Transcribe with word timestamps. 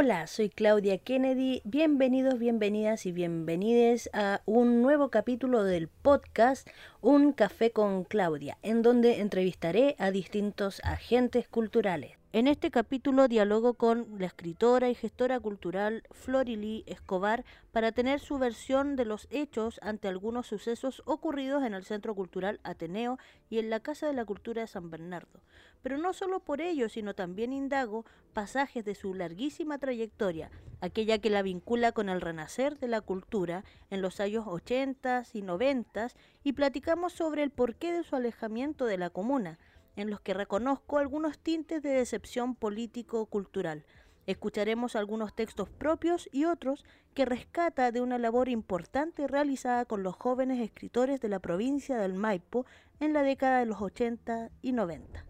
Hola, 0.00 0.28
soy 0.28 0.48
Claudia 0.48 0.98
Kennedy. 0.98 1.60
Bienvenidos, 1.64 2.38
bienvenidas 2.38 3.04
y 3.04 3.10
bienvenides 3.10 4.08
a 4.12 4.42
un 4.46 4.80
nuevo 4.80 5.10
capítulo 5.10 5.64
del 5.64 5.88
podcast 5.88 6.68
Un 7.00 7.32
café 7.32 7.72
con 7.72 8.04
Claudia, 8.04 8.58
en 8.62 8.82
donde 8.82 9.18
entrevistaré 9.18 9.96
a 9.98 10.12
distintos 10.12 10.80
agentes 10.84 11.48
culturales. 11.48 12.17
En 12.30 12.46
este 12.46 12.70
capítulo 12.70 13.26
dialogo 13.26 13.72
con 13.72 14.06
la 14.18 14.26
escritora 14.26 14.90
y 14.90 14.94
gestora 14.94 15.40
cultural 15.40 16.02
Florily 16.10 16.84
Escobar 16.86 17.42
para 17.72 17.90
tener 17.90 18.20
su 18.20 18.36
versión 18.38 18.96
de 18.96 19.06
los 19.06 19.28
hechos 19.30 19.80
ante 19.82 20.08
algunos 20.08 20.46
sucesos 20.46 21.02
ocurridos 21.06 21.64
en 21.64 21.72
el 21.72 21.84
Centro 21.84 22.14
Cultural 22.14 22.60
Ateneo 22.64 23.18
y 23.48 23.60
en 23.60 23.70
la 23.70 23.80
Casa 23.80 24.06
de 24.06 24.12
la 24.12 24.26
Cultura 24.26 24.60
de 24.60 24.68
San 24.68 24.90
Bernardo. 24.90 25.40
Pero 25.80 25.96
no 25.96 26.12
solo 26.12 26.40
por 26.40 26.60
ello, 26.60 26.90
sino 26.90 27.14
también 27.14 27.54
indago 27.54 28.04
pasajes 28.34 28.84
de 28.84 28.94
su 28.94 29.14
larguísima 29.14 29.78
trayectoria, 29.78 30.50
aquella 30.82 31.20
que 31.20 31.30
la 31.30 31.40
vincula 31.40 31.92
con 31.92 32.10
el 32.10 32.20
renacer 32.20 32.78
de 32.78 32.88
la 32.88 33.00
cultura 33.00 33.64
en 33.88 34.02
los 34.02 34.20
años 34.20 34.44
80 34.46 35.24
y 35.32 35.40
90 35.40 36.08
y 36.44 36.52
platicamos 36.52 37.14
sobre 37.14 37.42
el 37.42 37.50
porqué 37.50 37.90
de 37.90 38.04
su 38.04 38.16
alejamiento 38.16 38.84
de 38.84 38.98
la 38.98 39.08
comuna 39.08 39.58
en 39.98 40.10
los 40.10 40.20
que 40.20 40.32
reconozco 40.32 40.98
algunos 40.98 41.40
tintes 41.40 41.82
de 41.82 41.90
decepción 41.90 42.54
político-cultural. 42.54 43.84
Escucharemos 44.26 44.94
algunos 44.94 45.34
textos 45.34 45.68
propios 45.70 46.28
y 46.30 46.44
otros 46.44 46.84
que 47.14 47.24
rescata 47.24 47.90
de 47.90 48.00
una 48.00 48.16
labor 48.16 48.48
importante 48.48 49.26
realizada 49.26 49.86
con 49.86 50.04
los 50.04 50.14
jóvenes 50.14 50.60
escritores 50.60 51.20
de 51.20 51.28
la 51.28 51.40
provincia 51.40 51.96
del 51.96 52.14
Maipo 52.14 52.64
en 53.00 53.12
la 53.12 53.22
década 53.22 53.58
de 53.58 53.66
los 53.66 53.82
80 53.82 54.50
y 54.62 54.70
90. 54.70 55.24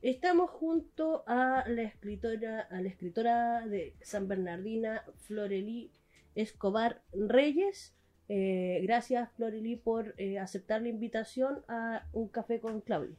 Estamos 0.00 0.50
junto 0.50 1.24
a 1.26 1.64
la 1.66 1.82
escritora, 1.82 2.68
a 2.70 2.80
la 2.80 2.88
escritora 2.88 3.66
de 3.66 3.96
San 4.00 4.28
Bernardina, 4.28 5.02
Florelí 5.26 5.90
Escobar 6.36 7.02
Reyes. 7.12 7.96
Eh, 8.28 8.78
gracias, 8.84 9.32
Florelí, 9.32 9.74
por 9.74 10.14
eh, 10.18 10.38
aceptar 10.38 10.82
la 10.82 10.88
invitación 10.88 11.64
a 11.66 12.06
un 12.12 12.28
café 12.28 12.60
con 12.60 12.80
Claudia. 12.80 13.16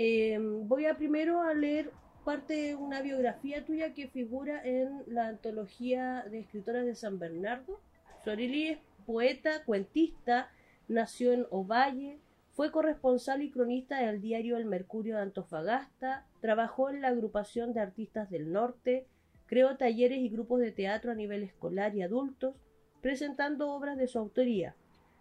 Em, 0.00 0.68
voy 0.68 0.86
a 0.86 0.96
primero 0.96 1.42
a 1.42 1.52
leer 1.54 1.90
parte 2.24 2.54
de 2.54 2.76
una 2.76 3.02
biografía 3.02 3.64
tuya 3.64 3.94
que 3.94 4.06
figura 4.06 4.62
en 4.64 5.02
la 5.08 5.26
antología 5.26 6.24
de 6.30 6.38
escritoras 6.38 6.86
de 6.86 6.94
San 6.94 7.18
Bernardo. 7.18 7.80
Florili 8.22 8.68
es 8.68 8.78
poeta, 9.06 9.64
cuentista, 9.64 10.52
nació 10.86 11.32
en 11.32 11.46
Ovalle, 11.50 12.20
fue 12.52 12.70
corresponsal 12.70 13.42
y 13.42 13.50
cronista 13.50 13.98
del 13.98 14.20
diario 14.20 14.56
El 14.56 14.66
Mercurio 14.66 15.16
de 15.16 15.22
Antofagasta, 15.22 16.28
trabajó 16.40 16.90
en 16.90 17.00
la 17.00 17.08
agrupación 17.08 17.72
de 17.72 17.80
artistas 17.80 18.30
del 18.30 18.52
norte, 18.52 19.08
creó 19.46 19.76
talleres 19.76 20.20
y 20.20 20.28
grupos 20.28 20.60
de 20.60 20.70
teatro 20.70 21.10
a 21.10 21.16
nivel 21.16 21.42
escolar 21.42 21.96
y 21.96 22.02
adultos, 22.02 22.54
presentando 23.02 23.72
obras 23.72 23.96
de 23.96 24.06
su 24.06 24.20
autoría. 24.20 24.76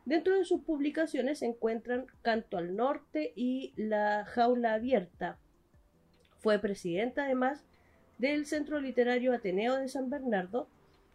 Dentro 0.08 0.38
de 0.38 0.46
sus 0.46 0.62
publicaciones 0.62 1.40
se 1.40 1.48
encuentran 1.48 2.06
Canto 2.22 2.56
al 2.58 2.78
Norte 2.78 3.34
y 3.36 3.74
La 3.76 4.24
Jaula 4.24 4.76
Abierta. 4.76 5.38
Fue 6.40 6.60
presidenta 6.60 7.26
además 7.26 7.66
del 8.18 8.46
Centro 8.46 8.80
Literario 8.80 9.34
Ateneo 9.34 9.76
de 9.76 9.90
San 9.90 10.10
Bernardo. 10.10 10.70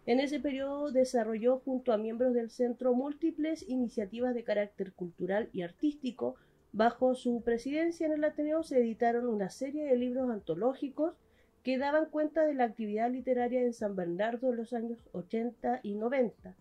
En 0.04 0.20
ese 0.20 0.40
periodo 0.40 0.92
desarrolló 0.92 1.60
junto 1.60 1.94
a 1.94 1.96
miembros 1.96 2.34
del 2.34 2.50
centro 2.50 2.92
múltiples 2.92 3.66
iniciativas 3.66 4.34
de 4.34 4.44
carácter 4.44 4.92
cultural 4.92 5.48
y 5.54 5.62
artístico. 5.62 6.34
Bajo 6.72 7.14
su 7.14 7.40
presidencia 7.42 8.04
en 8.04 8.12
el 8.12 8.24
Ateneo 8.24 8.62
se 8.62 8.78
editaron 8.78 9.26
una 9.26 9.48
serie 9.48 9.86
de 9.86 9.96
libros 9.96 10.30
antológicos 10.30 11.14
que 11.62 11.78
daban 11.78 12.10
cuenta 12.10 12.44
de 12.44 12.52
la 12.52 12.64
actividad 12.64 13.10
literaria 13.10 13.62
en 13.62 13.72
San 13.72 13.96
Bernardo 13.96 14.50
en 14.50 14.58
los 14.58 14.74
años 14.74 14.98
80 15.12 15.80
y 15.82 15.94
90. 15.94 16.54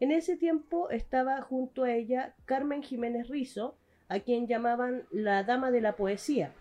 En 0.00 0.10
ese 0.10 0.36
tiempo 0.36 0.90
estaba 0.90 1.40
junto 1.42 1.84
a 1.84 1.92
ella 1.92 2.34
Carmen 2.44 2.82
Jiménez 2.82 3.28
Rizo, 3.28 3.76
a 4.08 4.20
quien 4.20 4.46
llamaban 4.46 5.04
la 5.10 5.42
Dama 5.44 5.70
de 5.70 5.80
la 5.80 5.96
Poesía. 5.96 6.52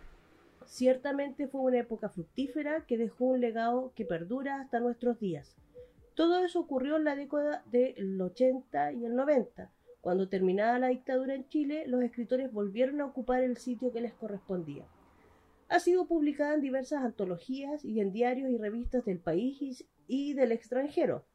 Ciertamente 0.66 1.47
fue 1.47 1.61
una 1.61 1.79
época 1.79 2.09
fructífera 2.09 2.85
que 2.85 2.97
dejó 2.97 3.25
un 3.25 3.41
legado 3.41 3.91
que 3.95 4.05
perdura 4.05 4.61
hasta 4.61 4.79
nuestros 4.79 5.19
días. 5.19 5.57
Todo 6.13 6.45
eso 6.45 6.59
ocurrió 6.59 6.97
en 6.97 7.03
la 7.03 7.16
década 7.16 7.63
del 7.72 8.22
80 8.22 8.94
y 8.94 9.05
el 9.05 9.16
90. 9.16 9.72
Cuando 10.01 10.29
terminada 10.29 10.79
la 10.79 10.88
dictadura 10.88 11.35
en 11.35 11.47
Chile, 11.47 11.85
los 11.88 12.01
escritores 12.01 12.51
volvieron 12.51 13.01
a 13.01 13.05
ocupar 13.05 13.44
el 13.44 13.57
sitio 13.57 13.91
que 13.91 14.01
les 14.01 14.13
correspondía. 14.13 14.85
Ha 15.69 15.79
sido 15.79 16.05
publicada 16.05 16.53
en 16.53 16.61
diversas 16.61 17.03
antologías 17.03 17.85
y 17.85 18.01
en 18.01 18.11
diarios 18.11 18.50
y 18.50 18.57
revistas 18.57 19.05
del 19.05 19.19
país 19.19 19.85
y 20.07 20.34
del 20.34 20.51
extranjero. 20.51 21.25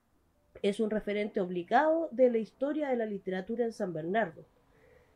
Es 0.62 0.80
un 0.80 0.90
referente 0.90 1.40
obligado 1.40 2.08
de 2.12 2.30
la 2.30 2.38
historia 2.38 2.88
de 2.88 2.96
la 2.96 3.06
literatura 3.06 3.64
en 3.64 3.72
San 3.72 3.92
Bernardo. 3.92 4.44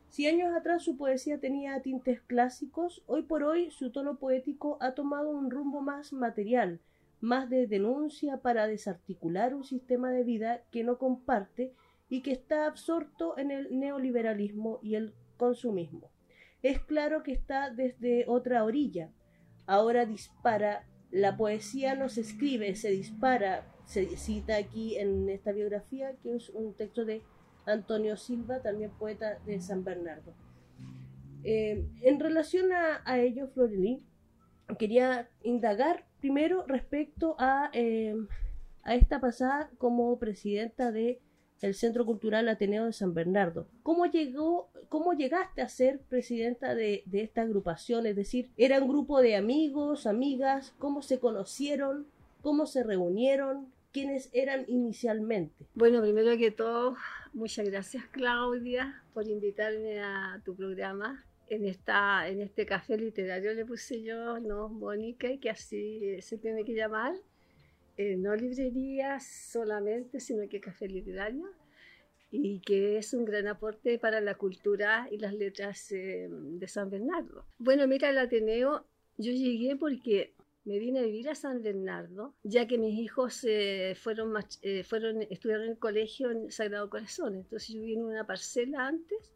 Si 0.09 0.27
años 0.27 0.53
atrás 0.53 0.83
su 0.83 0.97
poesía 0.97 1.39
tenía 1.39 1.81
tintes 1.81 2.21
clásicos, 2.21 3.01
hoy 3.07 3.23
por 3.23 3.43
hoy 3.43 3.71
su 3.71 3.91
tono 3.91 4.17
poético 4.19 4.77
ha 4.81 4.93
tomado 4.93 5.29
un 5.29 5.49
rumbo 5.49 5.81
más 5.81 6.11
material, 6.11 6.81
más 7.21 7.49
de 7.49 7.65
denuncia 7.67 8.37
para 8.37 8.67
desarticular 8.67 9.55
un 9.55 9.63
sistema 9.63 10.11
de 10.11 10.23
vida 10.23 10.63
que 10.71 10.83
no 10.83 10.97
comparte 10.97 11.73
y 12.09 12.21
que 12.21 12.33
está 12.33 12.65
absorto 12.65 13.37
en 13.37 13.51
el 13.51 13.79
neoliberalismo 13.79 14.79
y 14.83 14.95
el 14.95 15.13
consumismo. 15.37 16.11
Es 16.61 16.79
claro 16.79 17.23
que 17.23 17.31
está 17.31 17.69
desde 17.69 18.25
otra 18.27 18.65
orilla. 18.65 19.11
Ahora 19.65 20.05
dispara, 20.05 20.85
la 21.09 21.37
poesía 21.37 21.95
no 21.95 22.09
se 22.09 22.21
escribe, 22.21 22.75
se 22.75 22.89
dispara, 22.89 23.65
se 23.85 24.05
cita 24.17 24.57
aquí 24.57 24.97
en 24.97 25.29
esta 25.29 25.51
biografía, 25.51 26.13
que 26.23 26.35
es 26.35 26.49
un 26.49 26.73
texto 26.73 27.05
de 27.05 27.21
Antonio 27.65 28.17
Silva, 28.17 28.61
también 28.61 28.91
poeta 28.91 29.39
de 29.45 29.61
San 29.61 29.83
Bernardo. 29.83 30.33
Eh, 31.43 31.85
en 32.01 32.19
relación 32.19 32.71
a, 32.71 33.19
ello, 33.19 33.47
Florelí, 33.47 34.03
quería 34.77 35.29
indagar 35.43 36.05
primero 36.19 36.65
respecto 36.67 37.35
a, 37.39 37.69
eh, 37.73 38.15
a 38.83 38.95
esta 38.95 39.19
pasada 39.19 39.69
como 39.77 40.17
presidenta 40.19 40.91
de 40.91 41.21
el 41.61 41.75
Centro 41.75 42.05
Cultural 42.05 42.49
Ateneo 42.49 42.85
de 42.85 42.93
San 42.93 43.13
Bernardo. 43.13 43.67
¿Cómo 43.83 44.07
llegó, 44.07 44.71
cómo 44.89 45.13
llegaste 45.13 45.61
a 45.61 45.69
ser 45.69 45.99
presidenta 46.01 46.73
de, 46.73 47.03
de 47.05 47.21
esta 47.21 47.43
agrupación? 47.43 48.07
Es 48.07 48.15
decir, 48.15 48.49
¿era 48.57 48.81
un 48.81 48.87
grupo 48.87 49.21
de 49.21 49.35
amigos, 49.35 50.07
amigas? 50.07 50.73
¿Cómo 50.79 51.03
se 51.03 51.19
conocieron? 51.19 52.07
¿Cómo 52.41 52.65
se 52.65 52.83
reunieron? 52.83 53.71
quiénes 53.91 54.29
eran 54.33 54.65
inicialmente. 54.67 55.67
Bueno, 55.75 56.01
primero 56.01 56.37
que 56.37 56.51
todo, 56.51 56.95
muchas 57.33 57.67
gracias 57.69 58.05
Claudia 58.11 59.03
por 59.13 59.27
invitarme 59.27 59.99
a 59.99 60.41
tu 60.43 60.55
programa. 60.55 61.25
En, 61.49 61.65
esta, 61.65 62.29
en 62.29 62.41
este 62.41 62.65
café 62.65 62.97
literario 62.97 63.53
le 63.53 63.65
puse 63.65 64.01
yo, 64.01 64.39
no 64.39 64.69
Mónica, 64.69 65.27
que 65.41 65.49
así 65.49 66.21
se 66.21 66.37
tiene 66.37 66.63
que 66.63 66.73
llamar. 66.73 67.13
Eh, 67.97 68.15
no 68.15 68.33
librería 68.35 69.19
solamente, 69.19 70.21
sino 70.21 70.47
que 70.47 70.61
café 70.61 70.87
literario 70.87 71.49
y 72.31 72.61
que 72.61 72.97
es 72.97 73.13
un 73.13 73.25
gran 73.25 73.47
aporte 73.47 73.99
para 73.99 74.21
la 74.21 74.35
cultura 74.35 75.09
y 75.11 75.17
las 75.17 75.33
letras 75.33 75.91
eh, 75.91 76.29
de 76.31 76.67
San 76.69 76.89
Bernardo. 76.89 77.45
Bueno, 77.59 77.85
mira, 77.85 78.09
el 78.09 78.17
Ateneo, 78.17 78.85
yo 79.17 79.33
llegué 79.33 79.75
porque 79.75 80.33
me 80.63 80.79
vine 80.79 80.99
a 80.99 81.03
vivir 81.03 81.29
a 81.29 81.35
San 81.35 81.61
Bernardo, 81.61 82.35
ya 82.43 82.67
que 82.67 82.77
mis 82.77 82.99
hijos 82.99 83.43
eh, 83.43 83.95
fueron, 83.95 84.33
eh, 84.61 84.83
fueron, 84.83 85.21
estudiaron 85.23 85.65
en 85.65 85.71
el 85.71 85.79
colegio 85.79 86.31
en 86.31 86.51
Sagrado 86.51 86.89
Corazón. 86.89 87.35
Entonces 87.35 87.69
yo 87.69 87.81
vine 87.81 88.01
en 88.01 88.07
una 88.07 88.27
parcela 88.27 88.87
antes 88.87 89.33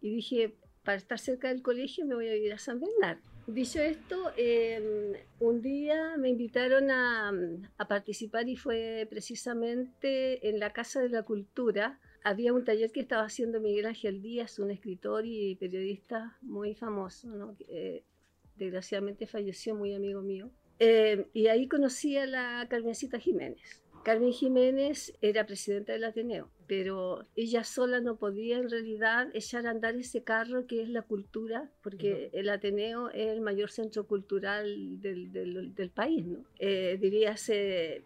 y 0.00 0.14
dije, 0.14 0.56
para 0.84 0.98
estar 0.98 1.18
cerca 1.18 1.48
del 1.48 1.62
colegio 1.62 2.06
me 2.06 2.14
voy 2.14 2.28
a 2.28 2.34
vivir 2.34 2.52
a 2.52 2.58
San 2.58 2.80
Bernardo. 2.80 3.22
Dicho 3.46 3.80
esto, 3.80 4.32
em, 4.36 5.12
un 5.38 5.62
día 5.62 6.16
me 6.16 6.30
invitaron 6.30 6.90
a, 6.90 7.32
participar 7.88 8.48
y 8.48 8.56
fue 8.56 9.06
precisamente 9.08 10.48
en 10.48 10.58
la 10.58 10.72
Casa 10.72 11.00
de 11.00 11.10
la 11.10 11.22
Cultura. 11.22 12.00
Había 12.24 12.52
un 12.52 12.64
taller 12.64 12.90
que 12.90 12.98
estaba 12.98 13.22
haciendo 13.22 13.60
Miguel 13.60 13.86
Ángel 13.86 14.20
Díaz, 14.20 14.58
un 14.58 14.72
escritor 14.72 15.24
y 15.26 15.54
periodista 15.54 16.36
muy 16.42 16.74
famoso, 16.74 17.28
¿no? 17.28 17.56
Eh, 18.56 18.64
desgraciadamente 18.64 19.26
falleció, 19.26 19.74
muy 19.74 19.94
amigo 19.94 20.22
mío. 20.22 20.50
Eh, 20.78 21.26
y 21.32 21.46
ahí 21.46 21.68
conocí 21.68 22.16
a 22.16 22.26
la 22.26 22.66
Carmencita 22.68 23.18
Jiménez. 23.18 23.82
Carmen 24.02 24.32
Jiménez 24.32 25.16
era 25.20 25.46
presidenta 25.46 25.92
del 25.92 26.04
Ateneo, 26.04 26.48
pero 26.68 27.24
ella 27.34 27.64
sola 27.64 28.00
no 28.00 28.14
podía 28.14 28.58
en 28.58 28.70
realidad 28.70 29.28
echar 29.34 29.66
a 29.66 29.70
andar 29.70 29.96
ese 29.96 30.22
carro 30.22 30.68
que 30.68 30.80
es 30.80 30.88
la 30.88 31.02
cultura, 31.02 31.68
porque 31.82 32.30
el 32.32 32.48
Ateneo 32.48 33.08
es 33.08 33.32
el 33.32 33.40
mayor 33.40 33.68
centro 33.68 34.06
cultural 34.06 35.00
del, 35.00 35.32
del, 35.32 35.90
país, 35.90 36.24
¿no? 36.24 36.38
Eh, 36.60 36.98
dirías, 37.00 37.50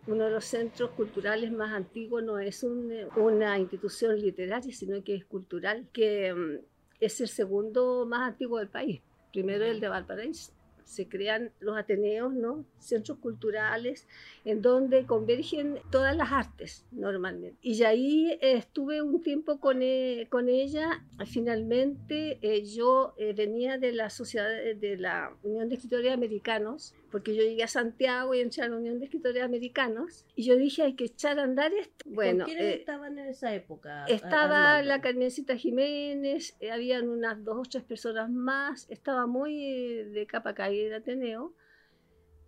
uno 0.06 0.24
de 0.24 0.30
los 0.30 0.46
centros 0.46 0.90
culturales 0.92 1.52
más 1.52 1.74
antiguos 1.74 2.22
no 2.22 2.38
es 2.38 2.64
una 2.64 3.58
institución 3.58 4.18
literaria, 4.18 4.72
sino 4.72 5.04
que 5.04 5.16
es 5.16 5.26
cultural, 5.26 5.86
que 5.92 6.32
mm, 6.32 6.64
es 7.00 7.20
el 7.20 7.28
segundo 7.28 8.06
más 8.06 8.26
antiguo 8.26 8.58
del 8.58 8.68
país 8.68 9.02
primero 9.30 9.64
el 9.64 9.80
de 9.80 9.88
Valparaíso, 9.88 10.52
se 10.90 11.08
crean 11.08 11.52
los 11.60 11.78
ateneos, 11.78 12.34
¿no? 12.34 12.64
Centros 12.80 13.18
culturales 13.18 14.08
en 14.44 14.60
donde 14.60 15.06
convergen 15.06 15.78
todas 15.90 16.16
las 16.16 16.32
artes 16.32 16.84
normalmente. 16.90 17.56
Y 17.62 17.80
ahí 17.84 18.32
eh, 18.32 18.54
estuve 18.54 19.00
un 19.00 19.22
tiempo 19.22 19.60
con, 19.60 19.82
e, 19.82 20.26
con 20.30 20.48
ella. 20.48 21.04
Finalmente 21.26 22.38
eh, 22.42 22.64
yo 22.64 23.14
eh, 23.18 23.34
venía 23.34 23.78
de 23.78 23.92
la 23.92 24.10
sociedad 24.10 24.48
de 24.48 24.96
la 24.96 25.32
Unión 25.44 25.68
de 25.68 25.76
Escritores 25.76 26.12
Americanos, 26.12 26.94
porque 27.12 27.36
yo 27.36 27.42
llegué 27.42 27.62
a 27.62 27.68
Santiago 27.68 28.34
y 28.34 28.40
entré 28.40 28.64
a 28.64 28.68
la 28.68 28.76
Unión 28.76 28.98
de 28.98 29.04
Escritores 29.04 29.42
Americanos 29.42 30.24
y 30.34 30.42
yo 30.44 30.56
dije 30.56 30.82
hay 30.82 30.94
que 30.94 31.04
echar 31.04 31.38
a 31.38 31.44
andar 31.44 31.72
esto. 31.72 32.04
Bueno, 32.06 32.46
quiénes 32.46 32.78
estaban 32.78 33.16
en 33.16 33.28
esa 33.28 33.54
época? 33.54 34.06
Estaba 34.06 34.82
la 34.82 35.00
Carmencita 35.00 35.56
Jiménez, 35.56 36.56
habían 36.72 37.08
unas 37.08 37.44
dos 37.44 37.58
o 37.58 37.70
tres 37.70 37.84
personas 37.84 38.28
más, 38.28 38.90
estaba 38.90 39.26
muy 39.26 40.02
de 40.04 40.26
capa 40.26 40.54
caída 40.54 40.79
Ateneo. 40.92 41.54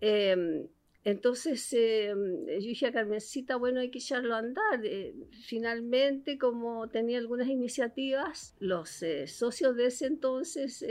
Eh, 0.00 0.66
entonces 1.04 1.72
eh, 1.72 2.14
yo 2.14 2.66
dije 2.68 2.86
a 2.86 2.92
Carmencita, 2.92 3.56
bueno, 3.56 3.80
hay 3.80 3.90
que 3.90 3.98
echarlo 3.98 4.36
a 4.36 4.38
andar. 4.38 4.84
Eh, 4.84 5.14
finalmente, 5.46 6.38
como 6.38 6.88
tenía 6.88 7.18
algunas 7.18 7.48
iniciativas, 7.48 8.54
los 8.60 9.02
eh, 9.02 9.26
socios 9.26 9.76
de 9.76 9.86
ese 9.86 10.06
entonces 10.06 10.84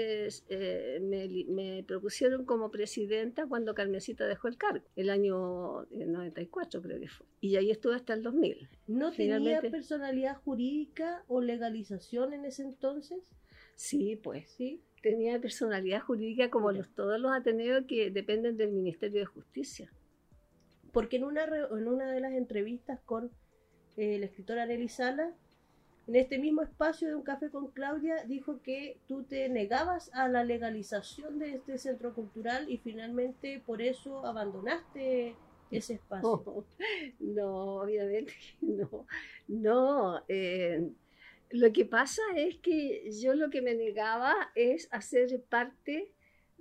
me, 1.01 1.45
me, 1.47 1.83
propusieron 1.83 2.45
como 2.45 2.71
presidenta 2.71 3.47
cuando 3.47 3.73
Carmencita 3.73 4.27
dejó 4.27 4.49
el 4.49 4.57
cargo, 4.57 4.85
el 4.97 5.09
año 5.09 5.85
94 5.91 6.81
creo 6.81 6.99
que 6.99 7.07
fue. 7.07 7.25
Y 7.39 7.55
ahí 7.55 7.71
estuve 7.71 7.95
hasta 7.95 8.13
el 8.13 8.21
2000. 8.21 8.69
¿No 8.87 9.11
tenía 9.11 9.61
personalidad 9.61 10.35
jurídica 10.35 11.23
o 11.27 11.41
legalización 11.41 12.33
en 12.33 12.45
ese 12.45 12.63
entonces? 12.63 13.19
Sí, 13.81 14.15
pues 14.15 14.49
sí 14.51 14.81
tenía 15.01 15.41
personalidad 15.41 16.01
jurídica 16.01 16.51
como 16.51 16.71
los, 16.71 16.87
todos 16.93 17.19
los 17.19 17.31
ateneos 17.31 17.85
que 17.87 18.11
dependen 18.11 18.55
del 18.55 18.71
Ministerio 18.71 19.21
de 19.21 19.25
Justicia 19.25 19.91
porque 20.91 21.17
en 21.17 21.23
una, 21.23 21.45
en 21.45 21.87
una 21.87 22.11
de 22.11 22.19
las 22.19 22.33
entrevistas 22.33 22.99
con 23.05 23.31
eh, 23.97 24.17
la 24.19 24.25
escritora 24.25 24.65
Nelly 24.65 24.89
Sala, 24.89 25.33
en 26.07 26.15
este 26.15 26.39
mismo 26.39 26.61
espacio 26.61 27.07
de 27.07 27.15
un 27.15 27.23
café 27.23 27.49
con 27.49 27.67
Claudia, 27.71 28.23
dijo 28.25 28.61
que 28.61 28.97
tú 29.07 29.23
te 29.23 29.47
negabas 29.49 30.11
a 30.13 30.27
la 30.27 30.43
legalización 30.43 31.39
de 31.39 31.55
este 31.55 31.77
centro 31.77 32.13
cultural 32.13 32.69
y 32.69 32.77
finalmente 32.77 33.61
por 33.65 33.81
eso 33.81 34.25
abandonaste 34.25 35.35
ese 35.69 35.93
espacio. 35.93 36.65
No, 37.19 37.75
obviamente 37.75 38.33
no. 38.61 39.05
No, 39.47 40.21
eh, 40.27 40.91
lo 41.51 41.71
que 41.73 41.85
pasa 41.85 42.21
es 42.35 42.57
que 42.57 43.11
yo 43.11 43.33
lo 43.35 43.49
que 43.49 43.61
me 43.61 43.75
negaba 43.75 44.51
es 44.55 44.87
hacer 44.91 45.41
parte 45.49 46.11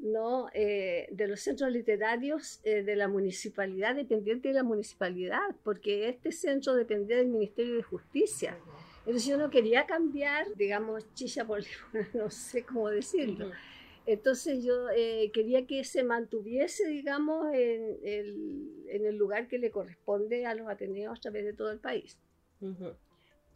¿no? 0.00 0.48
Eh, 0.54 1.08
de 1.12 1.28
los 1.28 1.40
centros 1.40 1.70
literarios 1.70 2.60
eh, 2.64 2.82
de 2.82 2.96
la 2.96 3.06
municipalidad, 3.06 3.94
dependiente 3.94 4.48
de 4.48 4.54
la 4.54 4.62
municipalidad, 4.62 5.54
porque 5.62 6.08
este 6.08 6.32
centro 6.32 6.74
dependía 6.74 7.16
del 7.18 7.28
Ministerio 7.28 7.76
de 7.76 7.82
Justicia. 7.82 8.56
Entonces 9.00 9.26
yo 9.26 9.36
no 9.36 9.50
quería 9.50 9.86
cambiar, 9.86 10.46
digamos, 10.56 11.04
chicha 11.14 11.44
por 11.44 11.62
no 12.14 12.30
sé 12.30 12.64
cómo 12.64 12.88
decirlo. 12.88 13.50
Entonces 14.06 14.64
yo 14.64 14.88
eh, 14.96 15.30
quería 15.32 15.66
que 15.66 15.84
se 15.84 16.02
mantuviese, 16.02 16.86
digamos, 16.88 17.52
en 17.52 17.98
el, 18.02 18.84
en 18.88 19.06
el, 19.06 19.16
lugar 19.16 19.46
que 19.46 19.58
le 19.58 19.70
corresponde 19.70 20.46
a 20.46 20.54
los 20.54 20.68
Ateneos 20.68 21.18
a 21.18 21.20
través 21.20 21.44
de 21.44 21.52
todo 21.52 21.70
el 21.70 21.78
país. 21.78 22.18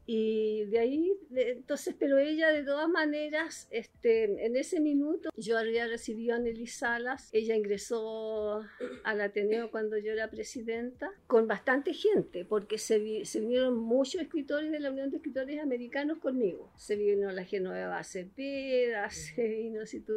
Y 0.06 0.66
de 0.66 0.78
ahí, 0.78 1.12
entonces, 1.34 1.94
pero 1.98 2.18
ella 2.18 2.52
de 2.52 2.62
todas 2.62 2.88
maneras, 2.88 3.68
este, 3.70 4.24
en 4.44 4.56
ese 4.56 4.80
minuto, 4.80 5.30
yo 5.36 5.56
había 5.56 5.86
recibido 5.86 6.34
a 6.36 6.38
Nelly 6.38 6.66
Salas, 6.66 7.30
ella 7.32 7.56
ingresó 7.56 8.62
al 9.02 9.20
Ateneo 9.20 9.70
cuando 9.70 9.96
yo 9.96 10.12
era 10.12 10.28
presidenta, 10.28 11.10
con 11.26 11.46
bastante 11.46 11.94
gente, 11.94 12.44
porque 12.44 12.76
se, 12.76 13.24
se 13.24 13.40
vinieron 13.40 13.78
muchos 13.78 14.20
escritores 14.20 14.70
de 14.70 14.80
la 14.80 14.90
Unión 14.90 15.10
de 15.10 15.16
Escritores 15.16 15.58
Americanos 15.60 16.18
conmigo. 16.18 16.70
Se 16.76 16.96
vino 16.96 17.30
la 17.30 17.44
Genoveva 17.44 18.02
Cepeda, 18.04 19.08
se 19.10 19.48
vino, 19.48 19.86
si 19.86 20.00
tú 20.00 20.12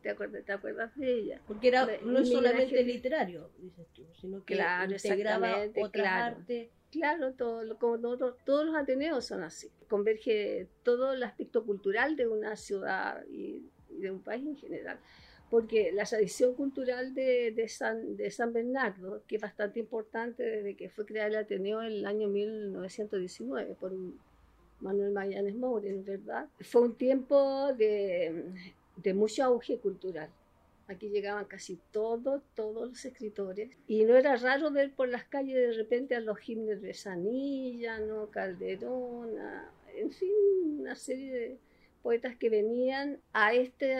te 0.00 0.08
acuerdas, 0.08 0.44
te 0.44 0.52
acuerdas 0.52 0.96
de 0.96 1.12
ella. 1.12 1.42
Porque 1.46 1.68
era, 1.68 1.86
no 2.02 2.20
es 2.20 2.30
solamente 2.30 2.82
literario, 2.82 3.50
dices 3.58 3.86
tú, 3.92 4.06
sino 4.18 4.42
que 4.44 4.54
claro, 4.54 4.92
integraba 4.92 5.64
otra 5.76 5.90
claro. 5.90 6.36
arte 6.36 6.70
Claro, 6.90 7.34
como 7.78 7.98
todos 7.98 8.66
los 8.66 8.74
Ateneos 8.74 9.26
son 9.26 9.42
así. 9.42 9.70
Converge 9.88 10.68
todo 10.82 11.12
el 11.12 11.22
aspecto 11.22 11.64
cultural 11.64 12.16
de 12.16 12.26
una 12.26 12.56
ciudad 12.56 13.24
y, 13.30 13.62
de 13.90 14.10
un 14.10 14.20
país 14.20 14.46
en 14.46 14.56
general. 14.56 14.98
Porque 15.50 15.92
la 15.92 16.04
tradición 16.04 16.54
cultural 16.54 17.14
de, 17.14 17.66
San, 17.68 18.16
de 18.16 18.30
San 18.30 18.52
Bernardo, 18.52 19.22
que 19.26 19.36
es 19.36 19.42
bastante 19.42 19.80
importante 19.80 20.42
desde 20.42 20.76
que 20.76 20.90
fue 20.90 21.06
creado 21.06 21.30
el 21.30 21.36
Ateneo 21.36 21.82
en 21.82 21.92
el 21.92 22.06
año 22.06 22.28
1919 22.28 23.74
por 23.78 23.92
Manuel 24.80 25.12
Magallanes 25.12 25.56
Moure, 25.56 25.94
¿verdad? 26.02 26.48
Fue 26.60 26.82
un 26.82 26.94
tiempo 26.94 27.72
de 27.74 29.14
mucho 29.14 29.44
auge 29.44 29.78
cultural. 29.78 30.30
Aquí 30.88 31.10
llegaban 31.10 31.44
casi 31.44 31.78
todos, 31.92 32.42
todos 32.54 32.88
los 32.88 33.04
escritores. 33.04 33.70
Y 33.86 34.04
no 34.04 34.16
era 34.16 34.36
raro 34.36 34.70
ver 34.70 34.92
por 34.94 35.08
las 35.08 35.24
calles 35.24 35.54
de 35.54 35.72
repente 35.72 36.16
a 36.16 36.20
los 36.20 36.38
Gimnes 36.38 36.80
de 36.80 36.94
Sanilla, 36.94 37.98
¿no? 38.00 38.30
Calderón, 38.30 39.30
en 39.94 40.10
fin, 40.10 40.30
una 40.80 40.94
serie 40.94 41.32
de 41.32 41.58
poetas 42.02 42.36
que 42.36 42.48
venían 42.48 43.18
a 43.32 43.52
este 43.52 43.96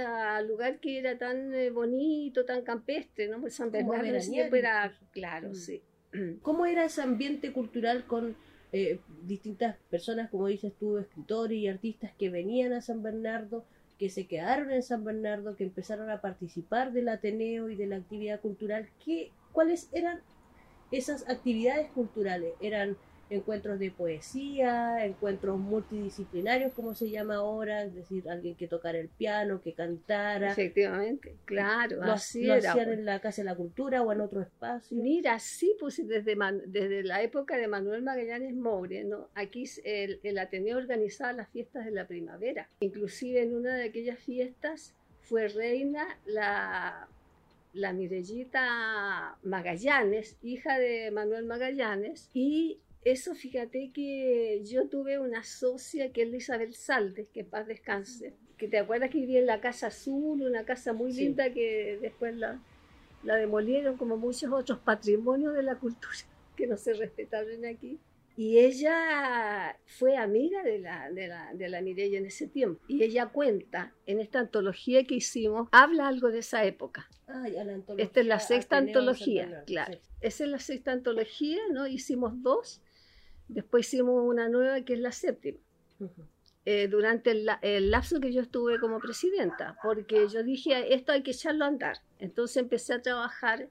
lugar 0.46 0.80
que 0.80 0.98
era 0.98 1.18
tan 1.18 1.52
eh, 1.52 1.70
bonito, 1.70 2.44
tan 2.44 2.62
campestre, 2.62 3.28
¿no? 3.28 3.40
Pues 3.40 3.54
San 3.54 3.70
Bernardo 3.70 4.20
siempre 4.20 4.60
era, 4.60 4.96
claro, 5.12 5.50
mm. 5.50 5.54
sí. 5.54 5.82
¿Cómo 6.42 6.64
era 6.64 6.86
ese 6.86 7.02
ambiente 7.02 7.52
cultural 7.52 8.06
con 8.06 8.34
eh, 8.72 8.98
distintas 9.24 9.76
personas, 9.90 10.30
como 10.30 10.46
dices 10.46 10.72
tú, 10.78 10.96
escritores 10.96 11.58
y 11.58 11.68
artistas 11.68 12.12
que 12.18 12.30
venían 12.30 12.72
a 12.72 12.80
San 12.80 13.02
Bernardo? 13.02 13.66
Que 13.98 14.10
se 14.10 14.26
quedaron 14.26 14.70
en 14.70 14.82
San 14.82 15.04
Bernardo, 15.04 15.56
que 15.56 15.64
empezaron 15.64 16.10
a 16.10 16.20
participar 16.20 16.92
del 16.92 17.08
Ateneo 17.08 17.68
y 17.68 17.76
de 17.76 17.86
la 17.86 17.96
actividad 17.96 18.40
cultural, 18.40 18.88
¿qué, 19.04 19.32
¿cuáles 19.52 19.90
eran 19.92 20.20
esas 20.92 21.28
actividades 21.28 21.90
culturales? 21.90 22.54
¿Eran 22.60 22.96
encuentros 23.30 23.78
de 23.78 23.90
poesía, 23.90 25.04
encuentros 25.04 25.58
multidisciplinarios, 25.58 26.72
como 26.72 26.94
se 26.94 27.10
llama 27.10 27.36
ahora, 27.36 27.84
es 27.84 27.94
decir, 27.94 28.28
alguien 28.28 28.54
que 28.54 28.68
tocara 28.68 28.98
el 28.98 29.08
piano, 29.08 29.60
que 29.60 29.74
cantara. 29.74 30.52
Efectivamente, 30.52 31.36
claro, 31.44 31.96
lo, 32.04 32.12
así 32.12 32.44
lo 32.44 32.54
hacían 32.54 32.86
pues. 32.86 32.98
en 32.98 33.04
la 33.04 33.20
Casa 33.20 33.42
de 33.42 33.46
la 33.46 33.54
Cultura 33.54 34.02
o 34.02 34.12
en 34.12 34.20
otro 34.20 34.40
espacio. 34.40 34.96
Mira, 34.96 35.38
sí, 35.38 35.74
pues 35.78 35.96
desde, 36.06 36.36
desde 36.66 37.02
la 37.02 37.22
época 37.22 37.56
de 37.56 37.68
Manuel 37.68 38.02
Magallanes 38.02 38.54
Moure, 38.54 39.04
¿no? 39.04 39.28
aquí 39.34 39.64
el, 39.84 40.20
el 40.22 40.38
Ateneo 40.38 40.78
organizaba 40.78 41.32
las 41.32 41.48
fiestas 41.48 41.84
de 41.84 41.90
la 41.90 42.06
primavera. 42.06 42.68
Inclusive 42.80 43.42
en 43.42 43.54
una 43.54 43.74
de 43.74 43.84
aquellas 43.84 44.18
fiestas 44.18 44.94
fue 45.20 45.48
reina 45.48 46.18
la 46.24 47.08
la 47.72 47.92
Mirellita 47.92 49.36
Magallanes, 49.42 50.36
hija 50.42 50.78
de 50.78 51.10
Manuel 51.10 51.44
Magallanes, 51.44 52.30
y 52.34 52.80
eso 53.04 53.34
fíjate 53.34 53.90
que 53.92 54.62
yo 54.64 54.88
tuve 54.88 55.18
una 55.18 55.44
socia 55.44 56.12
que 56.12 56.22
es 56.22 56.34
Isabel 56.34 56.74
Saldes, 56.74 57.28
que 57.32 57.44
paz 57.44 57.66
descanse, 57.66 58.34
que 58.56 58.68
te 58.68 58.78
acuerdas 58.78 59.10
que 59.10 59.18
vivía 59.18 59.38
en 59.38 59.46
la 59.46 59.60
Casa 59.60 59.86
Azul, 59.86 60.42
una 60.42 60.64
casa 60.64 60.92
muy 60.92 61.12
linda 61.12 61.52
que 61.52 61.98
después 62.02 62.36
la, 62.36 62.60
la 63.22 63.36
demolieron 63.36 63.96
como 63.96 64.16
muchos 64.16 64.52
otros 64.52 64.78
patrimonios 64.80 65.54
de 65.54 65.62
la 65.62 65.76
cultura 65.76 66.16
que 66.56 66.66
no 66.66 66.76
se 66.76 66.92
respetaron 66.94 67.64
aquí. 67.64 67.98
Y 68.36 68.58
ella 68.58 69.76
fue 69.84 70.16
amiga 70.16 70.62
de 70.62 70.78
la, 70.78 71.10
de, 71.10 71.26
la, 71.26 71.52
de 71.54 71.68
la 71.68 71.82
Mireya 71.82 72.18
en 72.18 72.26
ese 72.26 72.46
tiempo. 72.46 72.80
Y 72.86 73.02
ella 73.02 73.26
cuenta, 73.26 73.92
en 74.06 74.20
esta 74.20 74.38
antología 74.38 75.02
que 75.02 75.16
hicimos, 75.16 75.68
habla 75.72 76.06
algo 76.06 76.30
de 76.30 76.38
esa 76.38 76.64
época. 76.64 77.08
Ah, 77.26 77.48
ya, 77.48 77.64
la 77.64 77.80
esta 77.96 78.20
es 78.20 78.26
la 78.26 78.38
sexta 78.38 78.76
antología, 78.76 79.64
claro. 79.66 79.98
Esa 80.20 80.44
es 80.44 80.50
la 80.50 80.60
sexta 80.60 80.92
antología, 80.92 81.58
¿no? 81.72 81.88
Hicimos 81.88 82.40
dos 82.40 82.80
Después 83.48 83.86
hicimos 83.86 84.22
una 84.24 84.48
nueva 84.48 84.80
que 84.82 84.94
es 84.94 85.00
la 85.00 85.12
séptima. 85.12 85.58
Eh, 86.64 86.86
durante 86.88 87.30
el, 87.30 87.90
lapso 87.90 88.20
que 88.20 88.32
yo 88.32 88.42
estuve 88.42 88.78
como 88.78 88.98
presidenta, 88.98 89.78
porque 89.82 90.28
yo 90.28 90.42
dije, 90.42 90.94
esto 90.94 91.12
hay 91.12 91.22
que 91.22 91.30
echarlo 91.30 91.64
a 91.64 91.68
andar. 91.68 91.98
Entonces 92.18 92.58
empecé 92.58 92.94
a 92.94 93.02
trabajar 93.02 93.68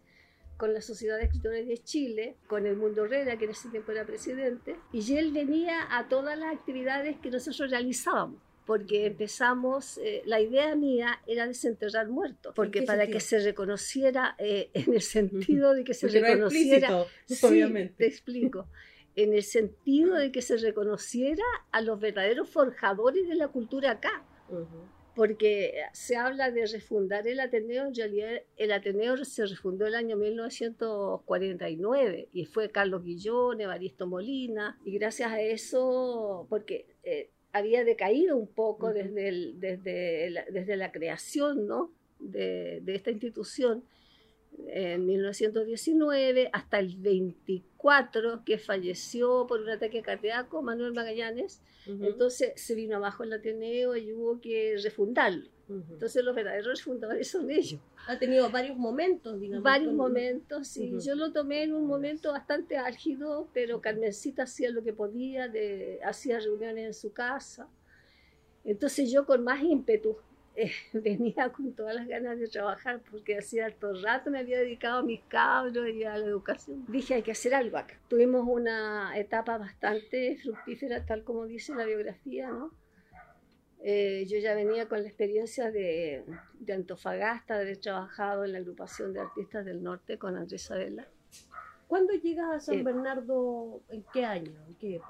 con 0.57 0.73
la 0.73 0.81
Sociedad 0.81 1.17
de 1.17 1.25
Escritores 1.25 1.67
de 1.67 1.77
Chile, 1.77 2.37
con 2.47 2.65
el 2.65 2.75
Mundo 2.75 3.05
Herrera, 3.05 3.37
que 3.37 3.45
en 3.45 3.51
ese 3.51 3.69
tiempo 3.69 3.91
era 3.91 4.05
presidente, 4.05 4.77
y 4.91 5.15
él 5.15 5.31
venía 5.31 5.95
a 5.95 6.07
todas 6.07 6.37
las 6.39 6.55
actividades 6.55 7.17
que 7.19 7.29
nosotros 7.29 7.69
realizábamos 7.69 8.41
porque 8.67 9.05
empezamos, 9.05 9.97
eh, 9.99 10.21
la 10.25 10.41
idea 10.41 10.75
mía 10.75 11.21
era 11.25 11.47
desenterrar 11.47 12.09
muertos, 12.09 12.53
porque 12.53 12.81
para 12.81 13.07
que 13.07 13.21
se 13.21 13.39
reconociera, 13.39 14.35
eh, 14.37 14.69
en 14.73 14.93
el 14.93 15.01
sentido 15.01 15.73
de 15.73 15.85
que 15.85 15.93
se 15.93 16.09
reconociera, 16.09 17.05
obviamente. 17.43 17.93
te 17.97 18.07
explico, 18.07 18.67
en 19.17 19.33
el 19.33 19.43
sentido 19.43 20.15
de 20.15 20.31
que 20.31 20.41
se 20.43 20.55
reconociera 20.57 21.43
a 21.71 21.81
los 21.81 21.99
verdaderos 21.99 22.49
forjadores 22.49 23.27
de 23.27 23.35
la 23.35 23.49
cultura 23.49 23.91
acá. 23.91 24.23
porque 25.15 25.81
se 25.93 26.15
habla 26.15 26.51
de 26.51 26.67
refundar 26.67 27.27
el 27.27 27.39
Ateneo, 27.39 27.87
en 27.87 27.95
realidad 27.95 28.43
el 28.55 28.71
Ateneo 28.71 29.17
se 29.25 29.47
refundó 29.47 29.87
el 29.87 29.95
año 29.95 30.15
1949 30.15 32.29
y 32.31 32.45
fue 32.45 32.69
Carlos 32.69 33.03
Guillón, 33.03 33.59
Evaristo 33.59 34.05
Molina, 34.05 34.79
y 34.85 34.99
gracias 34.99 35.31
a 35.31 35.41
eso, 35.41 36.45
porque 36.49 36.85
eh, 37.01 37.31
había 37.51 37.83
decaído 37.83 38.37
un 38.37 38.45
poco 38.45 38.93
desde, 38.93 39.53
desde, 39.55 40.29
la, 40.29 40.45
desde 40.51 40.77
la 40.77 40.91
creación 40.91 41.65
¿no? 41.65 41.91
de, 42.19 42.81
de 42.83 42.93
esta 42.93 43.09
institución 43.09 43.83
en 44.67 45.05
1919 45.05 46.49
hasta 46.51 46.79
el 46.79 46.95
24 46.97 48.43
que 48.43 48.57
falleció 48.57 49.45
por 49.47 49.61
un 49.61 49.69
ataque 49.69 50.01
cardíaco 50.01 50.61
Manuel 50.61 50.93
Magallanes. 50.93 51.61
Entonces 51.85 52.51
se 52.55 52.75
vino 52.75 52.97
abajo 52.97 53.23
el 53.23 53.31
Ateneo 53.31 53.95
y 53.95 54.11
hubo 54.11 54.41
que 54.41 54.75
refundarlo. 54.83 55.47
Entonces 55.69 56.23
los 56.23 56.33
verdaderos 56.35 56.79
refundadores 56.79 57.29
son 57.29 57.49
ellos. 57.51 57.79
Ha 58.07 58.17
tenido 58.17 58.49
varios 58.49 58.77
momentos, 58.77 59.39
digamos. 59.39 59.63
Varios 59.63 59.93
momentos, 59.93 60.67
sí. 60.67 60.97
Yo 61.01 61.15
lo 61.15 61.33
tomé 61.33 61.63
en 61.63 61.73
un 61.73 61.85
momento 61.85 62.31
bastante 62.31 62.77
álgido, 62.77 63.49
pero 63.53 63.81
Carmencita 63.81 64.43
hacía 64.43 64.69
lo 64.69 64.83
que 64.83 64.93
podía, 64.93 65.49
de, 65.49 65.99
hacía 66.05 66.39
reuniones 66.39 66.85
en 66.85 66.93
su 66.93 67.11
casa. 67.11 67.69
Entonces 68.63 69.11
yo 69.11 69.25
con 69.25 69.43
más 69.43 69.61
ímpetu 69.61 70.17
venía 70.93 71.49
con 71.49 71.73
todas 71.73 71.95
las 71.95 72.07
ganas 72.07 72.39
de 72.39 72.47
trabajar 72.47 73.01
porque 73.09 73.37
hacía 73.37 73.69
todo 73.71 74.01
rato 74.01 74.31
me 74.31 74.39
había 74.39 74.59
dedicado 74.59 74.99
a 74.99 75.03
mis 75.03 75.21
cabros 75.27 75.89
y 75.89 76.03
a 76.03 76.17
la 76.17 76.25
educación. 76.25 76.85
Dije, 76.87 77.15
hay 77.15 77.23
que 77.23 77.31
hacer 77.31 77.53
algo 77.53 77.77
acá. 77.77 77.99
Tuvimos 78.07 78.45
una 78.47 79.17
etapa 79.17 79.57
bastante 79.57 80.37
fructífera, 80.37 81.05
tal 81.05 81.23
como 81.23 81.45
dice 81.45 81.75
la 81.75 81.85
biografía, 81.85 82.49
¿no? 82.49 82.71
Eh, 83.79 84.25
yo 84.27 84.39
ya 84.39 84.55
venía 84.55 84.87
con 84.89 85.01
la 85.01 85.07
experiencia 85.07 85.69
de, 85.69 86.23
de 86.59 86.73
Antofagasta, 86.73 87.55
de 87.55 87.61
haber 87.61 87.77
trabajado 87.77 88.43
en 88.43 88.53
la 88.53 88.57
agrupación 88.57 89.13
de 89.13 89.19
artistas 89.19 89.65
del 89.65 89.83
norte 89.83 90.17
con 90.17 90.35
Andrés 90.35 90.63
Sabela 90.63 91.07
¿Cuándo 91.87 92.13
llegas 92.13 92.53
a 92.53 92.59
San 92.59 92.83
Bernardo? 92.83 93.81
¿En 93.89 94.03
qué 94.11 94.25
año? 94.25 94.51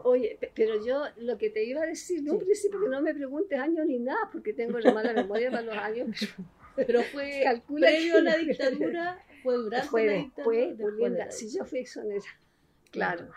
Oye, 0.03 0.38
pero 0.53 0.86
yo 0.86 1.05
lo 1.17 1.38
que 1.38 1.50
te 1.50 1.63
iba 1.63 1.81
a 1.81 1.86
decir, 1.88 2.22
no 2.24 2.34
un 2.34 2.39
principio 2.39 2.79
que 2.79 2.89
no 2.89 3.01
me 3.01 3.15
preguntes 3.15 3.60
años 3.60 3.86
ni 3.88 3.98
nada, 3.98 4.29
porque 4.31 4.53
tengo 4.53 4.77
la 4.79 4.93
mala 4.93 5.12
memoria 5.13 5.50
para 5.50 5.63
los 5.63 5.75
años. 5.75 6.07
Pero, 6.75 7.01
fue 7.01 7.43
previo 7.75 8.17
a 8.17 8.22
la 8.22 8.38
dictadura, 8.38 9.19
fue 9.41 9.55
durante 9.55 9.88
fue 9.88 10.05
la 10.05 10.13
dictadura. 10.13 10.67
Después, 10.67 11.13
de 11.17 11.31
si 11.31 11.50
yo 11.50 11.65
fui 11.65 11.79
exonera, 11.79 12.22
claro. 12.91 13.29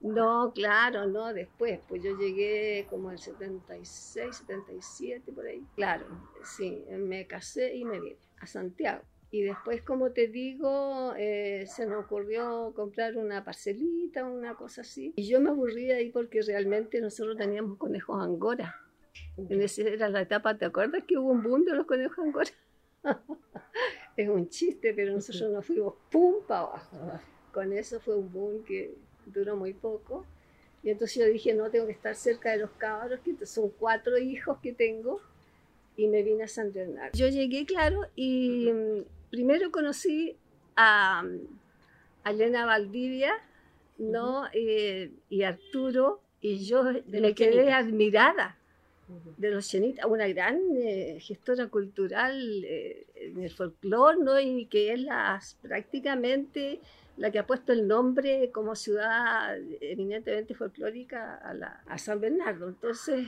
No, 0.00 0.52
claro, 0.52 1.06
no, 1.06 1.32
después, 1.32 1.78
pues 1.88 2.02
yo 2.02 2.18
llegué 2.18 2.88
como 2.90 3.12
el 3.12 3.18
76, 3.20 4.36
77, 4.36 5.30
por 5.30 5.46
ahí. 5.46 5.64
Claro, 5.76 6.06
sí, 6.42 6.84
me 6.90 7.28
casé 7.28 7.76
y 7.76 7.84
me 7.84 8.00
vine 8.00 8.16
a 8.40 8.46
Santiago. 8.46 9.04
Y 9.30 9.42
después, 9.42 9.82
como 9.82 10.10
te 10.12 10.28
digo, 10.28 11.14
eh, 11.18 11.66
se 11.66 11.86
me 11.86 11.96
ocurrió 11.96 12.72
comprar 12.74 13.16
una 13.18 13.44
parcelita, 13.44 14.24
una 14.24 14.54
cosa 14.54 14.80
así. 14.80 15.12
Y 15.16 15.28
yo 15.28 15.40
me 15.40 15.50
aburrí 15.50 15.90
ahí 15.90 16.10
porque 16.10 16.40
realmente 16.40 17.00
nosotros 17.00 17.36
teníamos 17.36 17.76
conejos 17.76 18.22
angora. 18.22 18.74
En 19.36 19.60
esa 19.60 19.82
era 19.82 20.08
la 20.08 20.22
etapa, 20.22 20.56
¿te 20.56 20.64
acuerdas 20.64 21.04
que 21.06 21.18
hubo 21.18 21.30
un 21.30 21.42
boom 21.42 21.64
de 21.64 21.74
los 21.74 21.86
conejos 21.86 22.18
angora? 22.18 22.50
es 24.16 24.28
un 24.28 24.48
chiste, 24.48 24.94
pero 24.94 25.12
nosotros 25.12 25.50
nos 25.50 25.66
fuimos 25.66 25.94
pum 26.10 26.36
para 26.46 26.60
abajo. 26.62 27.20
Con 27.52 27.72
eso 27.72 28.00
fue 28.00 28.16
un 28.16 28.32
boom 28.32 28.64
que 28.64 28.94
duró 29.26 29.56
muy 29.56 29.74
poco. 29.74 30.24
Y 30.82 30.90
entonces 30.90 31.16
yo 31.18 31.26
dije, 31.26 31.52
no, 31.54 31.70
tengo 31.70 31.86
que 31.86 31.92
estar 31.92 32.14
cerca 32.14 32.50
de 32.50 32.58
los 32.58 32.70
cabros, 32.72 33.20
que 33.20 33.44
son 33.44 33.70
cuatro 33.78 34.16
hijos 34.16 34.58
que 34.62 34.72
tengo, 34.72 35.20
y 35.96 36.06
me 36.06 36.22
vine 36.22 36.44
a 36.44 36.48
San 36.48 36.72
Bernardo. 36.72 37.10
Yo 37.18 37.28
llegué, 37.28 37.66
claro, 37.66 38.06
y 38.14 38.70
primero 39.30 39.70
conocí 39.70 40.36
a, 40.76 41.24
Elena 42.24 42.66
Valdivia, 42.66 43.32
¿no? 43.96 44.44
Eh, 44.52 45.10
y 45.30 45.44
Arturo, 45.44 46.20
y 46.42 46.64
yo 46.66 46.84
me 47.06 47.34
quedé 47.34 47.72
admirada 47.72 48.58
de 49.38 49.50
los 49.50 49.66
chenitas, 49.66 50.04
una 50.04 50.28
gran 50.28 50.60
eh, 50.76 51.18
gestora 51.20 51.68
cultural 51.68 52.64
eh, 52.64 53.06
en 53.14 53.42
el 53.42 53.50
folclore, 53.50 54.18
¿no? 54.18 54.38
Y 54.38 54.66
que 54.66 54.92
es 54.92 55.00
la, 55.00 55.40
prácticamente 55.62 56.80
la 57.16 57.30
que 57.30 57.38
ha 57.38 57.46
puesto 57.46 57.72
el 57.72 57.88
nombre 57.88 58.50
como 58.52 58.76
ciudad 58.76 59.56
eminentemente 59.80 60.54
folclórica 60.54 61.36
a, 61.36 61.54
la, 61.54 61.82
a 61.86 61.96
San 61.96 62.20
Bernardo. 62.20 62.68
Entonces 62.68 63.26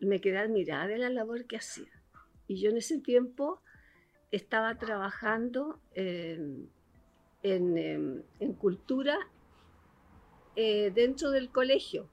me 0.00 0.20
quedé 0.20 0.36
admirada 0.36 0.86
de 0.86 0.98
la 0.98 1.08
labor 1.08 1.46
que 1.46 1.56
hacía. 1.56 1.90
Y 2.46 2.60
yo 2.60 2.68
en 2.70 2.76
ese 2.76 2.98
tiempo 2.98 3.62
estaba 4.30 4.78
trabajando 4.78 5.80
em, 5.94 6.66
en, 7.42 8.52
cultura 8.58 9.18
eh, 10.56 10.90
dentro 10.94 11.30
del 11.30 11.50
colegio, 11.50 12.08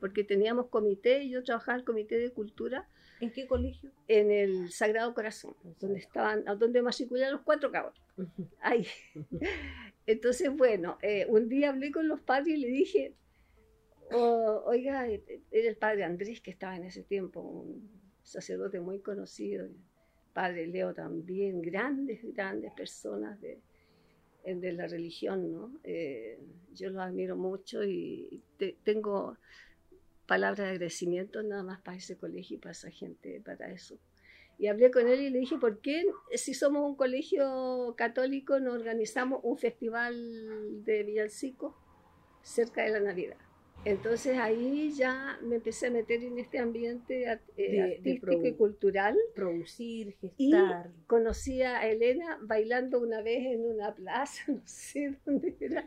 porque 0.00 0.24
teníamos 0.24 0.66
comité 0.66 1.22
y 1.22 1.30
yo 1.30 1.42
trabajaba 1.42 1.74
en 1.74 1.80
el 1.80 1.86
comité 1.86 2.18
de 2.18 2.32
cultura. 2.32 2.88
¿En 3.20 3.30
qué 3.30 3.46
colegio? 3.46 3.92
En 4.08 4.30
el 4.30 4.70
Sagrado 4.72 5.14
Corazón, 5.14 5.54
donde 5.78 6.00
estaban, 6.00 6.44
donde 6.58 6.82
matricularon 6.82 7.34
los 7.34 7.42
cuatro 7.42 7.70
cabos. 7.70 7.94
Ahí. 8.60 8.86
Entonces, 10.06 10.50
bueno, 10.54 10.98
eh, 11.02 11.26
un 11.28 11.48
día 11.48 11.70
hablé 11.70 11.92
con 11.92 12.08
los 12.08 12.20
padres 12.20 12.48
y 12.48 12.56
le 12.56 12.68
dije, 12.68 13.14
oh, 14.10 14.64
oiga, 14.66 15.06
era 15.06 15.22
el 15.50 15.76
padre 15.76 16.04
Andrés 16.04 16.40
que 16.40 16.50
estaba 16.50 16.76
en 16.76 16.84
ese 16.84 17.04
tiempo, 17.04 17.40
un 17.40 17.88
sacerdote 18.24 18.80
muy 18.80 19.00
conocido 19.00 19.68
padre 20.32 20.66
Leo 20.66 20.94
también, 20.94 21.62
grandes, 21.62 22.20
grandes 22.34 22.72
personas 22.72 23.40
de, 23.40 23.60
de 24.44 24.72
la 24.72 24.86
religión, 24.86 25.52
¿no? 25.52 25.72
Eh, 25.84 26.38
yo 26.74 26.90
los 26.90 27.02
admiro 27.02 27.36
mucho 27.36 27.84
y 27.84 28.42
tengo 28.84 29.36
palabras 30.26 30.66
de 30.66 30.72
agradecimiento 30.72 31.42
nada 31.42 31.62
más 31.62 31.80
para 31.80 31.96
ese 31.96 32.16
colegio 32.16 32.56
y 32.56 32.60
para 32.60 32.72
esa 32.72 32.90
gente, 32.90 33.40
para 33.44 33.70
eso. 33.70 33.98
Y 34.58 34.68
hablé 34.68 34.90
con 34.90 35.08
él 35.08 35.20
y 35.20 35.30
le 35.30 35.40
dije, 35.40 35.58
¿por 35.58 35.80
qué 35.80 36.04
si 36.34 36.54
somos 36.54 36.88
un 36.88 36.94
colegio 36.94 37.94
católico 37.96 38.60
no 38.60 38.72
organizamos 38.72 39.40
un 39.42 39.58
festival 39.58 40.84
de 40.84 41.02
villancico 41.02 41.76
cerca 42.42 42.82
de 42.82 42.90
la 42.90 43.00
Navidad? 43.00 43.38
Entonces 43.84 44.38
ahí 44.38 44.92
ya 44.92 45.38
me 45.42 45.56
empecé 45.56 45.88
a 45.88 45.90
meter 45.90 46.22
en 46.22 46.38
este 46.38 46.58
ambiente 46.58 47.24
eh, 47.56 47.82
artístico 47.82 48.46
y 48.46 48.54
cultural. 48.54 49.16
Producir, 49.34 50.14
gestar. 50.20 50.90
Y 50.96 51.06
conocí 51.06 51.62
a 51.62 51.88
Elena 51.88 52.38
bailando 52.42 53.00
una 53.00 53.22
vez 53.22 53.44
en 53.44 53.64
una 53.64 53.94
plaza, 53.94 54.44
no 54.52 54.62
sé 54.64 55.18
dónde 55.24 55.56
era, 55.58 55.84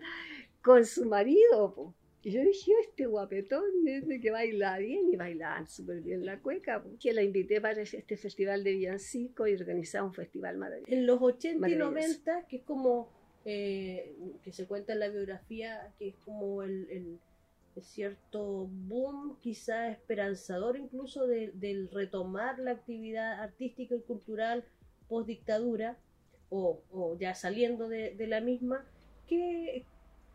con 0.61 0.85
su 0.85 1.05
marido. 1.05 1.93
Y 2.21 2.31
yo 2.31 2.41
dije, 2.41 2.71
oh, 2.75 2.81
este 2.81 3.05
guapetón 3.05 3.63
de 3.85 4.19
que 4.19 4.31
baila 4.31 4.79
bien 4.79 5.07
y 5.13 5.15
bailaban 5.15 5.67
súper 5.67 6.01
bien 6.01 6.25
la 6.25 6.39
cueca. 6.39 6.83
Que 6.99 7.13
la 7.13 7.21
invité 7.21 7.61
para 7.61 7.79
este 7.83 8.17
festival 8.17 8.63
de 8.63 8.71
villancico 8.73 9.47
y 9.47 9.53
organizaba 9.53 10.07
un 10.07 10.13
festival 10.13 10.57
maravilloso. 10.57 10.91
En 10.91 11.05
los 11.05 11.21
80 11.21 11.69
y 11.69 11.75
90, 11.75 12.47
que 12.47 12.57
es 12.57 12.63
como, 12.63 13.11
eh, 13.45 14.15
que 14.43 14.51
se 14.51 14.65
cuenta 14.65 14.93
en 14.93 14.99
la 14.99 15.09
biografía, 15.09 15.93
que 15.99 16.09
es 16.09 16.15
como 16.15 16.63
el 16.63 17.19
cierto 17.81 18.67
boom, 18.69 19.37
quizá 19.41 19.89
esperanzador 19.89 20.77
incluso 20.77 21.27
del 21.27 21.89
retomar 21.91 22.59
la 22.59 22.71
actividad 22.71 23.41
artística 23.41 23.95
y 23.95 24.01
cultural 24.01 24.63
post 25.07 25.27
dictadura 25.27 25.97
o, 26.49 27.17
ya 27.19 27.35
saliendo 27.35 27.89
de, 27.89 28.15
la 28.27 28.39
misma, 28.39 28.85
¿qué, 29.27 29.85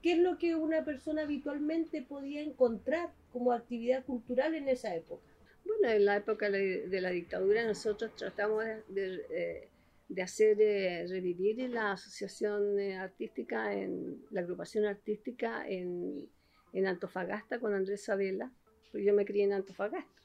¿qué, 0.02 0.12
es 0.12 0.18
lo 0.18 0.38
que 0.38 0.54
una 0.54 0.84
persona 0.84 1.22
habitualmente 1.22 2.02
podía 2.02 2.42
encontrar 2.42 3.10
como 3.32 3.52
actividad 3.52 4.04
cultural 4.04 4.54
en 4.54 4.68
esa 4.68 4.94
época? 4.94 5.22
Bueno, 5.64 5.94
en 5.94 6.04
la 6.04 6.16
época 6.16 6.50
de 6.50 7.00
la 7.00 7.10
dictadura 7.10 7.64
nosotros 7.64 8.14
tratamos 8.16 8.64
de, 8.88 9.68
de, 10.08 10.22
hacer 10.22 10.60
eh, 10.60 11.06
revivir 11.08 11.70
la 11.70 11.92
asociación 11.92 12.78
eh, 12.78 12.96
artística, 12.96 13.72
en 13.72 14.22
la 14.30 14.40
agrupación 14.40 14.84
artística 14.84 15.66
en 15.66 16.28
en 16.72 16.86
Antofagasta 16.86 17.58
con 17.58 17.74
Andrés 17.74 18.04
Sabela, 18.04 18.52
porque 18.90 19.04
yo 19.04 19.14
me 19.14 19.24
crié 19.24 19.44
en 19.44 19.52
Antofagasta. 19.52 20.22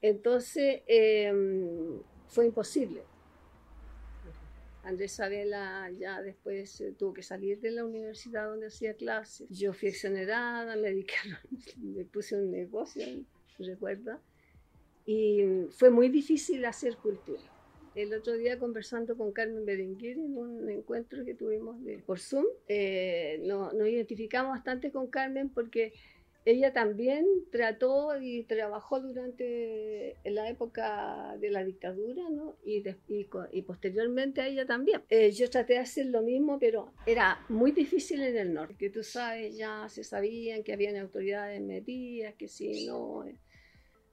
Entonces 0.00 0.82
em, 0.86 2.00
fue 2.28 2.46
imposible. 2.46 3.02
Andrés 4.84 5.12
Sabela 5.12 5.90
ya 5.90 6.22
después 6.22 6.80
eh, 6.80 6.94
tuvo 6.98 7.12
que 7.12 7.22
salir 7.22 7.60
de 7.60 7.72
la 7.72 7.84
universidad 7.84 8.46
donde 8.46 8.68
hacía 8.68 8.94
clases. 8.94 9.48
Yo 9.50 9.74
fui 9.74 9.88
exonerada, 9.88 10.76
me 10.76 10.88
dediqué, 10.88 11.14
me 11.78 12.04
puse 12.04 12.36
un 12.36 12.50
negocio, 12.50 13.04
recuerda, 13.58 14.20
y 15.04 15.66
fue 15.70 15.90
muy 15.90 16.08
difícil 16.08 16.64
hacer 16.64 16.96
cultura 16.96 17.57
el 18.02 18.14
otro 18.14 18.34
día 18.34 18.58
conversando 18.58 19.16
con 19.16 19.32
Carmen 19.32 19.64
Berenguer 19.64 20.18
en 20.18 20.36
un 20.36 20.70
encuentro 20.70 21.24
que 21.24 21.34
tuvimos 21.34 21.76
por 22.06 22.20
Zoom, 22.20 22.46
eh, 22.68 23.40
nos 23.44 23.74
identificamos 23.74 24.52
bastante 24.52 24.90
con 24.90 25.08
Carmen 25.08 25.48
porque 25.48 25.92
ella 26.44 26.72
también 26.72 27.26
trató 27.50 28.18
y 28.18 28.44
trabajó 28.44 29.00
durante 29.00 30.16
la 30.24 30.48
época 30.48 31.36
de 31.38 31.50
la 31.50 31.62
dictadura, 31.62 32.30
¿no? 32.30 32.56
Y, 32.64 32.82
y, 33.08 33.62
posteriormente 33.62 34.40
a 34.40 34.46
ella 34.46 34.64
también. 34.64 35.02
Eh, 35.10 35.30
yo 35.32 35.50
traté 35.50 35.74
de 35.74 35.80
hacer 35.80 36.06
lo 36.06 36.22
mismo, 36.22 36.58
pero 36.58 36.90
era 37.04 37.44
muy 37.50 37.72
difícil 37.72 38.22
en 38.22 38.36
el 38.36 38.54
norte, 38.54 38.76
que 38.78 38.88
tú 38.88 39.02
sabes, 39.02 39.56
ya 39.56 39.88
se 39.90 40.04
sabían 40.04 40.62
que 40.62 40.72
habían 40.72 40.96
autoridades 40.96 41.60
metidas, 41.60 42.34
que 42.36 42.48
si 42.48 42.86
no, 42.86 43.24
eh, 43.26 43.36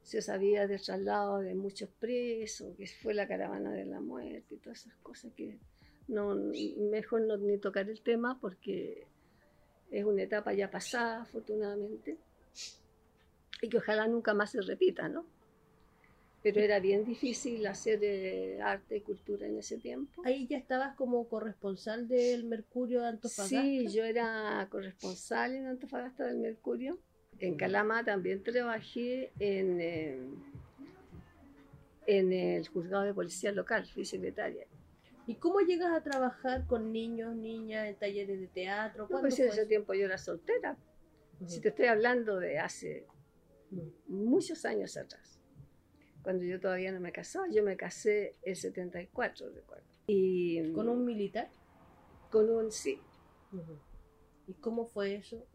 se 0.06 0.22
sabía 0.22 0.68
del 0.68 0.80
traslado 0.80 1.40
de 1.40 1.56
muchos 1.56 1.90
presos, 1.90 2.78
que 2.78 2.86
fue 2.88 3.16
la 3.16 3.28
caravana 3.28 3.72
de 3.72 3.86
la 3.86 4.00
muerte 4.00 4.54
y 4.54 4.58
todas 4.58 4.86
esas 4.86 4.96
cosas 4.98 5.34
que 5.36 5.58
no, 6.08 6.36
mejor 6.92 7.22
no 7.22 7.38
ni 7.38 7.58
tocar 7.58 7.90
el 7.90 8.00
tema 8.02 8.40
porque 8.40 9.08
es 9.90 10.06
una 10.06 10.22
etapa 10.22 10.54
ya 10.54 10.70
pasada, 10.70 11.24
afortunadamente, 11.24 12.18
y 13.64 13.68
que 13.68 13.78
ojalá 13.78 14.08
nunca 14.08 14.36
más 14.36 14.52
se 14.52 14.62
repita, 14.62 15.10
¿no? 15.10 15.26
Pero 16.44 16.62
era 16.62 16.80
bien 16.80 17.04
difícil 17.04 17.66
hacer 17.66 18.00
eh, 18.04 18.62
arte 18.62 18.98
y 18.98 19.02
cultura 19.02 19.48
en 19.48 19.58
ese 19.58 19.80
tiempo. 19.80 20.22
Ahí 20.24 20.46
ya 20.46 20.60
estabas 20.60 20.96
como 20.96 21.28
corresponsal 21.28 22.08
del 22.08 22.44
Mercurio 22.44 23.02
de 23.02 23.08
Antofagasta. 23.08 23.64
Sí, 23.64 23.88
yo 23.88 24.04
era 24.04 24.68
corresponsal 24.70 25.56
en 25.56 25.66
Antofagasta 25.66 26.26
del 26.26 26.38
Mercurio. 26.38 27.00
En 27.40 27.56
Calama 27.58 28.04
también 28.04 28.44
trabajé 28.44 29.32
en, 29.40 29.82
eh, 29.82 30.20
en 32.08 32.32
el 32.32 32.68
juzgado 32.68 33.04
de 33.04 33.14
policía 33.14 33.52
local, 33.52 33.86
fui 33.86 34.06
secretaria. 34.06 34.66
¿Y 35.28 35.36
cómo 35.36 35.60
llegas 35.62 35.92
a 35.92 36.02
trabajar 36.02 36.68
con 36.68 36.92
niños, 36.92 37.36
niñas, 37.36 37.88
en 37.88 37.96
talleres 37.96 38.40
de 38.40 38.48
teatro? 38.48 39.08
No, 39.10 39.22
pues 39.22 39.40
en 39.40 39.50
ese 39.50 39.66
tiempo 39.66 39.94
yo 39.94 40.06
era 40.06 40.18
soltera. 40.18 40.78
Si 41.48 41.60
te 41.60 41.70
estoy 41.70 41.88
hablando 41.88 42.40
de 42.40 42.60
hace 42.60 43.06
muchos 44.08 44.66
años 44.66 44.96
atrás, 44.98 45.42
cuando 46.22 46.44
yo 46.44 46.60
todavía 46.60 46.92
no 46.92 47.00
me 47.00 47.12
casaba, 47.12 47.48
yo 47.52 47.64
me 47.64 47.76
casé 47.76 48.36
el 48.44 48.56
74, 48.56 49.50
recuerdo. 49.50 49.84
Y, 50.08 50.72
¿Con 50.74 50.90
un 50.90 51.04
militar? 51.06 51.50
Con 52.32 52.50
un, 52.50 52.72
sí. 52.72 53.00
¿Y 54.48 54.54
cómo 54.54 54.86
fue 54.86 55.16
eso? 55.16 55.46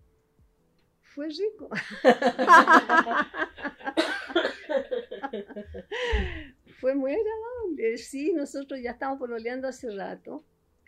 Fue 1.15 1.29
rico. 1.29 1.69
fue 6.81 6.95
muy 6.95 7.13
agradable. 7.13 7.99
Sí, 7.99 8.33
nosotros 8.33 8.81
ya 8.81 8.93
estábamos 8.93 9.21
pololeando 9.21 9.69
hace 9.69 9.91
rato. 9.91 10.43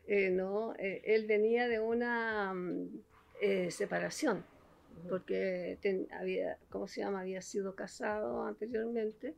Eh, 0.06 0.30
¿no? 0.30 0.74
Eh, 0.78 1.02
él 1.04 1.26
venía 1.26 1.68
de 1.68 1.80
una 1.80 2.52
mm, 2.52 2.88
eh, 3.40 3.70
separación, 3.70 4.44
porque 5.08 5.78
había, 6.10 6.58
¿cómo 6.70 6.88
se 6.88 7.02
llama? 7.02 7.20
Había 7.20 7.40
sido 7.40 7.74
casado 7.74 8.44
anteriormente, 8.44 9.36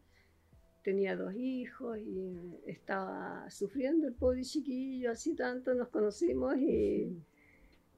tenía 0.82 1.16
dos 1.16 1.34
hijos 1.34 1.98
y 1.98 2.60
estaba 2.66 3.48
sufriendo 3.50 4.08
el 4.08 4.14
pobre 4.14 4.42
chiquillo, 4.42 5.10
así 5.10 5.34
tanto 5.34 5.74
nos 5.74 5.88
conocimos 5.88 6.56
y, 6.56 7.14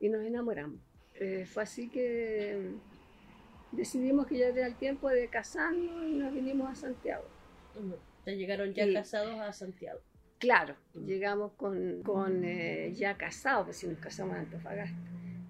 y 0.01 0.09
nos 0.09 0.25
enamoramos. 0.25 0.81
Fue 1.47 1.63
así 1.63 1.89
que 1.89 2.73
decidimos 3.73 4.27
que 4.27 4.39
ya 4.39 4.49
era 4.49 4.67
el 4.67 4.77
tiempo 4.77 5.09
de 5.09 5.29
casarnos 5.29 6.09
y 6.09 6.15
nos 6.15 6.33
vinimos 6.33 6.71
a 6.71 6.75
Santiago 6.75 7.25
llegaron 8.35 8.75
ya 8.75 8.93
casados 8.93 9.39
a 9.41 9.53
Santiago. 9.53 10.01
Claro, 10.39 10.77
mm. 10.95 11.07
llegamos 11.07 11.53
con, 11.53 12.03
con 12.03 12.45
eh, 12.45 12.93
ya 12.95 13.17
casados, 13.17 13.67
pues 13.67 13.77
si 13.79 13.87
nos 13.87 13.99
casamos 13.99 14.37
en 14.37 14.43
Antofagasta. 14.43 14.97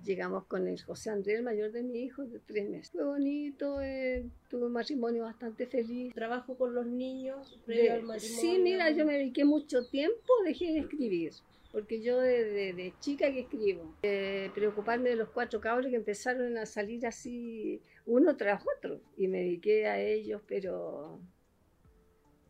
Llegamos 0.04 0.44
con 0.44 0.68
el 0.68 0.80
José 0.80 1.10
Andrés, 1.10 1.38
el 1.38 1.42
mayor 1.42 1.72
de 1.72 1.82
mi 1.82 1.98
hijo, 1.98 2.24
de 2.24 2.38
tres 2.38 2.68
meses. 2.68 2.92
Fue 2.92 3.04
bonito, 3.04 3.80
eh, 3.82 4.24
tuve 4.48 4.66
un 4.66 4.72
matrimonio 4.72 5.24
bastante 5.24 5.66
feliz. 5.66 6.14
¿Trabajo 6.14 6.56
con 6.56 6.76
los 6.76 6.86
niños 6.86 7.58
previo 7.66 7.94
al 7.94 8.02
matrimonio? 8.04 8.40
Sí, 8.40 8.58
mira, 8.62 8.90
yo 8.90 9.04
me 9.04 9.14
dediqué 9.14 9.44
mucho 9.44 9.84
tiempo, 9.88 10.32
dejé 10.44 10.66
de 10.66 10.78
escribir 10.80 11.32
porque 11.72 12.00
yo 12.00 12.20
desde 12.20 12.72
de, 12.72 12.94
chica 13.00 13.30
que 13.32 13.40
escribo, 13.40 13.94
eh, 14.02 14.50
preocuparme 14.54 15.10
de 15.10 15.16
los 15.16 15.28
cuatro 15.30 15.60
cabros 15.60 15.90
que 15.90 15.96
empezaron 15.96 16.56
a 16.58 16.66
salir 16.66 17.06
así 17.06 17.80
uno 18.06 18.36
tras 18.36 18.64
otro 18.76 19.00
y 19.16 19.28
me 19.28 19.38
dediqué 19.38 19.86
a 19.86 20.00
ellos, 20.00 20.42
pero 20.46 21.20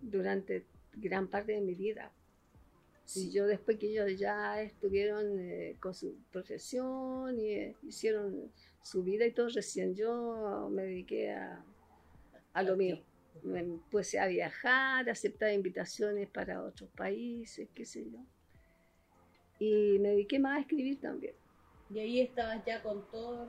durante 0.00 0.64
gran 0.94 1.28
parte 1.28 1.52
de 1.52 1.60
mi 1.60 1.74
vida. 1.74 2.12
Si 3.04 3.30
yo 3.30 3.46
después 3.46 3.78
que 3.78 3.88
ellos 3.90 4.18
ya 4.18 4.60
estuvieron 4.60 5.38
eh, 5.38 5.76
con 5.80 5.94
su 5.94 6.16
profesión 6.32 7.38
y 7.38 7.50
eh, 7.52 7.76
hicieron 7.84 8.50
su 8.82 9.04
vida 9.04 9.24
y 9.26 9.32
todo, 9.32 9.48
recién 9.48 9.94
yo 9.94 10.68
me 10.72 10.82
dediqué 10.82 11.32
a, 11.32 11.64
a 12.52 12.62
lo 12.62 12.76
mío. 12.76 13.00
Me 13.42 13.64
puse 13.90 14.18
a 14.18 14.26
viajar, 14.26 15.08
a 15.08 15.12
aceptar 15.12 15.52
invitaciones 15.52 16.28
para 16.28 16.64
otros 16.64 16.90
países, 16.90 17.68
qué 17.74 17.84
sé 17.84 18.04
yo. 18.10 18.18
Y 19.58 19.98
me 20.00 20.10
dediqué 20.10 20.38
más 20.38 20.58
a 20.58 20.60
escribir 20.60 21.00
también. 21.00 21.34
Y 21.90 21.98
ahí 21.98 22.20
estabas 22.20 22.64
ya 22.64 22.82
con 22.82 23.08
todo 23.10 23.46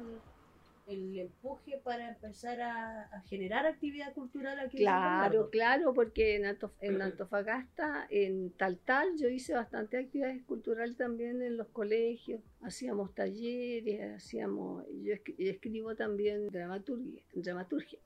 el 0.87 1.19
empuje 1.19 1.79
para 1.83 2.09
empezar 2.09 2.61
a, 2.61 3.21
generar 3.27 3.65
actividad 3.65 4.13
cultural 4.13 4.57
aquí 4.59 4.77
claro, 4.77 5.49
Claro, 5.49 5.93
porque 5.93 6.37
en, 6.37 6.45
en, 6.79 7.01
Antofagasta, 7.01 8.07
en 8.09 8.51
Tal 8.51 8.77
Tal, 8.77 9.17
yo 9.17 9.27
hice 9.27 9.53
bastante 9.53 9.97
actividades 9.97 10.43
culturales 10.43 10.95
también 10.95 11.41
en 11.41 11.57
los 11.57 11.67
colegios, 11.67 12.41
hacíamos 12.61 13.13
talleres, 13.13 14.15
hacíamos, 14.15 14.85
yo 15.03 15.13
escribo 15.37 15.95
también 15.95 16.47
dramaturgia. 16.47 17.21
dramaturgia. 17.33 17.99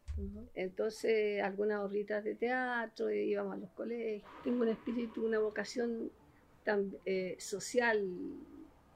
Entonces, 0.54 1.42
algunas 1.42 1.82
horitas 1.82 2.24
de 2.24 2.36
teatro, 2.36 3.10
íbamos 3.12 3.54
a 3.54 3.58
los 3.58 3.70
colegios. 3.72 4.30
Tengo 4.44 4.62
un 4.64 4.70
espíritu, 4.70 5.26
una 5.26 5.40
vocación 5.40 6.12
tan, 6.64 6.96
eh, 7.06 7.36
social 7.40 8.08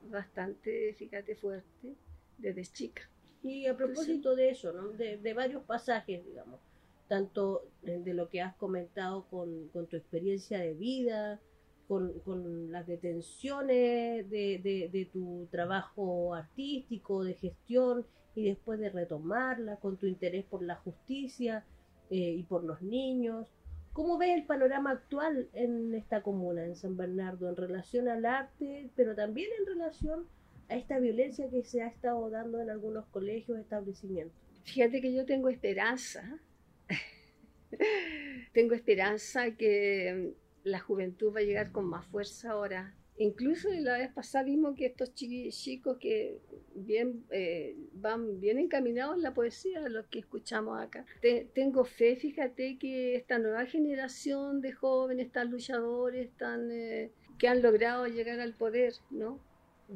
bastante, 0.10 0.94
fíjate, 0.94 1.36
fuerte 1.36 1.96
desde 2.38 2.64
chica. 2.64 3.02
Y 3.44 3.68
a 3.68 3.78
propósito 3.78 4.36
de 4.36 4.50
eso, 4.50 4.74
de, 4.74 5.34
varios 5.34 5.64
pasajes, 5.64 6.26
digamos, 6.26 6.60
tanto 7.08 7.68
de 7.84 8.14
lo 8.14 8.30
que 8.30 8.42
has 8.42 8.56
comentado 8.56 9.28
con, 9.30 9.70
tu 9.70 9.96
experiencia 9.96 10.58
de 10.58 10.74
vida, 10.74 11.40
con, 11.88 12.72
las 12.72 12.88
detenciones 12.88 14.28
de, 14.32 15.10
tu 15.14 15.48
trabajo 15.52 16.34
artístico, 16.34 17.24
de 17.24 17.36
gestión, 17.36 18.06
y 18.34 18.46
después 18.46 18.80
de 18.80 18.90
retomarla, 18.90 19.78
con 19.78 19.98
tu 19.98 20.08
interés 20.08 20.44
por 20.44 20.62
la 20.62 20.76
justicia 20.76 21.64
eh, 22.10 22.18
y 22.18 22.44
por 22.44 22.64
los 22.64 22.82
niños. 22.82 23.48
¿Cómo 23.96 24.18
ves 24.18 24.36
el 24.36 24.44
panorama 24.44 24.92
actual 24.92 25.48
en 25.54 25.96
esta 25.96 26.22
comuna, 26.22 26.66
en 26.66 26.76
San 26.76 26.98
Bernardo, 26.98 27.48
en 27.48 27.56
relación 27.56 28.10
al 28.10 28.26
arte, 28.26 28.90
pero 28.94 29.16
también 29.16 29.50
en 29.58 29.66
relación 29.66 30.28
a 30.68 30.76
esta 30.76 31.00
violencia 31.00 31.50
que 31.50 31.64
se 31.64 31.82
ha 31.82 31.88
estado 31.88 32.30
dando 32.30 32.60
en 32.60 32.70
algunos 32.70 33.06
colegios, 33.06 33.58
establecimientos? 33.58 34.38
Fíjate 34.66 35.00
que 35.00 35.14
yo 35.14 35.26
tengo 35.26 35.48
esperanza. 35.48 36.42
tengo 38.52 38.76
esperanza 38.76 39.52
que 39.52 40.34
la 40.66 40.82
juventud 40.82 41.34
va 41.34 41.40
a 41.40 41.44
llegar 41.44 41.72
con 41.72 41.86
más 41.86 42.06
fuerza 42.06 42.52
ahora. 42.52 42.94
Incluso 43.18 43.70
la 43.72 43.98
vez 43.98 44.12
pasada 44.12 44.44
vimos 44.44 44.76
que 44.76 44.88
estos 44.88 45.14
chicos 45.14 45.98
que 46.00 46.38
bien, 46.74 47.24
eh, 47.30 47.76
van 47.94 48.42
bien 48.42 48.60
encaminados 48.60 49.16
en 49.16 49.22
la 49.24 49.34
poesía, 49.34 49.88
los 49.88 50.06
que 50.08 50.20
escuchamos 50.20 50.80
acá. 50.80 51.06
tengo 51.54 51.86
fe, 51.86 52.18
fíjate 52.18 52.78
que 52.78 53.16
esta 53.16 53.40
nueva 53.40 53.66
generación 53.66 54.60
de 54.62 54.74
jóvenes, 54.74 55.32
tan 55.32 55.50
luchadores, 55.50 56.30
tan, 56.38 56.70
eh, 56.72 57.12
que 57.38 57.48
han 57.48 57.62
logrado 57.62 58.06
llegar 58.08 58.42
al 58.42 58.54
poder, 58.54 58.94
¿no? 59.10 59.40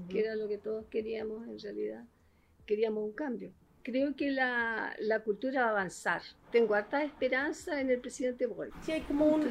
que 0.09 0.19
era 0.19 0.35
lo 0.35 0.47
que 0.47 0.57
todos 0.57 0.85
queríamos 0.87 1.47
en 1.47 1.59
realidad. 1.59 2.05
Queríamos 2.65 3.03
un 3.03 3.13
cambio. 3.13 3.51
Creo 3.83 4.15
que 4.15 4.31
la, 4.31 4.95
la 4.99 5.21
cultura 5.21 5.61
va 5.61 5.67
a 5.67 5.71
avanzar. 5.71 6.21
Tengo 6.51 6.75
harta 6.75 7.03
esperanza 7.03 7.79
en 7.79 7.89
el 7.89 7.99
presidente 7.99 8.45
Boric. 8.45 8.73
Sí, 8.81 8.91
hay 8.91 9.01
como 9.01 9.25
un, 9.25 9.49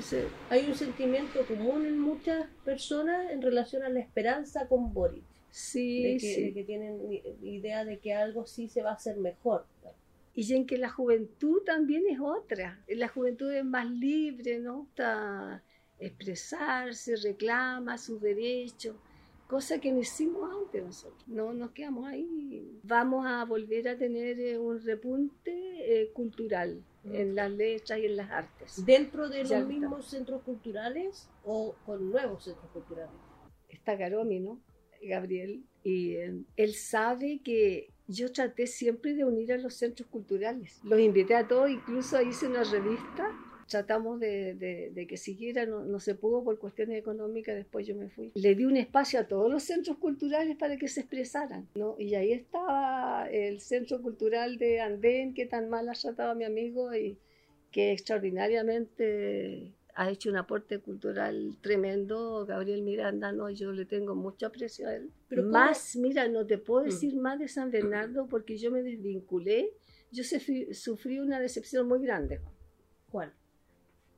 hay 0.51 0.67
un 0.67 0.75
sentimiento 0.75 1.47
común 1.47 1.87
en 1.87 1.99
muchas 1.99 2.47
personas 2.65 3.31
en 3.31 3.43
relación 3.43 3.83
a 3.83 3.89
la 3.89 4.01
esperanza 4.01 4.69
con 4.69 4.93
Boric. 4.93 5.25
Sí, 5.51 6.03
de 6.03 6.13
que, 6.19 6.35
sí. 6.35 6.55
que 6.55 6.65
tienen 6.65 7.01
idea 7.43 7.85
de 7.85 7.99
que 7.99 8.13
algo 8.13 8.47
sí 8.47 8.69
se 8.69 8.83
va 8.83 8.91
a 8.91 8.95
hacer 8.95 9.17
mejor. 9.17 9.65
Y 10.35 10.55
en 10.55 10.67
que 10.67 10.79
la 10.79 10.91
juventud 10.91 11.63
también 11.65 12.05
es 12.09 12.21
otra. 12.21 12.81
La 12.87 13.09
juventud 13.09 13.51
es 13.51 13.65
más 13.65 13.91
libre, 13.91 14.59
¿no? 14.59 14.87
Está 14.91 15.63
expresarse, 15.99 17.17
reclama 17.17 17.99
sus 17.99 18.21
derechos 18.21 18.95
cosa 19.49 19.81
que 19.81 19.91
no 19.91 19.99
hicimos 19.99 20.49
antes 20.55 20.85
nosotros. 20.85 21.27
No 21.27 21.53
nos 21.53 21.73
quedamos 21.73 22.07
ahí. 22.07 22.79
Vamos 22.85 23.27
a 23.27 23.45
volver 23.45 23.89
a 23.89 23.99
tener 23.99 24.39
eh, 24.39 24.59
un 24.59 24.81
repunte 24.81 25.53
eh, 25.53 26.13
cultural 26.13 26.85
en 27.05 27.35
las 27.35 27.51
letras 27.51 27.99
y 27.99 28.07
en 28.07 28.17
las 28.17 28.31
artes. 28.31 28.85
¿Dentro 28.85 29.29
de 29.29 29.45
los 29.45 29.67
mismos 29.67 30.07
centros 30.07 30.43
culturales 30.43 31.29
o 31.45 31.75
con 31.87 32.11
nuevos 32.11 32.45
centros 32.45 32.71
culturales? 32.71 33.15
Está 33.69 33.97
Garomi, 33.97 34.41
¿no? 34.41 34.61
Gabriel, 35.03 35.65
y 35.85 36.17
él 36.57 36.75
sabe 36.75 37.41
que 37.43 37.91
yo 38.09 38.33
traté 38.33 38.67
siempre 38.67 39.15
de 39.15 39.25
unir 39.25 39.53
a 39.53 39.59
los 39.59 39.75
centros 39.75 40.09
culturales. 40.09 40.81
Los 40.83 40.99
invité 40.99 41.35
a 41.37 41.47
todos, 41.47 41.71
incluso 41.71 42.21
hice 42.21 42.49
una 42.49 42.65
revista. 42.65 43.31
Tratamos 43.69 44.19
de, 44.19 44.55
de, 44.55 45.07
que 45.07 45.17
siguiera, 45.17 45.67
no, 45.67 45.85
no, 45.85 46.01
se 46.01 46.15
pudo 46.15 46.43
por 46.43 46.59
cuestiones 46.59 46.99
económicas, 46.99 47.55
después 47.55 47.87
yo 47.87 47.95
me 47.95 48.09
fui. 48.09 48.33
Le 48.35 48.55
di 48.55 48.65
un 48.65 48.77
espacio 48.77 49.21
a 49.21 49.29
todos 49.29 49.51
los 49.51 49.63
centros 49.63 49.99
culturales 49.99 50.57
para 50.57 50.77
que 50.77 50.89
se 50.89 51.01
expresaran, 51.01 51.69
¿no? 51.75 51.97
Y 51.99 52.15
ahí 52.15 52.33
estaba 52.33 53.29
el 53.31 53.61
Centro 53.61 54.01
Cultural 54.01 54.59
de 54.59 54.81
Andén, 54.81 55.35
que 55.35 55.47
tan 55.47 55.69
mal 55.69 55.89
ha 55.89 55.93
tratado 55.93 56.31
a 56.31 56.35
mi 56.35 56.45
amigo 56.45 56.95
y 56.95 57.19
que 57.71 57.93
extraordinariamente 57.93 59.75
ha 59.99 60.11
hecho 60.11 60.31
un 60.31 60.37
aporte 60.37 60.79
cultural 60.79 61.57
tremendo, 61.61 62.47
Gabriel 62.47 62.83
Miranda, 62.83 63.33
no, 63.33 63.51
yo 63.51 63.73
le 63.73 63.85
tengo 63.85 64.15
mucho 64.15 64.47
aprecio 64.47 64.87
a 64.87 64.95
él. 64.95 65.11
Pero 65.29 65.43
más, 65.43 65.97
mira, 65.97 66.29
no 66.29 66.47
te 66.47 66.57
puedo 66.57 66.85
mm. 66.85 66.87
decir 66.87 67.17
más 67.17 67.41
de 67.41 67.49
San 67.49 67.73
Bernardo 67.73 68.29
porque 68.29 68.57
yo 68.57 68.71
me 68.71 68.85
desvinculé, 68.85 69.73
yo 70.13 70.23
sufrí, 70.23 71.19
una 71.19 71.41
decepción 71.41 71.89
muy 71.89 72.01
grande. 72.01 72.41
¿Cuál? 73.11 73.33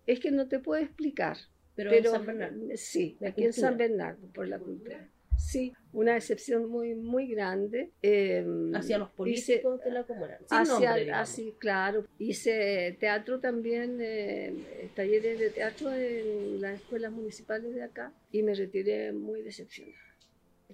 Es 0.07 0.21
que 0.21 0.31
no 0.31 0.49
te 0.49 0.59
puedo 0.59 0.83
explicar. 0.83 1.37
Pero, 1.75 1.93
en 1.93 2.05
San 2.05 2.27
Bernardo. 2.27 2.67
Sí, 2.77 3.17
aquí 3.27 3.45
en 3.45 3.53
San 3.53 3.77
Bernardo, 3.77 4.27
por 4.35 4.49
la 4.49 4.59
cultura. 4.59 5.09
Sí, 5.39 5.73
una 5.93 6.15
decepción 6.15 6.69
muy, 6.69 6.95
muy 6.95 7.29
grande. 7.29 7.93
Em, 8.03 8.75
hacia 8.75 8.99
los 8.99 9.11
políticos 9.11 9.81
de 9.83 9.91
la 9.91 10.05
comuna. 10.05 10.39
hacia, 10.51 11.19
así, 11.19 11.55
claro. 11.59 12.05
Hice 12.19 12.97
teatro 13.01 13.41
también, 13.41 13.99
eh, 14.03 14.91
talleres 14.95 15.39
de 15.39 15.51
teatro 15.51 15.93
en 15.93 16.61
las 16.61 16.81
escuelas 16.81 17.13
municipales 17.13 17.75
de 17.75 17.83
acá 17.83 18.13
y 18.31 18.43
me 18.43 18.55
retiré 18.55 19.13
muy 19.13 19.41
decepcionada. 19.41 19.97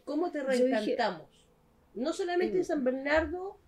¿Cómo 0.05 0.33
te 0.33 0.43
reencantamos? 0.43 1.37
no 1.97 2.12
solamente 2.12 2.59
en 2.59 2.65
San 2.65 2.85
Bernardo, 2.85 3.59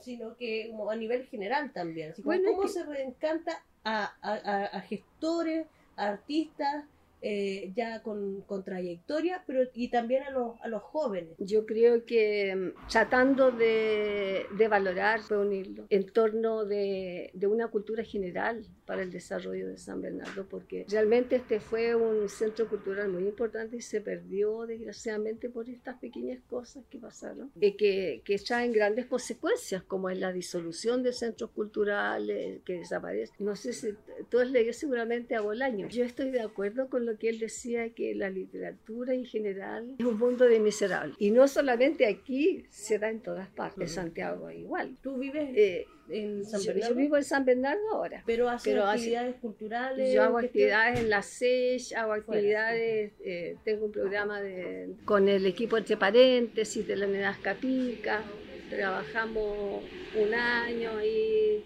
sino 0.00 0.36
que 0.36 0.74
a 0.90 0.96
nivel 0.96 1.26
general 1.26 1.72
también. 1.72 2.14
¿Cómo 2.22 2.66
se 2.66 2.84
reencanta 2.84 3.64
a, 3.84 4.12
a 4.22 4.80
gestores, 4.80 5.66
a 5.96 6.08
artistas, 6.08 6.84
eh, 7.26 7.72
ya 7.74 8.02
con, 8.02 8.42
con, 8.42 8.62
trayectoria, 8.62 9.42
pero 9.46 9.62
y 9.72 9.88
también 9.88 10.24
a 10.24 10.30
los, 10.30 10.60
a 10.60 10.68
los 10.68 10.82
jóvenes. 10.82 11.32
Yo 11.38 11.64
creo 11.64 12.04
que 12.04 12.54
mm, 12.54 12.88
tratando 12.90 13.50
de, 13.50 14.44
de 14.58 14.68
valorar, 14.68 15.20
reunirlo 15.30 15.86
en 15.88 16.04
torno 16.10 16.66
de, 16.66 17.30
de, 17.32 17.46
una 17.46 17.68
cultura 17.68 18.04
general 18.04 18.66
para 18.86 19.02
el 19.02 19.10
desarrollo 19.10 19.68
de 19.68 19.78
San 19.78 20.00
Bernardo, 20.00 20.46
porque 20.48 20.86
realmente 20.88 21.36
este 21.36 21.60
fue 21.60 21.94
un 21.94 22.28
centro 22.28 22.68
cultural 22.68 23.08
muy 23.08 23.24
importante 23.24 23.76
y 23.76 23.80
se 23.80 24.00
perdió 24.00 24.66
desgraciadamente 24.66 25.48
por 25.48 25.68
estas 25.68 25.98
pequeñas 25.98 26.40
cosas 26.48 26.84
que 26.90 26.98
pasaron, 26.98 27.50
y 27.60 27.72
que, 27.72 28.22
que 28.24 28.38
traen 28.38 28.72
grandes 28.72 29.06
consecuencias, 29.06 29.82
como 29.82 30.10
es 30.10 30.18
la 30.18 30.32
disolución 30.32 31.02
de 31.02 31.12
centros 31.12 31.50
culturales 31.50 32.60
que 32.64 32.78
desaparecen. 32.78 33.34
No 33.38 33.56
sé 33.56 33.72
si 33.72 33.94
tú 34.28 34.38
has 34.38 34.50
leído 34.50 34.72
seguramente 34.72 35.34
a 35.34 35.40
Bolaño. 35.40 35.88
Yo 35.88 36.04
estoy 36.04 36.30
de 36.30 36.40
acuerdo 36.40 36.88
con 36.88 37.06
lo 37.06 37.18
que 37.18 37.28
él 37.28 37.38
decía 37.38 37.90
que 37.90 38.14
la 38.14 38.30
literatura 38.30 39.14
en 39.14 39.24
general 39.24 39.94
es 39.98 40.04
un 40.04 40.18
mundo 40.18 40.44
de 40.46 40.60
miserables. 40.60 41.16
Y 41.18 41.30
no 41.30 41.48
solamente 41.48 42.06
aquí, 42.06 42.64
se 42.70 42.98
da 42.98 43.10
en 43.10 43.20
todas 43.20 43.48
partes. 43.48 43.92
Santiago 43.92 44.50
igual. 44.50 44.96
¿Tú 45.02 45.18
vives 45.18 45.50
eh, 45.54 45.86
en 46.08 46.44
San 46.44 46.64
Bernardo? 46.64 46.94
Yo, 46.94 46.94
vivo 46.94 47.16
en 47.16 47.24
San 47.24 47.44
Bernardo 47.44 47.90
ahora. 47.92 48.22
¿Pero 48.26 48.48
haces 48.48 48.76
actividades 48.76 49.36
culturales? 49.36 50.14
Yo 50.14 50.22
hago 50.22 50.38
actividades 50.38 51.00
en 51.00 51.10
la 51.10 51.22
SES, 51.22 51.94
hago 51.94 52.12
actividades, 52.12 53.12
eh, 53.24 53.56
tengo 53.64 53.86
un 53.86 53.92
programa 53.92 54.40
de, 54.40 54.94
con 55.04 55.28
el 55.28 55.46
equipo 55.46 55.76
entre 55.76 55.96
paréntesis 55.96 56.86
de 56.86 56.96
la 56.96 57.06
unidad 57.06 57.34
Capica. 57.42 58.22
Trabajamos 58.70 59.82
un 60.16 60.34
año 60.34 60.98
ahí 60.98 61.62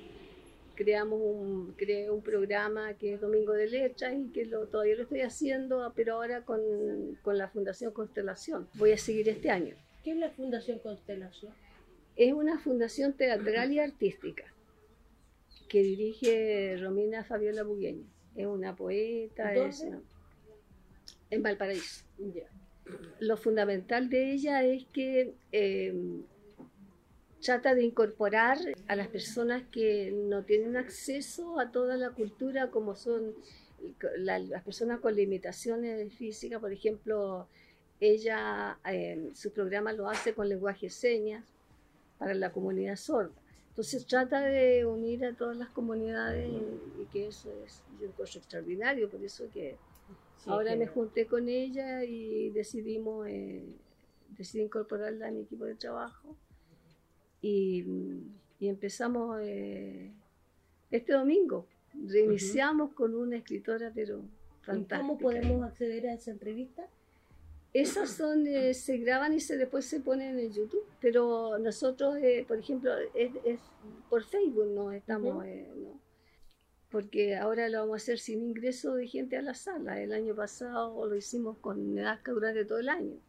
creamos 0.79 1.21
un, 1.21 1.75
creé 1.77 2.09
un 2.09 2.23
programa 2.23 2.95
que 2.95 3.15
es 3.15 3.21
Domingo 3.21 3.53
de 3.53 3.67
Letras 3.67 4.15
y 4.17 4.31
que 4.31 4.47
lo, 4.47 4.69
todavía 4.69 4.95
lo 4.95 5.03
estoy 5.03 5.23
haciendo, 5.23 5.93
pero 5.97 6.15
ahora 6.15 6.45
con, 6.45 6.61
con 7.23 7.37
la 7.37 7.49
Fundación 7.49 7.93
Constelación. 7.93 8.69
Voy 8.75 8.93
a 8.93 8.97
seguir 8.97 9.29
este 9.29 9.51
año. 9.51 9.75
¿Qué 10.05 10.13
es 10.13 10.19
la 10.19 10.31
Fundación 10.31 10.79
Constelación? 10.79 11.53
Es 12.19 12.33
una 12.33 12.59
fundación 12.59 13.13
teatral 13.13 13.73
y 13.73 13.79
artística 13.79 14.43
que 15.69 15.85
dirige 15.85 16.77
Romina 16.77 17.23
Fabiola 17.23 17.63
Bugueño. 17.63 18.05
Es 18.35 18.45
una 18.45 18.75
poeta, 18.75 19.55
es 19.55 19.87
en 21.31 21.43
Valparaíso. 21.45 22.05
Lo 23.21 23.37
fundamental 23.37 24.11
de 24.11 24.33
ella 24.33 24.65
es 24.65 24.85
que 24.87 25.35
eh, 25.53 25.95
trata 27.41 27.77
de 27.77 27.85
incorporar 27.85 28.59
a 28.89 28.97
las 28.97 29.07
personas 29.07 29.63
que 29.71 30.11
no 30.11 30.43
tienen 30.43 30.77
acceso 30.77 31.61
a 31.61 31.71
toda 31.71 31.97
la 31.97 32.11
cultura, 32.11 32.73
como 32.73 32.97
son 32.97 33.33
las 34.17 34.65
personas 34.65 34.99
con 34.99 35.15
limitaciones 35.15 36.13
físicas, 36.15 36.61
por 36.61 36.73
ejemplo, 36.73 37.47
ella, 38.01 38.77
eh, 38.91 39.31
su 39.35 39.53
programa 39.53 39.93
lo 39.93 40.09
hace 40.09 40.35
con 40.35 40.49
lenguaje 40.49 40.87
de 40.87 40.91
señas 40.91 41.45
para 42.19 42.35
la 42.35 42.53
comunidad 42.53 42.97
sorda. 42.97 43.35
Entonces 43.71 44.07
trata 44.07 44.41
de 44.41 44.85
unir 44.85 45.25
a 45.25 45.35
todas 45.35 45.57
las 45.57 45.69
comunidades 45.71 46.51
y, 46.51 47.05
que 47.13 47.29
eso 47.29 47.49
es 47.65 47.83
un 48.01 48.11
cosa 48.13 48.41
extraordinario, 48.41 49.09
por 49.09 49.23
eso 49.23 49.45
que 49.53 49.77
ahora 50.47 50.75
me 50.75 50.89
junté 50.89 51.27
con 51.27 51.49
ella 51.49 52.03
y 52.05 52.51
decidimos, 52.51 53.29
eh, 53.29 53.77
decidí 54.37 54.65
incorporarla 54.65 55.29
a 55.29 55.31
mi 55.31 55.43
equipo 55.43 55.65
de 55.65 55.77
trabajo 55.77 56.37
y, 57.41 57.85
empezamos 58.61 59.41
eh, 59.43 60.11
este 60.91 61.13
domingo. 61.13 61.67
Reiniciamos 61.95 62.93
con 62.95 63.15
una 63.15 63.37
escritora, 63.37 63.93
pero 63.95 64.23
fantástica. 64.63 65.01
¿Cómo 65.01 65.19
podemos 65.19 65.65
acceder 65.65 66.09
a 66.09 66.15
esa 66.15 66.33
entrevista? 66.33 66.89
Esas 67.75 68.11
son, 68.11 68.47
eh, 68.47 68.73
se 68.75 68.97
graban 68.97 69.35
y 69.35 69.41
se, 69.41 69.57
después 69.57 69.85
se 69.85 70.01
ponen 70.01 70.39
en 70.39 70.53
YouTube, 70.53 70.87
pero 71.01 71.59
nosotros, 71.59 72.17
eh, 72.17 72.45
por 72.49 72.59
ejemplo, 72.59 72.93
es, 73.15 73.61
por 74.09 74.25
Facebook 74.25 74.69
no 74.75 74.91
estamos, 74.91 75.45
¿no? 75.45 76.01
porque 76.91 77.37
ahora 77.37 77.69
lo 77.69 77.81
vamos 77.81 77.95
a 77.95 77.97
hacer 77.97 78.19
sin 78.19 78.43
ingreso 78.43 78.95
de 78.95 79.07
gente 79.07 79.37
a 79.37 79.43
la 79.43 79.55
sala. 79.55 80.01
El 80.01 80.13
año 80.13 80.35
pasado 80.35 81.07
lo 81.07 81.15
hicimos 81.15 81.59
con 81.59 81.99
edad 81.99 82.19
durante 82.25 82.65
todo 82.65 82.79
el 82.79 82.89
año. 82.89 83.21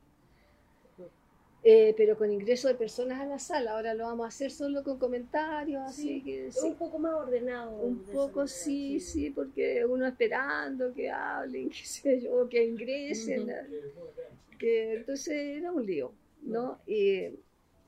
Eh, 1.62 1.94
pero 1.98 2.18
con 2.18 2.32
ingreso 2.32 2.70
de 2.70 2.76
personas 2.76 3.20
a 3.20 3.26
la 3.26 3.38
sala. 3.38 3.74
Ahora 3.74 3.94
lo 3.94 4.06
vamos 4.06 4.26
a 4.26 4.30
hacer 4.30 4.50
solo 4.50 4.84
con 4.84 4.98
comentarios, 4.98 5.82
así 5.82 6.22
que 6.22 6.50
Un 6.64 6.76
poco 6.76 7.00
más 7.00 7.14
ordenado. 7.14 7.82
Un 7.82 8.00
poco 8.04 8.48
sí, 8.48 9.00
sí, 9.00 9.30
porque 9.30 9.86
uno 9.86 10.08
esperando 10.08 10.94
que 10.94 11.10
hablen, 11.10 11.70
que 11.70 11.86
sé 11.86 12.22
yo, 12.22 12.48
que 12.48 12.64
ingresen. 12.64 13.52
que, 14.58 14.94
entonces 14.96 15.58
era 15.58 15.72
un 15.72 15.86
lío, 15.86 16.14
¿no? 16.44 16.80
Y 16.88 17.28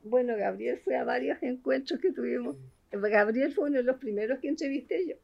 bueno, 0.03 0.35
Gabriel 0.35 0.79
fue 0.83 0.97
a 0.97 1.03
varios 1.03 1.41
encuentros 1.41 1.99
que 1.99 2.11
tuvimos. 2.11 2.57
Gabriel 2.91 3.53
fue 3.53 3.69
uno 3.69 3.77
de 3.77 3.83
los 3.83 3.97
primeros 3.97 4.39
que 4.39 4.49
entrevisté 4.49 5.07
yo. 5.07 5.15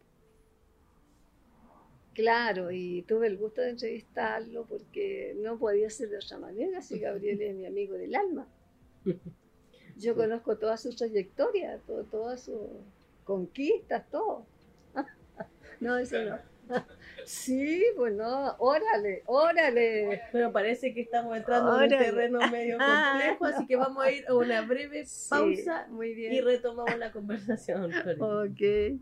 Claro, 2.17 2.71
y 2.71 3.03
tuve 3.03 3.27
el 3.27 3.38
gusto 3.38 3.62
de 3.62 3.69
entrevistarlo 3.69 4.65
porque 4.65 5.36
no 5.38 5.60
podía 5.60 5.88
ser 5.91 6.10
de 6.10 6.17
otra 6.17 6.39
manera, 6.39 6.82
si 6.82 6.97
Gabriel 6.97 7.39
es 7.39 7.53
mi 7.56 7.67
amigo 7.67 7.93
del 7.93 8.15
alma. 8.15 8.47
Yo 9.97 10.15
conozco 10.15 10.58
toda 10.58 10.77
su 10.77 10.95
trayectoria, 10.95 11.80
todo, 11.86 12.06
todas 12.06 12.41
sus 12.41 12.60
conquistas, 13.23 14.10
todo. 14.10 14.47
No, 15.80 15.95
eso 15.99 16.17
no. 16.23 16.39
Sí, 17.23 17.86
pues 17.95 18.15
no, 18.15 18.56
órale, 18.58 19.21
órale. 19.27 20.23
Pero 20.32 20.51
parece 20.51 20.95
que 20.95 21.01
estamos 21.01 21.38
entrando 21.38 21.80
en 21.80 21.84
un 21.84 21.99
terreno 21.99 22.39
medio 22.49 22.80
complejo, 22.80 23.45
así 23.45 23.67
que 23.67 23.75
vamos 23.75 24.03
a 24.03 24.12
ir 24.12 24.25
a 24.27 24.34
una 24.34 24.62
breve 24.62 25.06
pausa 25.30 25.86
muy 25.91 26.15
bien. 26.15 26.34
y 26.34 26.41
retomamos 26.41 26.97
la 26.97 27.12
conversación. 27.12 27.91
Ok. 28.19 28.99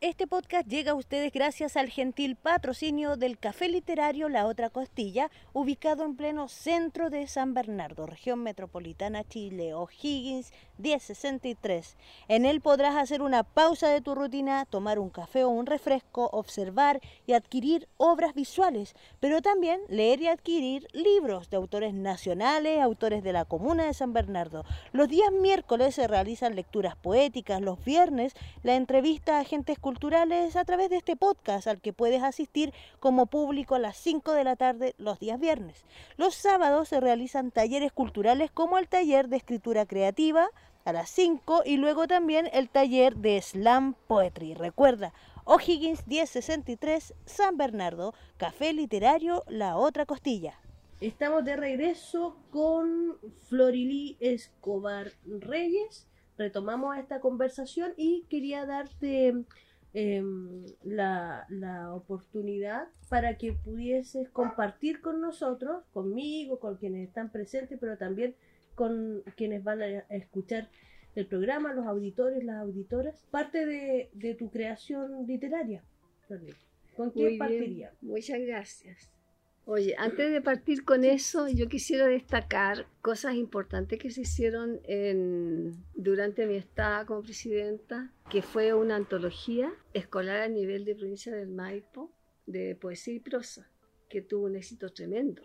Este 0.00 0.28
podcast 0.28 0.68
llega 0.68 0.92
a 0.92 0.94
ustedes 0.94 1.32
gracias 1.32 1.76
al 1.76 1.88
gentil 1.88 2.36
patrocinio 2.36 3.16
del 3.16 3.36
Café 3.36 3.68
Literario 3.68 4.28
La 4.28 4.46
Otra 4.46 4.70
Costilla, 4.70 5.28
ubicado 5.52 6.04
en 6.04 6.14
pleno 6.14 6.46
centro 6.46 7.10
de 7.10 7.26
San 7.26 7.52
Bernardo, 7.52 8.06
región 8.06 8.44
metropolitana 8.44 9.24
Chile, 9.24 9.74
O'Higgins 9.74 10.52
1063. 10.76 11.96
En 12.28 12.46
él 12.46 12.60
podrás 12.60 12.94
hacer 12.94 13.22
una 13.22 13.42
pausa 13.42 13.88
de 13.88 14.00
tu 14.00 14.14
rutina, 14.14 14.66
tomar 14.66 15.00
un 15.00 15.10
café 15.10 15.42
o 15.42 15.48
un 15.48 15.66
refresco, 15.66 16.30
observar 16.32 17.00
y 17.26 17.32
adquirir 17.32 17.88
obras 17.96 18.34
visuales, 18.34 18.94
pero 19.18 19.42
también 19.42 19.80
leer 19.88 20.22
y 20.22 20.28
adquirir 20.28 20.86
libros 20.92 21.50
de 21.50 21.56
autores 21.56 21.92
nacionales, 21.92 22.80
autores 22.80 23.24
de 23.24 23.32
la 23.32 23.46
comuna 23.46 23.86
de 23.86 23.94
San 23.94 24.12
Bernardo. 24.12 24.64
Los 24.92 25.08
días 25.08 25.32
miércoles 25.32 25.96
se 25.96 26.06
realizan 26.06 26.54
lecturas 26.54 26.94
poéticas, 26.94 27.60
los 27.60 27.84
viernes 27.84 28.34
la 28.62 28.76
entrevista 28.76 29.38
a 29.38 29.40
agentes 29.40 29.76
culturales 29.88 30.54
a 30.54 30.66
través 30.66 30.90
de 30.90 30.98
este 30.98 31.16
podcast 31.16 31.66
al 31.66 31.80
que 31.80 31.94
puedes 31.94 32.22
asistir 32.22 32.74
como 33.00 33.24
público 33.24 33.74
a 33.74 33.78
las 33.78 33.96
5 33.96 34.32
de 34.32 34.44
la 34.44 34.54
tarde 34.54 34.94
los 34.98 35.18
días 35.18 35.40
viernes. 35.40 35.82
Los 36.18 36.34
sábados 36.34 36.90
se 36.90 37.00
realizan 37.00 37.50
talleres 37.50 37.90
culturales 37.90 38.50
como 38.50 38.76
el 38.76 38.86
taller 38.86 39.28
de 39.28 39.38
escritura 39.38 39.86
creativa 39.86 40.50
a 40.84 40.92
las 40.92 41.08
5 41.08 41.62
y 41.64 41.78
luego 41.78 42.06
también 42.06 42.50
el 42.52 42.68
taller 42.68 43.16
de 43.16 43.40
slam 43.40 43.94
poetry. 44.06 44.52
Recuerda, 44.52 45.14
O'Higgins 45.46 46.06
1063 46.06 47.14
San 47.24 47.56
Bernardo, 47.56 48.12
Café 48.36 48.74
Literario 48.74 49.42
La 49.48 49.78
Otra 49.78 50.04
Costilla. 50.04 50.60
Estamos 51.00 51.46
de 51.46 51.56
regreso 51.56 52.36
con 52.50 53.16
Florilí 53.48 54.18
Escobar 54.20 55.12
Reyes. 55.24 56.06
Retomamos 56.36 56.98
esta 56.98 57.20
conversación 57.20 57.94
y 57.96 58.26
quería 58.28 58.66
darte 58.66 59.46
em, 59.94 60.64
la, 60.84 61.46
la, 61.48 61.94
oportunidad 61.94 62.88
para 63.08 63.38
que 63.38 63.52
pudieses 63.52 64.28
compartir 64.30 65.00
con 65.00 65.20
nosotros, 65.20 65.84
conmigo, 65.92 66.60
con 66.60 66.76
quienes 66.76 67.08
están 67.08 67.30
presentes, 67.30 67.78
pero 67.80 67.96
también 67.96 68.34
con 68.74 69.22
quienes 69.36 69.64
van 69.64 69.82
a 69.82 69.98
escuchar 70.10 70.68
el 71.14 71.26
programa, 71.26 71.72
los 71.72 71.86
auditores, 71.86 72.44
las 72.44 72.60
auditoras, 72.60 73.26
parte 73.30 73.66
de, 73.66 74.10
de 74.12 74.34
tu 74.34 74.50
creación 74.50 75.26
literaria. 75.26 75.82
¿Con 76.96 77.12
qué 77.12 77.36
partiría? 77.38 77.92
Muchas 78.00 78.40
gracias. 78.40 79.17
Oye, 79.70 79.94
antes 79.98 80.32
de 80.32 80.40
partir 80.40 80.82
con 80.82 81.04
eso, 81.04 81.46
yo 81.46 81.68
quisiera 81.68 82.06
destacar 82.06 82.86
cosas 83.02 83.34
importantes 83.34 83.98
que 83.98 84.10
se 84.10 84.22
hicieron 84.22 84.80
en, 84.84 85.84
durante 85.92 86.46
mi 86.46 86.56
estada 86.56 87.04
como 87.04 87.20
presidenta, 87.20 88.10
que 88.30 88.40
fue 88.40 88.72
una 88.72 88.96
antología 88.96 89.70
escolar 89.92 90.40
a 90.40 90.48
nivel 90.48 90.86
de 90.86 90.94
provincia 90.94 91.36
del 91.36 91.50
Maipo 91.50 92.10
de 92.46 92.76
poesía 92.76 93.12
y 93.12 93.20
prosa, 93.20 93.70
que 94.08 94.22
tuvo 94.22 94.46
un 94.46 94.56
éxito 94.56 94.88
tremendo. 94.88 95.42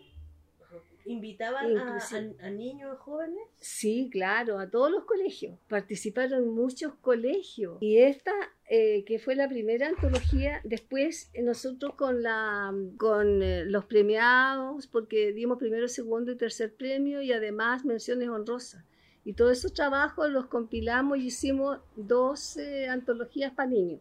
¿Invitaban 1.06 1.76
a, 1.76 1.98
a, 2.40 2.50
niños 2.50 2.98
jóvenes? 2.98 3.42
Sí, 3.60 4.08
claro, 4.10 4.58
a 4.58 4.70
todos 4.70 4.90
los 4.90 5.04
colegios. 5.04 5.58
Participaron 5.68 6.54
muchos 6.54 6.94
colegios. 6.94 7.76
Y 7.80 7.98
esta, 7.98 8.32
eh, 8.70 9.04
que 9.04 9.18
fue 9.18 9.34
la 9.34 9.46
primera 9.46 9.88
antología, 9.88 10.62
después 10.64 11.30
nosotros 11.42 11.94
con, 11.96 12.22
la, 12.22 12.72
con 12.96 13.42
eh, 13.42 13.66
los 13.66 13.84
premiados, 13.84 14.86
porque 14.86 15.34
dimos 15.34 15.58
primero, 15.58 15.88
segundo 15.88 16.32
y 16.32 16.36
tercer 16.36 16.74
premio 16.74 17.20
y 17.20 17.32
además 17.32 17.84
menciones 17.84 18.30
honrosas. 18.30 18.82
Y 19.26 19.34
todos 19.34 19.58
esos 19.58 19.74
trabajos 19.74 20.30
los 20.30 20.46
compilamos 20.46 21.18
y 21.18 21.26
hicimos 21.26 21.80
dos 21.96 22.58
antologías 22.88 23.52
para 23.52 23.68
niños. 23.68 24.00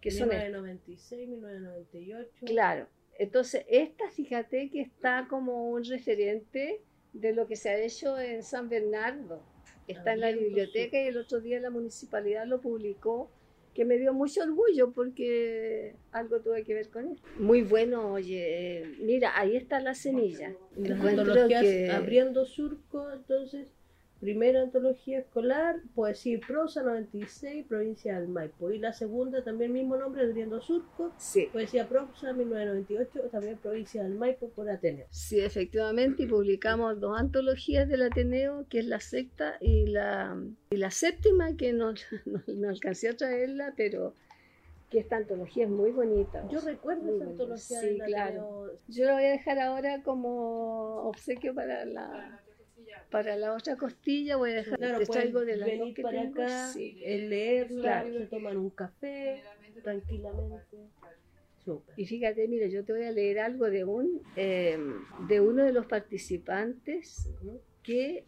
Que 0.00 0.10
1996, 0.10 1.28
1998. 1.28 2.30
Claro. 2.46 2.86
Entonces, 3.18 3.64
esta, 3.68 4.10
fíjate 4.10 4.70
que 4.70 4.80
está 4.80 5.26
como 5.28 5.70
un 5.70 5.84
referente 5.84 6.80
de 7.12 7.32
lo 7.32 7.46
que 7.46 7.56
se 7.56 7.70
ha 7.70 7.78
hecho 7.78 8.18
en 8.18 8.42
San 8.42 8.68
Bernardo. 8.68 9.42
Está 9.88 10.12
en 10.12 10.20
la 10.20 10.30
biblioteca 10.30 11.02
y 11.02 11.08
el 11.08 11.16
otro 11.16 11.40
día 11.40 11.58
la 11.60 11.70
municipalidad 11.70 12.46
lo 12.46 12.60
publicó, 12.60 13.30
que 13.74 13.84
me 13.84 13.98
dio 13.98 14.12
mucho 14.12 14.42
orgullo 14.42 14.92
porque 14.92 15.96
algo 16.12 16.40
tuve 16.40 16.64
que 16.64 16.74
ver 16.74 16.90
con 16.90 17.08
esto. 17.08 17.26
Muy 17.38 17.62
bueno, 17.62 18.12
oye, 18.12 18.84
mira, 19.00 19.38
ahí 19.38 19.56
está 19.56 19.80
la 19.80 19.94
semilla. 19.94 20.54
que... 21.48 21.90
abriendo 21.90 22.44
surco, 22.44 23.10
entonces 23.12 23.72
Primera 24.20 24.60
antología 24.60 25.20
escolar, 25.20 25.76
Poesía 25.94 26.34
y 26.34 26.38
Prosa 26.38 26.82
96, 26.82 27.64
provincia 27.66 28.20
del 28.20 28.28
Maipo. 28.28 28.70
Y 28.70 28.78
la 28.78 28.92
segunda, 28.92 29.42
también 29.42 29.72
mismo 29.72 29.96
nombre, 29.96 30.22
Adriano 30.22 30.60
Surco, 30.60 31.14
sí. 31.16 31.48
Poesía 31.50 31.88
Prosa 31.88 32.34
1998, 32.34 33.30
también 33.30 33.56
provincia 33.56 34.02
del 34.02 34.16
Maipo 34.16 34.50
por 34.50 34.68
Ateneo. 34.68 35.06
Sí, 35.08 35.40
efectivamente, 35.40 36.24
y 36.24 36.26
publicamos 36.26 37.00
dos 37.00 37.18
antologías 37.18 37.88
del 37.88 38.02
Ateneo, 38.02 38.66
que 38.68 38.80
es 38.80 38.84
la 38.84 39.00
sexta 39.00 39.56
y 39.58 39.86
la, 39.86 40.38
y 40.68 40.76
la 40.76 40.90
séptima, 40.90 41.56
que 41.56 41.72
no, 41.72 41.94
no, 42.46 42.68
alcancé 42.68 43.08
a 43.08 43.16
traerla, 43.16 43.72
pero 43.74 44.12
que 44.90 44.98
esta 44.98 45.16
antología 45.16 45.64
es 45.64 45.70
muy 45.70 45.92
bonita. 45.92 46.46
Yo 46.50 46.60
recuerdo 46.60 47.14
esa 47.14 47.24
antología. 47.24 47.80
Sí, 47.80 47.98
claro. 48.04 48.72
Yo 48.88 49.06
la 49.06 49.14
voy 49.14 49.24
a 49.24 49.30
dejar 49.30 49.58
ahora 49.60 50.02
como 50.02 51.08
obsequio 51.08 51.54
para 51.54 51.86
la 51.86 52.40
para 53.10 53.36
la 53.36 53.54
otra 53.54 53.76
costilla 53.76 54.36
voy 54.36 54.50
a 54.50 54.54
dejar 54.56 54.78
claro, 54.78 55.12
algo 55.14 55.40
de 55.44 55.56
la 55.56 55.66
venir 55.66 56.00
para 56.00 56.22
acá, 56.22 56.72
leerla, 56.76 58.04
se 58.04 58.26
toman 58.26 58.56
un 58.56 58.70
café 58.70 59.42
tranquilamente. 59.82 60.78
Y 61.96 62.06
fíjate, 62.06 62.48
mira, 62.48 62.66
yo 62.66 62.84
te 62.84 62.92
voy 62.92 63.04
a 63.04 63.12
leer 63.12 63.38
algo 63.38 63.66
de 63.70 63.84
un 63.84 64.22
em, 64.34 65.04
de 65.28 65.40
uno 65.40 65.64
de 65.64 65.72
los 65.72 65.86
participantes 65.86 67.28
que 67.82 68.24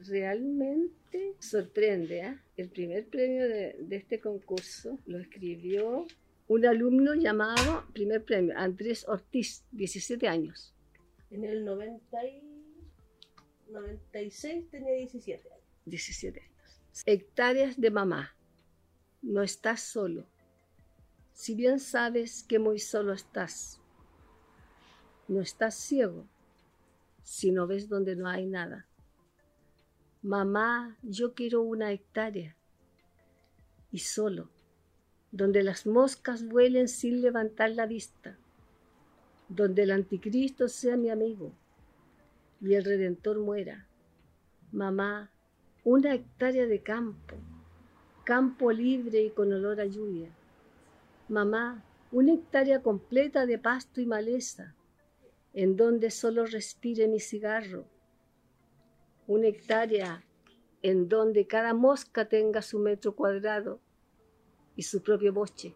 realmente 0.00 1.34
sorprende. 1.38 2.20
¿eh? 2.20 2.38
El 2.56 2.68
primer 2.68 3.06
premio 3.06 3.48
de, 3.48 3.76
de, 3.78 3.96
este 3.96 4.20
concurso 4.20 4.98
lo 5.06 5.18
escribió 5.18 6.06
un 6.48 6.66
alumno 6.66 7.14
llamado, 7.14 7.84
primer 7.94 8.24
premio, 8.24 8.52
Andrés 8.56 9.06
Ortiz, 9.08 9.64
17 9.72 10.28
años. 10.28 10.74
En 11.30 11.44
el 11.44 11.64
90 11.64 12.18
96 13.72 14.70
tenía 14.70 14.92
17 14.94 15.52
años. 15.52 15.64
17 15.86 16.40
años. 16.40 16.52
Hectáreas 17.06 17.80
de 17.80 17.90
mamá. 17.90 18.36
No 19.22 19.42
estás 19.42 19.80
solo. 19.80 20.26
Si 21.32 21.54
bien 21.54 21.80
sabes 21.80 22.42
que 22.42 22.58
muy 22.58 22.78
solo 22.78 23.12
estás, 23.12 23.80
no 25.28 25.40
estás 25.40 25.74
ciego 25.74 26.26
si 27.22 27.52
no 27.52 27.66
ves 27.66 27.88
donde 27.88 28.16
no 28.16 28.28
hay 28.28 28.46
nada. 28.46 28.86
Mamá, 30.22 30.98
yo 31.02 31.34
quiero 31.34 31.62
una 31.62 31.92
hectárea 31.92 32.56
y 33.90 33.98
solo, 33.98 34.50
donde 35.30 35.62
las 35.62 35.86
moscas 35.86 36.46
vuelen 36.46 36.88
sin 36.88 37.20
levantar 37.22 37.70
la 37.70 37.86
vista, 37.86 38.36
donde 39.48 39.82
el 39.82 39.90
anticristo 39.90 40.68
sea 40.68 40.96
mi 40.96 41.10
amigo, 41.10 41.52
y 42.62 42.74
el 42.74 42.84
Redentor 42.84 43.40
muera. 43.40 43.86
Mamá, 44.70 45.30
una 45.84 46.14
hectárea 46.14 46.66
de 46.66 46.80
campo, 46.80 47.34
campo 48.24 48.70
libre 48.70 49.20
y 49.20 49.30
con 49.30 49.52
olor 49.52 49.80
a 49.80 49.86
lluvia. 49.86 50.30
Mamá, 51.28 51.84
una 52.12 52.34
hectárea 52.34 52.80
completa 52.80 53.46
de 53.46 53.58
pasto 53.58 54.00
y 54.00 54.06
maleza, 54.06 54.74
en 55.54 55.76
donde 55.76 56.10
solo 56.10 56.46
respire 56.46 57.08
mi 57.08 57.18
cigarro. 57.18 57.84
Una 59.26 59.48
hectárea 59.48 60.24
en 60.82 61.08
donde 61.08 61.46
cada 61.46 61.74
mosca 61.74 62.28
tenga 62.28 62.62
su 62.62 62.78
metro 62.78 63.16
cuadrado 63.16 63.80
y 64.76 64.84
su 64.84 65.02
propio 65.02 65.32
boche. 65.32 65.74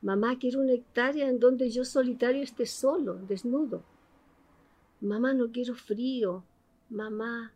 Mamá, 0.00 0.38
quiero 0.38 0.60
una 0.60 0.72
hectárea 0.72 1.28
en 1.28 1.38
donde 1.38 1.68
yo 1.70 1.84
solitario 1.84 2.42
esté 2.42 2.64
solo, 2.64 3.14
desnudo 3.14 3.84
Mamá, 5.00 5.32
no 5.32 5.50
quiero 5.50 5.74
frío. 5.74 6.44
Mamá, 6.90 7.54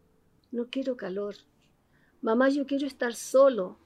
no 0.51 0.71
quiero 0.71 0.97
calor. 0.97 1.35
Mamá, 2.23 2.49
yo 2.49 2.65
quiero 2.67 2.87
estar 2.87 3.15
solo. 3.15 3.77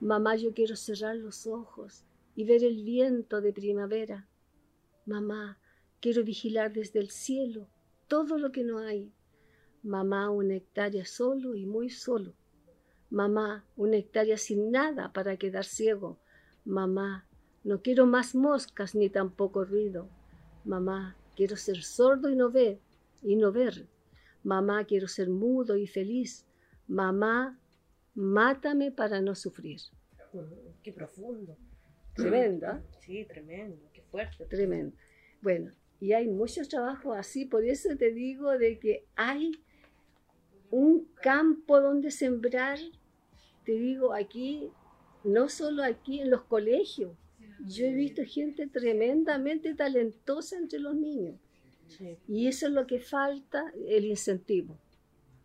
Mamá, 0.00 0.36
yo 0.36 0.54
quiero 0.54 0.74
cerrar 0.74 1.16
los 1.16 1.46
ojos 1.46 2.06
y 2.34 2.44
ver 2.44 2.64
el 2.64 2.82
viento 2.82 3.42
de 3.42 3.52
primavera. 3.52 4.26
Mamá, 5.04 5.58
quiero 6.00 6.24
vigilar 6.24 6.72
desde 6.72 6.98
el 6.98 7.10
cielo 7.10 7.68
todo 8.08 8.38
lo 8.38 8.52
que 8.52 8.64
no 8.64 8.78
hay. 8.78 9.12
Mamá, 9.82 10.30
una 10.30 10.54
hectárea 10.54 11.04
solo 11.04 11.54
y 11.54 11.66
muy 11.66 11.90
solo. 11.90 12.32
Mamá, 13.10 13.66
una 13.76 13.98
hectárea 13.98 14.38
sin 14.38 14.70
nada 14.70 15.12
para 15.12 15.36
quedar 15.36 15.66
ciego. 15.66 16.18
Mamá, 16.64 17.26
no 17.64 17.82
quiero 17.82 18.06
más 18.06 18.34
moscas 18.34 18.94
ni 18.94 19.10
tampoco 19.10 19.64
ruido. 19.64 20.08
Mamá, 20.64 21.18
quiero 21.36 21.56
ser 21.56 21.82
sordo 21.82 22.30
y 22.30 22.36
no 22.36 22.50
ver 22.50 22.80
y 23.24 23.36
no 23.36 23.50
ver. 23.50 23.88
Mamá, 24.44 24.84
quiero 24.84 25.08
ser 25.08 25.30
mudo 25.30 25.76
y 25.76 25.86
feliz. 25.86 26.46
Mamá, 26.86 27.58
mátame 28.14 28.92
para 28.92 29.20
no 29.20 29.34
sufrir. 29.34 29.80
Qué 30.82 30.92
profundo. 30.92 31.56
Tremendo. 32.14 32.66
¿ah? 32.68 32.82
Sí, 33.00 33.24
tremendo, 33.24 33.88
qué 33.92 34.02
fuerte. 34.02 34.44
Tremendo. 34.46 34.96
Bueno, 35.40 35.72
y 36.00 36.12
hay 36.12 36.28
muchos 36.28 36.68
trabajos 36.68 37.16
así, 37.16 37.44
por 37.44 37.64
eso 37.64 37.96
te 37.96 38.12
digo 38.12 38.50
de 38.58 38.78
que 38.78 39.06
hay 39.16 39.52
un 40.70 41.06
campo 41.22 41.80
donde 41.80 42.10
sembrar, 42.10 42.78
te 43.64 43.72
digo 43.72 44.12
aquí, 44.12 44.70
no 45.22 45.48
solo 45.48 45.82
aquí 45.82 46.20
en 46.20 46.30
los 46.30 46.42
colegios, 46.42 47.16
yo 47.66 47.86
he 47.86 47.94
visto 47.94 48.22
gente 48.26 48.66
tremendamente 48.66 49.74
talentosa 49.74 50.58
entre 50.58 50.80
los 50.80 50.94
niños. 50.94 51.36
Y 52.28 52.46
eso 52.46 52.66
es 52.66 52.72
lo 52.72 52.86
que 52.86 53.00
falta, 53.00 53.72
el 53.88 54.04
incentivo. 54.04 54.76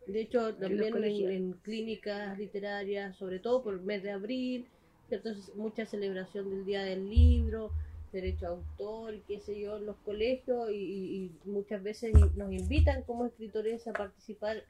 De 0.06 0.22
hecho, 0.22 0.54
también 0.56 0.94
en, 1.04 1.52
clínicas 1.62 2.36
literarias, 2.38 3.16
sobre 3.16 3.38
todo 3.38 3.62
por 3.62 3.74
el 3.74 3.80
mes 3.80 4.02
de 4.02 4.10
abril, 4.10 4.66
Entonces, 5.10 5.54
mucha 5.54 5.86
celebración 5.86 6.50
del 6.50 6.64
Día 6.64 6.82
del 6.82 7.08
Libro, 7.08 7.72
derecho 8.12 8.46
a 8.46 8.50
autor, 8.50 9.20
qué 9.26 9.40
sé 9.40 9.60
yo, 9.60 9.76
en 9.76 9.86
los 9.86 9.96
colegios 9.98 10.70
y, 10.72 11.30
muchas 11.44 11.82
veces 11.82 12.12
nos 12.36 12.52
invitan 12.52 13.02
como 13.02 13.26
escritores 13.26 13.86
a 13.86 13.92
participar 13.92 14.64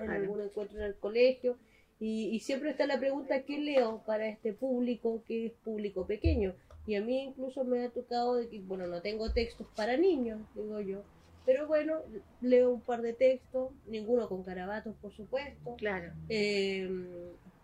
en 0.00 0.10
algún 0.10 0.40
encuentro 0.40 0.78
en 0.78 0.84
el 0.84 0.94
colegio. 0.94 1.56
Y, 1.98 2.38
siempre 2.40 2.70
está 2.70 2.86
la 2.86 2.98
pregunta, 2.98 3.42
¿qué 3.42 3.58
leo 3.58 4.02
para 4.04 4.28
este 4.28 4.52
público 4.52 5.22
que 5.26 5.46
es 5.46 5.52
público 5.52 6.06
pequeño? 6.06 6.54
Y 6.86 6.94
a 6.94 7.02
mí 7.02 7.24
incluso 7.24 7.64
me 7.64 7.84
ha 7.84 7.90
tocado 7.90 8.36
de 8.36 8.48
que, 8.48 8.60
bueno, 8.60 8.86
no 8.86 9.02
tengo 9.02 9.32
textos 9.32 9.66
para 9.74 9.96
niños, 9.96 10.40
digo 10.54 10.80
yo, 10.80 11.02
pero 11.44 11.66
bueno, 11.66 12.00
leo 12.40 12.72
un 12.72 12.80
par 12.80 13.02
de 13.02 13.12
textos, 13.12 13.70
ninguno 13.86 14.28
con 14.28 14.42
carabatos, 14.42 14.94
por 15.00 15.12
supuesto. 15.12 15.76
Claro. 15.76 16.12
Eh, 16.28 16.88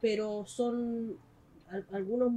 pero 0.01 0.47
son 0.47 1.19
algunos 1.91 2.33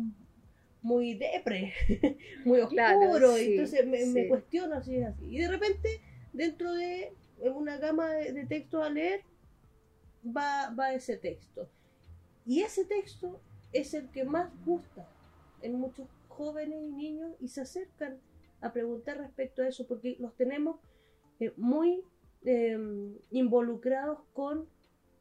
muy 0.81 1.15
depre, 1.15 1.73
muy 2.45 2.59
oscuros, 2.59 3.39
entonces 3.39 3.85
me, 3.87 4.27
cuestiono 4.27 4.83
si 4.83 4.97
es 4.97 5.07
así. 5.07 5.25
Y 5.29 5.39
de 5.39 5.47
repente, 5.47 6.01
dentro 6.33 6.73
de 6.73 7.11
una 7.53 7.77
gama 7.77 8.11
de, 8.11 8.33
de 8.33 8.45
textos 8.45 8.83
a 8.83 8.89
leer, 8.89 9.21
va, 10.25 10.73
va 10.77 10.93
ese 10.93 11.17
texto. 11.17 11.67
Y 12.45 12.61
ese 12.61 12.85
texto 12.85 13.39
es 13.73 13.93
el 13.93 14.09
que 14.09 14.23
más 14.23 14.49
gusta 14.65 15.07
en 15.61 15.79
muchos 15.79 16.07
jóvenes 16.35 16.83
y 16.83 16.91
niños 16.91 17.35
y 17.39 17.47
se 17.47 17.61
acercan 17.61 18.19
a 18.61 18.73
preguntar 18.73 19.17
respecto 19.17 19.61
a 19.61 19.67
eso 19.67 19.87
porque 19.87 20.17
los 20.19 20.35
tenemos 20.35 20.79
eh, 21.39 21.53
muy 21.57 22.03
em, 22.43 23.15
involucrados 23.31 24.19
con 24.33 24.67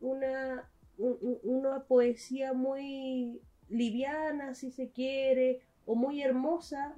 una, 0.00 0.68
una 0.98 1.84
poesía 1.84 2.52
muy 2.52 3.40
liviana, 3.68 4.54
si 4.54 4.70
se 4.70 4.90
quiere, 4.90 5.60
o 5.86 5.94
muy 5.94 6.22
hermosa, 6.22 6.94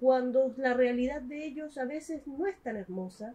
cuando 0.00 0.54
la 0.56 0.74
realidad 0.74 1.22
de 1.22 1.46
ellos 1.46 1.78
a 1.78 1.84
veces 1.84 2.26
no 2.26 2.46
es 2.46 2.58
tan 2.62 2.76
hermosa. 2.76 3.34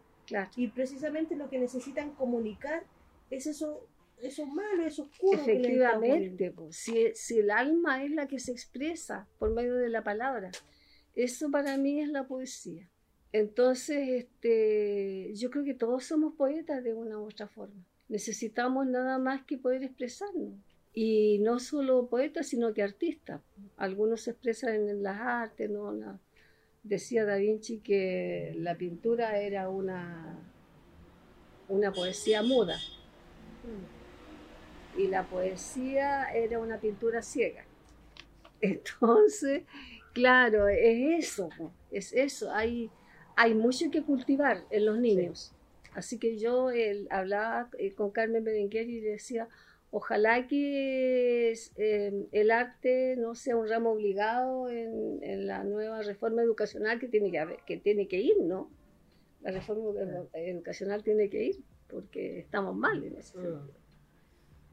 Y 0.55 0.67
precisamente 0.67 1.35
lo 1.35 1.49
que 1.49 1.59
necesitan 1.59 2.11
comunicar 2.11 2.83
es 3.29 3.47
eso 3.47 3.85
eso 4.23 4.45
malo, 4.45 4.85
eso 4.85 5.03
oscuro. 5.03 5.39
Efectivamente, 5.41 6.53
si, 6.71 7.11
si, 7.15 7.39
el 7.39 7.51
alma 7.51 8.03
es 8.03 8.11
la 8.11 8.27
que 8.27 8.39
se 8.39 8.51
expresa 8.51 9.27
por 9.39 9.51
medio 9.51 9.75
de 9.75 9.89
la 9.89 10.03
palabra, 10.03 10.51
eso 11.15 11.49
para 11.51 11.77
mí 11.77 12.01
es 12.01 12.09
la 12.09 12.27
poesía. 12.27 12.87
Entonces, 13.33 14.09
este, 14.09 15.33
yo 15.35 15.49
creo 15.49 15.63
que 15.63 15.73
todos 15.73 16.03
somos 16.03 16.35
poetas 16.35 16.83
de 16.83 16.93
una 16.93 17.17
u 17.17 17.25
otra 17.25 17.47
forma. 17.47 17.85
Necesitamos 18.09 18.87
nada 18.87 19.17
más 19.19 19.43
que 19.45 19.57
poder 19.57 19.83
expresarnos. 19.83 20.53
Y 20.93 21.39
no 21.39 21.59
solo 21.59 22.07
poetas, 22.07 22.47
sino 22.47 22.73
que 22.73 22.83
artistas. 22.83 23.41
Algunos 23.77 24.21
se 24.21 24.31
expresan 24.31 24.89
en 24.89 25.03
las 25.03 25.19
artes, 25.21 25.69
¿no? 25.69 26.19
decía 26.83 27.23
Da 27.25 27.35
Vinci 27.35 27.79
que 27.79 28.53
la 28.57 28.75
pintura 28.75 29.39
era 29.39 29.69
una, 29.69 30.37
una 31.69 31.93
poesía 31.93 32.43
muda. 32.43 32.77
Mm 34.95 35.01
y 35.01 35.07
la 35.07 35.23
poesía 35.23 36.31
era 36.33 36.59
una 36.59 36.79
pintura 36.79 37.21
ciega. 37.21 37.65
Entonces, 38.61 39.63
claro, 40.13 40.67
es 40.67 41.25
eso, 41.25 41.49
es 41.91 42.13
eso. 42.13 42.51
Hay, 42.53 42.89
hay 43.35 43.53
mucho 43.53 43.89
que 43.89 44.03
cultivar 44.03 44.63
en 44.69 44.85
los 44.85 44.99
niños. 44.99 45.53
Así 45.93 46.19
que 46.19 46.37
yo 46.37 46.69
hablaba 47.09 47.69
eh, 47.77 47.93
con 47.93 48.11
Carmen 48.11 48.43
Berenguer 48.43 48.89
y 48.89 49.01
decía, 49.01 49.49
ojalá 49.89 50.47
que 50.47 51.53
em, 51.75 52.27
el 52.31 52.51
arte 52.51 53.15
no 53.17 53.35
sea 53.35 53.57
un 53.57 53.67
ramo 53.67 53.91
obligado 53.91 54.69
en, 54.69 55.47
la 55.47 55.63
nueva 55.63 56.01
reforma 56.01 56.43
educacional 56.43 56.99
que 56.99 57.07
tiene 57.07 57.31
que, 57.31 57.39
haber, 57.39 57.57
que 57.65 57.77
tiene 57.77 58.07
que 58.07 58.21
ir, 58.21 58.37
¿no? 58.41 58.69
La 59.41 59.51
reforma 59.51 59.99
educacional 60.33 61.03
tiene 61.03 61.29
que 61.29 61.43
ir 61.43 61.63
porque 61.89 62.39
estamos 62.39 62.75
mal 62.75 63.03
en 63.03 63.17
ese 63.17 63.33
sentido. 63.33 63.80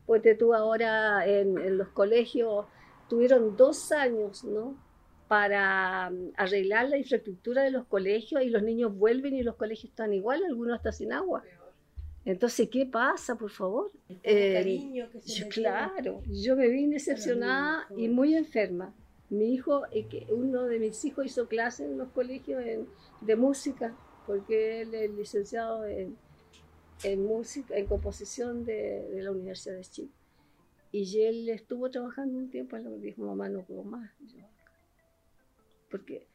Pues 0.08 0.22
tú 0.38 0.54
ahora 0.54 1.26
en, 1.26 1.76
los 1.76 1.88
colegios 1.88 2.64
tuvieron 3.10 3.58
dos 3.58 3.92
años, 3.92 4.42
¿no? 4.42 4.74
Para 5.28 6.08
mm, 6.08 6.32
arreglar 6.34 6.88
la 6.88 6.96
infraestructura 6.96 7.62
de 7.62 7.70
los 7.70 7.84
colegios 7.84 8.42
y 8.42 8.48
los 8.48 8.62
niños 8.62 8.96
vuelven 8.96 9.34
y 9.34 9.42
los 9.42 9.56
colegios 9.56 9.90
están 9.90 10.14
igual, 10.14 10.42
algunos 10.46 10.78
hasta 10.78 10.92
sin 10.92 11.12
agua. 11.12 11.44
Entonces, 12.24 12.70
¿qué 12.70 12.86
pasa, 12.86 13.36
por 13.36 13.50
favor? 13.50 13.92
Eh, 14.22 15.06
claro, 15.50 16.22
yo 16.26 16.56
me 16.56 16.68
vi 16.68 16.86
decepcionada 16.86 17.86
y 17.94 18.08
muy 18.08 18.34
enferma. 18.34 18.94
Mi 19.28 19.52
hijo, 19.52 19.82
eh, 19.92 20.06
uno 20.30 20.64
de 20.64 20.78
mis 20.78 21.04
hijos 21.04 21.26
hizo 21.26 21.48
clases 21.48 21.90
en 21.90 21.98
los 21.98 22.08
colegios 22.12 22.62
de 23.20 23.36
música, 23.36 23.94
porque 24.26 24.80
él 24.80 24.94
es 24.94 25.10
licenciado 25.10 25.84
en, 25.84 26.16
en 27.02 27.24
música, 27.24 27.76
en 27.76 27.86
composición 27.86 28.64
de, 28.64 29.08
de 29.10 29.22
la 29.22 29.30
Universidad 29.30 29.76
de 29.76 29.84
Chile. 29.84 30.10
Y 30.90 31.20
él 31.22 31.48
estuvo 31.48 31.90
trabajando 31.90 32.38
un 32.38 32.50
tiempo, 32.50 32.76
y 32.76 32.82
me 32.82 32.98
dijo, 32.98 33.22
mamá, 33.22 33.48
no 33.48 33.62
puedo 33.62 33.82
más. 33.84 34.10
porque 35.90 36.26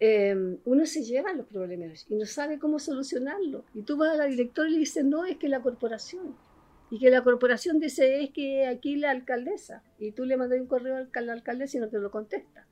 em, 0.00 0.58
uno 0.64 0.86
se 0.86 1.02
lleva 1.02 1.32
los 1.32 1.46
problemas 1.46 2.06
y 2.08 2.14
no 2.16 2.26
sabe 2.26 2.58
cómo 2.58 2.78
solucionarlo. 2.78 3.64
Y 3.74 3.82
tú 3.82 3.96
vas 3.96 4.12
a 4.12 4.16
la 4.16 4.26
directora 4.26 4.68
y 4.68 4.72
le 4.72 4.78
dices, 4.78 5.04
no, 5.04 5.24
es 5.24 5.36
que 5.36 5.48
la 5.48 5.62
corporación. 5.62 6.36
Y 6.90 6.98
que 7.00 7.10
la 7.10 7.24
corporación 7.24 7.80
dice, 7.80 8.22
es 8.22 8.30
que 8.30 8.66
aquí 8.66 8.96
la 8.96 9.10
alcaldesa. 9.10 9.82
Y 9.98 10.12
tú 10.12 10.24
le 10.24 10.36
mandas 10.36 10.60
un 10.60 10.66
correo 10.66 10.96
al, 10.96 11.26
la 11.26 11.32
alcaldesa 11.32 11.78
y 11.78 11.80
no 11.80 11.88
te 11.88 11.98
lo 11.98 12.10
contesta. 12.10 12.68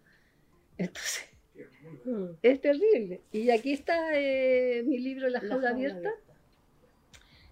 Entonces, 0.79 1.25
es 2.43 2.61
terrible. 2.61 3.21
Y 3.33 3.51
aquí 3.51 3.73
está 3.73 4.17
eh, 4.17 4.85
mi 4.87 4.99
libro 4.99 5.29
La 5.29 5.41
jaula 5.41 5.71
abierta 5.71 6.13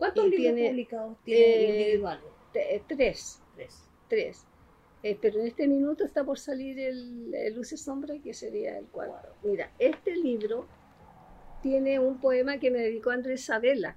¿Cuántos 0.00 0.28
libros 0.28 0.68
publicados 0.70 1.18
tiene 1.24 1.44
eh, 1.44 1.70
individuales? 1.70 2.24
Tres. 2.88 3.42
Tres. 4.08 4.46
Eh, 5.02 5.16
pero 5.20 5.40
en 5.40 5.46
este 5.46 5.68
minuto 5.68 6.04
está 6.04 6.24
por 6.24 6.38
salir 6.38 6.78
el, 6.80 7.32
el 7.34 7.54
Luz 7.54 7.72
y 7.72 7.76
Sombra, 7.76 8.14
que 8.18 8.34
sería 8.34 8.78
el 8.78 8.86
cuarto. 8.86 9.34
Mira, 9.42 9.70
este 9.78 10.16
libro 10.16 10.66
tiene 11.62 11.98
un 11.98 12.18
poema 12.18 12.58
que 12.58 12.70
me 12.70 12.78
dedicó 12.78 13.10
Andrés 13.10 13.44
Sabela, 13.44 13.96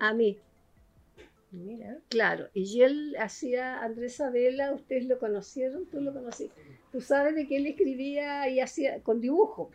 a 0.00 0.12
mí. 0.12 0.38
Mira. 1.52 1.98
Claro, 2.08 2.48
y 2.54 2.82
él 2.82 3.16
hacía, 3.18 3.80
Andrés 3.82 4.16
Sabela, 4.16 4.72
ustedes 4.72 5.06
lo 5.06 5.18
conocieron, 5.18 5.86
tú 5.86 6.00
lo 6.00 6.12
conociste. 6.12 6.60
Tú 6.92 7.00
sabes 7.00 7.34
de 7.34 7.46
que 7.46 7.56
él 7.56 7.66
escribía 7.66 8.48
y 8.48 8.60
hacía 8.60 9.02
con 9.02 9.20
dibujo. 9.20 9.70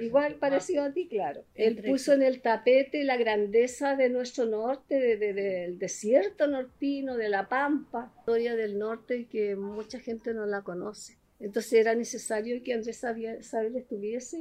Igual 0.00 0.36
parecido 0.36 0.84
a 0.84 0.92
ti, 0.92 1.08
claro. 1.08 1.44
Él 1.54 1.82
puso 1.82 2.12
en 2.12 2.22
el 2.22 2.40
tapete 2.40 3.04
la 3.04 3.16
grandeza 3.16 3.96
de 3.96 4.08
nuestro 4.08 4.46
norte, 4.46 5.16
del 5.16 5.78
desierto 5.78 6.46
nortino, 6.46 7.16
de 7.16 7.28
la 7.28 7.48
pampa, 7.48 8.12
historia 8.18 8.54
del 8.54 8.78
norte 8.78 9.26
que 9.26 9.56
mucha 9.56 9.98
gente 9.98 10.34
no 10.34 10.46
la 10.46 10.62
conoce. 10.62 11.18
Entonces 11.40 11.72
era 11.74 11.94
necesario 11.94 12.60
que 12.64 12.74
Andrés 12.74 12.98
Sabela 12.98 13.78
estuviese 13.78 14.38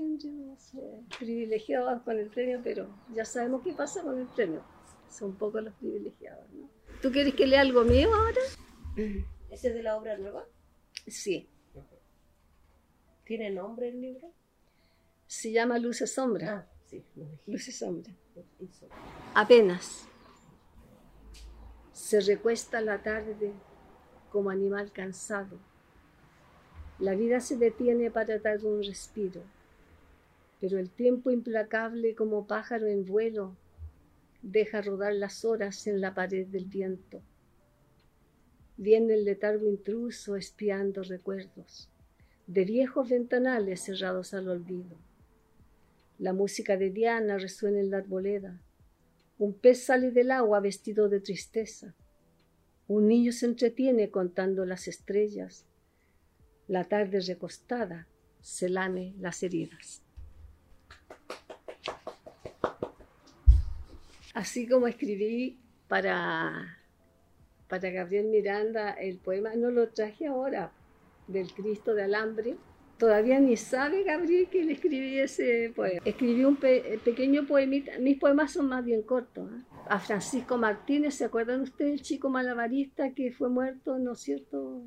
privilegiado 1.19 2.03
con 2.03 2.17
el 2.17 2.29
premio, 2.29 2.59
pero 2.63 2.89
ya 3.13 3.23
sabemos 3.23 3.61
qué 3.63 3.73
pasa 3.73 4.01
con 4.01 4.19
el 4.19 4.27
premio. 4.27 4.63
Son 5.09 5.35
pocos 5.35 5.63
los 5.63 5.73
privilegiados, 5.75 6.49
¿no? 6.53 6.69
¿Tú 7.01 7.11
quieres 7.11 7.33
que 7.35 7.47
lea 7.47 7.61
algo 7.61 7.83
mío 7.83 8.13
ahora? 8.13 8.41
¿Ese 9.51 9.69
es 9.69 9.73
de 9.73 9.83
la 9.83 9.97
obra 9.97 10.17
nueva? 10.17 10.45
Sí. 11.07 11.47
¿Tiene 13.23 13.49
nombre 13.49 13.89
el 13.89 14.01
libro? 14.01 14.31
Se 15.27 15.51
llama 15.51 15.77
Luz 15.79 16.01
y 16.01 16.07
Sombra. 16.07 16.53
Ah, 16.53 16.71
sí, 16.85 17.03
Luz 17.45 17.67
y 17.67 17.71
Sombra. 17.71 18.13
Apenas 19.33 20.07
se 21.91 22.21
recuesta 22.21 22.79
la 22.79 23.03
tarde 23.03 23.51
como 24.31 24.49
animal 24.49 24.91
cansado. 24.91 25.57
La 26.99 27.15
vida 27.15 27.41
se 27.41 27.57
detiene 27.57 28.09
para 28.11 28.39
dar 28.39 28.63
un 28.65 28.81
respiro, 28.81 29.41
pero 30.61 30.79
el 30.79 30.89
tiempo 30.89 31.31
implacable 31.31 32.15
como 32.15 32.47
pájaro 32.47 32.87
en 32.87 33.05
vuelo 33.05 33.55
deja 34.41 34.81
rodar 34.81 35.13
las 35.13 35.45
horas 35.45 35.87
en 35.87 36.01
la 36.01 36.13
pared 36.13 36.47
del 36.47 36.65
viento. 36.65 37.21
Viene 38.77 39.15
el 39.15 39.25
letargo 39.25 39.67
intruso 39.67 40.35
espiando 40.35 41.03
recuerdos 41.03 41.89
de 42.47 42.63
viejos 42.63 43.09
ventanales 43.09 43.81
cerrados 43.81 44.33
al 44.33 44.47
olvido. 44.47 44.97
La 46.17 46.31
música 46.31 46.77
de 46.77 46.89
Diana 46.89 47.37
resuena 47.37 47.79
en 47.79 47.91
la 47.91 47.97
arboleda. 47.97 48.61
Un 49.37 49.53
pez 49.53 49.83
sale 49.83 50.11
del 50.11 50.31
agua 50.31 50.61
vestido 50.61 51.09
de 51.09 51.19
tristeza. 51.19 51.93
Un 52.87 53.09
niño 53.09 53.33
se 53.33 53.45
entretiene 53.45 54.09
contando 54.09 54.65
las 54.65 54.87
estrellas. 54.87 55.65
La 56.67 56.85
tarde 56.85 57.19
recostada 57.19 58.07
se 58.39 58.69
lame 58.69 59.13
las 59.19 59.43
heridas. 59.43 60.01
Así 64.37 64.67
como 64.67 64.85
escribí 64.85 65.57
para, 65.87 66.77
para 67.67 67.89
Gabriel 67.89 68.27
Miranda 68.27 68.91
el 68.91 69.17
poema, 69.17 69.55
no 69.55 69.71
lo 69.71 69.89
traje 69.89 70.27
ahora, 70.27 70.71
del 71.27 71.51
Cristo 71.53 71.95
de 71.95 72.03
Alambre. 72.03 72.55
Todavía 72.99 73.39
ni 73.39 73.57
sabe 73.57 74.03
Gabriel 74.03 74.47
que 74.47 74.63
le 74.63 74.73
escribí 74.73 75.17
ese 75.17 75.73
poema. 75.75 76.03
Escribí 76.05 76.45
un 76.45 76.57
pequeño 76.57 77.47
poemita, 77.47 77.97
mis 77.97 78.19
poemas 78.19 78.51
son 78.51 78.69
más 78.69 78.85
bien 78.85 79.01
cortos. 79.01 79.49
¿eh? 79.51 79.63
A 79.89 79.97
Francisco 79.97 80.55
Martínez, 80.55 81.15
¿se 81.15 81.25
acuerdan 81.25 81.61
ustedes 81.61 81.93
el 81.93 82.01
chico 82.03 82.29
malabarista 82.29 83.15
que 83.15 83.31
fue 83.31 83.49
muerto, 83.49 83.97
¿no 83.97 84.11
es 84.11 84.19
cierto? 84.19 84.83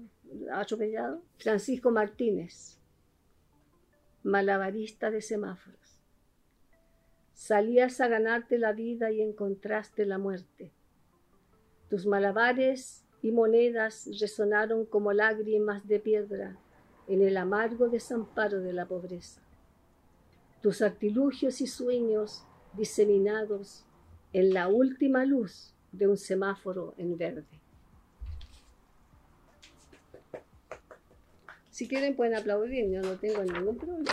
Atropellado. 0.53 1.24
Francisco 1.38 1.90
Martínez, 1.90 2.78
malabarista 4.22 5.11
de 5.11 5.20
semáforos. 5.20 5.80
Salías 7.41 8.03
a 8.03 8.07
ganarte 8.07 8.59
la 8.59 8.74
vida 8.74 9.11
y 9.11 9.22
encontraste 9.22 10.05
la 10.05 10.18
muerte. 10.18 10.72
Tus 11.88 12.05
malabares 12.05 13.07
y 13.22 13.32
monedas 13.32 14.11
resonaron 14.20 14.84
como 14.84 15.14
lágrimas 15.14 15.88
de 15.88 16.01
piedra 16.01 16.59
en 17.09 17.22
el 17.22 17.38
amargo 17.38 17.88
desamparo 17.88 18.61
de 18.61 18.74
la 18.74 18.84
pobreza. 18.84 19.41
Tus 20.61 20.82
artilugios 20.82 21.62
y 21.62 21.66
sueños 21.66 22.45
diseminados 22.74 23.86
en 24.34 24.53
la 24.53 24.68
última 24.68 25.24
luz 25.24 25.74
de 25.93 26.09
un 26.09 26.18
semáforo 26.18 26.93
en 26.99 27.16
verde. 27.16 27.60
Si 31.71 31.87
quieren 31.87 32.16
pueden 32.16 32.35
aplaudir, 32.35 32.91
yo 32.91 33.01
no 33.01 33.16
tengo 33.16 33.45
ningún 33.45 33.77
problema. 33.77 34.11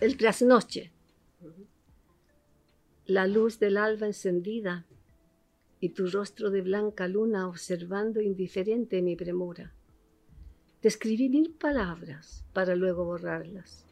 El 0.00 0.16
trasnoche. 0.16 0.92
La 3.06 3.26
luz 3.26 3.58
del 3.58 3.76
alba 3.76 4.06
encendida 4.06 4.86
y 5.80 5.90
tu 5.90 6.08
rostro 6.08 6.50
de 6.50 6.62
blanca 6.62 7.08
luna 7.08 7.48
observando 7.48 8.20
indiferente 8.20 9.02
mi 9.02 9.16
premura. 9.16 9.72
Te 10.80 10.88
escribí 10.88 11.28
mil 11.28 11.50
palabras 11.52 12.44
para 12.52 12.76
luego 12.76 13.04
borrarlas. 13.04 13.84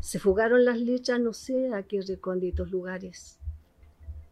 Se 0.00 0.18
fugaron 0.18 0.64
las 0.64 0.80
letras 0.80 1.20
no 1.20 1.32
sé 1.32 1.74
a 1.74 1.82
qué 1.82 2.00
recónditos 2.00 2.70
lugares. 2.70 3.39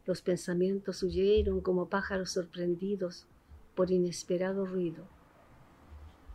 Los 0.09 0.23
pensamientos 0.23 1.03
huyeron 1.03 1.61
como 1.61 1.91
pájaros 1.91 2.31
sorprendidos 2.31 3.27
por 3.75 3.91
inesperado 3.91 4.65
ruido. 4.65 5.05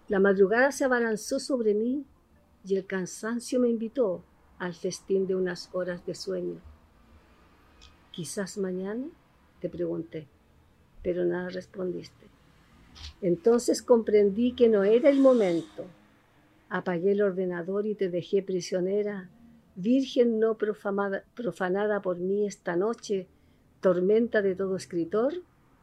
La 0.08 0.20
madrugada 0.20 0.72
se 0.72 0.86
abalanzó 0.86 1.40
sobre 1.40 1.74
mí 1.74 2.06
y 2.64 2.76
el 2.76 2.86
cansancio 2.86 3.60
me 3.60 3.70
invitó 3.70 4.24
al 4.60 4.76
festín 4.76 5.26
de 5.26 5.34
unas 5.34 5.72
horas 5.74 6.06
de 6.06 6.14
sueño. 6.14 6.62
Quizás 8.12 8.60
mañana, 8.60 9.08
te 9.60 9.70
pregunté, 9.70 10.28
pero 11.02 11.26
nada 11.26 11.50
respondiste. 11.50 12.28
Entonces 13.24 13.82
comprendí 13.82 14.52
que 14.52 14.70
no 14.70 14.84
era 14.84 15.10
el 15.10 15.20
momento. 15.20 15.88
Apagué 16.70 17.14
el 17.14 17.24
ordenador 17.24 17.88
y 17.88 17.96
te 17.96 18.10
dejé 18.10 18.44
prisionera, 18.44 19.32
virgen 19.76 20.40
no 20.40 20.60
profanada 20.60 22.02
por 22.04 22.20
mí 22.20 22.46
esta 22.46 22.76
noche 22.76 23.28
tormenta 23.84 24.42
de 24.42 24.56
todo 24.56 24.78
escritor, 24.78 25.34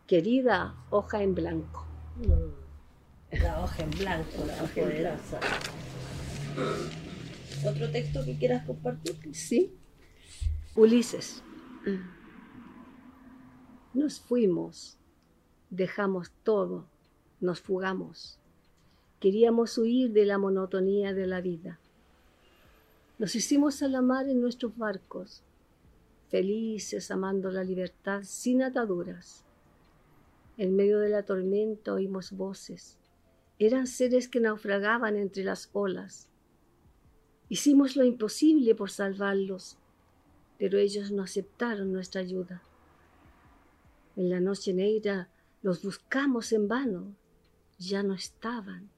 querida 0.06 0.74
hoja 0.88 1.22
en 1.22 1.34
blanco. 1.34 1.86
Mm. 2.16 3.40
La 3.42 3.62
hoja 3.62 3.82
en 3.82 3.90
blanco, 3.90 4.44
la 4.46 4.64
hoja 4.64 4.82
blanco. 4.86 5.38
¿Otro 7.68 7.90
texto 7.90 8.24
que 8.24 8.38
quieras 8.38 8.64
compartir? 8.64 9.16
Sí. 9.34 9.76
Ulises. 10.74 11.42
Nos 13.92 14.18
fuimos, 14.18 14.96
dejamos 15.68 16.32
todo, 16.42 16.86
nos 17.38 17.60
fugamos. 17.60 18.38
Queríamos 19.20 19.76
huir 19.76 20.12
de 20.12 20.24
la 20.24 20.38
monotonía 20.38 21.12
de 21.12 21.26
la 21.26 21.42
vida. 21.42 21.78
Nos 23.18 23.34
hicimos 23.34 23.82
a 23.82 23.88
la 23.88 24.00
mar 24.00 24.26
en 24.26 24.40
nuestros 24.40 24.74
barcos, 24.78 25.42
felices 26.30 27.10
amando 27.10 27.50
la 27.50 27.64
libertad 27.64 28.22
sin 28.22 28.62
ataduras. 28.62 29.44
En 30.56 30.76
medio 30.76 31.00
de 31.00 31.08
la 31.08 31.24
tormenta 31.24 31.92
oímos 31.92 32.32
voces. 32.32 32.96
Eran 33.58 33.86
seres 33.86 34.28
que 34.28 34.40
naufragaban 34.40 35.16
entre 35.16 35.44
las 35.44 35.68
olas. 35.72 36.28
Hicimos 37.48 37.96
lo 37.96 38.04
imposible 38.04 38.74
por 38.74 38.90
salvarlos, 38.90 39.76
pero 40.58 40.78
ellos 40.78 41.10
no 41.10 41.22
aceptaron 41.24 41.92
nuestra 41.92 42.20
ayuda. 42.20 42.62
En 44.16 44.30
la 44.30 44.40
noche 44.40 44.72
negra 44.72 45.28
los 45.62 45.82
buscamos 45.82 46.52
en 46.52 46.68
vano, 46.68 47.14
ya 47.78 48.02
no 48.02 48.14
estaban. 48.14 48.88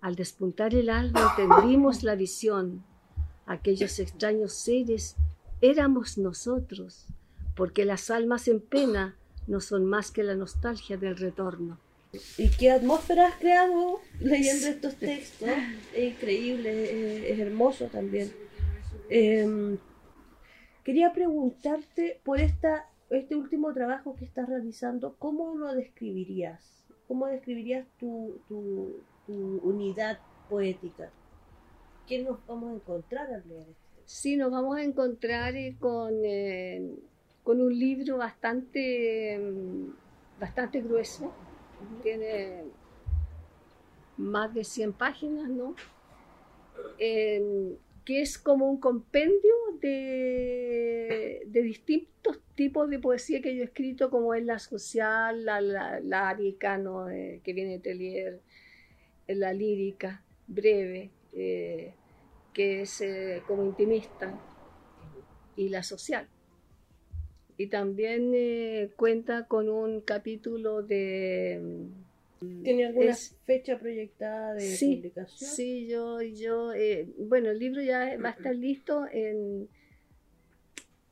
Al 0.00 0.14
despuntar 0.14 0.74
el 0.74 0.88
alba 0.88 1.34
entendimos 1.36 2.02
la 2.02 2.14
visión, 2.14 2.84
aquellos 3.44 3.98
extraños 3.98 4.52
seres 4.52 5.16
éramos 5.60 6.18
nosotros, 6.18 7.06
porque 7.54 7.84
las 7.84 8.10
almas 8.10 8.48
en 8.48 8.60
pena 8.60 9.16
no 9.46 9.60
son 9.60 9.86
más 9.86 10.10
que 10.10 10.22
la 10.22 10.34
nostalgia 10.34 10.96
del 10.96 11.16
retorno. 11.16 11.78
¿Y 12.38 12.48
qué 12.50 12.70
atmósfera 12.70 13.28
has 13.28 13.34
creado 13.36 14.00
leyendo 14.20 14.66
estos 14.68 14.96
textos? 14.96 15.48
Es 15.94 16.14
increíble, 16.14 17.32
es, 17.32 17.38
hermoso 17.38 17.86
también. 17.86 18.32
Em, 19.08 19.78
quería 20.84 21.12
preguntarte 21.12 22.20
por 22.24 22.40
esta, 22.40 22.88
este 23.10 23.34
último 23.34 23.72
trabajo 23.72 24.14
que 24.16 24.24
estás 24.24 24.48
realizando, 24.48 25.16
¿cómo 25.18 25.56
lo 25.56 25.74
describirías? 25.74 26.84
¿Cómo 27.08 27.26
describirías 27.26 27.86
tu, 27.98 28.40
tu, 28.48 29.00
tu 29.26 29.58
unidad 29.62 30.18
poética? 30.48 31.10
¿Qué 32.06 32.22
nos 32.22 32.44
vamos 32.46 32.72
a 32.72 32.74
encontrar 32.76 33.32
al 33.32 33.46
leer 33.48 33.68
esto? 33.68 33.85
Sí, 34.06 34.36
nos 34.36 34.52
vamos 34.52 34.76
a 34.76 34.84
encontrar 34.84 35.56
eh, 35.56 35.74
con, 35.80 36.14
eh, 36.24 36.80
con 37.42 37.60
un 37.60 37.76
libro 37.76 38.16
bastante, 38.18 39.36
mm, 39.36 40.38
bastante 40.38 40.80
grueso. 40.80 41.32
Tiene 42.04 42.62
más 44.16 44.54
de 44.54 44.62
100 44.62 44.92
páginas, 44.92 45.48
¿no? 45.50 45.74
que 46.98 48.20
es 48.22 48.38
como 48.38 48.70
un 48.70 48.78
compendio 48.78 49.54
de, 49.80 51.42
de, 51.46 51.62
distintos 51.62 52.40
tipos 52.54 52.88
de 52.88 53.00
poesía 53.00 53.42
que 53.42 53.56
yo 53.56 53.62
he 53.62 53.64
escrito, 53.64 54.08
como 54.08 54.32
es 54.34 54.44
la 54.44 54.60
social, 54.60 55.44
la, 55.44 55.60
la, 55.60 56.28
árica, 56.28 56.78
¿no? 56.78 57.10
Eh, 57.10 57.40
que 57.42 57.52
viene 57.52 57.72
de 57.72 57.78
Telier, 57.80 58.40
la 59.26 59.52
lírica, 59.52 60.22
breve 60.46 61.10
que 62.56 62.80
es 62.80 63.02
eh, 63.02 63.42
como 63.46 63.62
intimista, 63.62 64.32
y 65.56 65.68
la 65.68 65.82
social. 65.82 66.26
Y 67.58 67.66
también 67.66 68.32
eh, 68.34 68.92
cuenta 68.96 69.46
con 69.46 69.68
un 69.68 70.00
capítulo 70.00 70.82
de... 70.82 71.60
Mm, 72.40 72.62
¿Tiene 72.62 72.86
alguna 72.86 73.14
fecha 73.44 73.78
proyectada 73.78 74.54
de 74.54 74.62
sí, 74.62 74.96
publicación? 74.96 75.50
Sí, 75.50 75.86
yo, 75.86 76.22
yo 76.22 76.72
eh, 76.72 77.06
bueno, 77.18 77.50
el 77.50 77.58
libro 77.58 77.82
ya 77.82 78.16
va 78.16 78.30
a 78.30 78.32
estar 78.32 78.54
listo 78.54 79.06
en, 79.12 79.68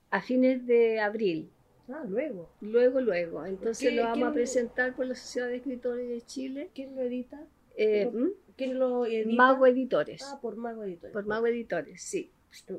a 0.08 0.22
fines 0.22 0.66
de 0.66 0.98
abril. 0.98 1.50
Ah, 1.90 2.06
luego. 2.08 2.48
Luego, 2.62 3.02
luego. 3.02 3.44
Entonces 3.44 3.92
lo 3.92 4.04
vamos 4.04 4.30
a 4.30 4.32
presentar 4.32 4.96
por 4.96 5.04
la 5.04 5.14
Sociedad 5.14 5.48
de 5.48 5.56
Escritores 5.56 6.08
de 6.08 6.22
Chile. 6.22 6.70
¿Quién 6.74 6.96
lo 6.96 7.02
edita? 7.02 7.46
¿Mm? 7.76 8.28
¿Quién 8.56 8.78
lo 8.78 9.06
edita? 9.06 9.34
Mago 9.34 9.66
Editores. 9.66 10.22
Ah, 10.24 10.38
por 10.40 10.56
Mago 10.56 10.84
Editores. 10.84 11.12
Por 11.12 11.26
Mago 11.26 11.46
Editores, 11.46 12.02
sí. 12.02 12.30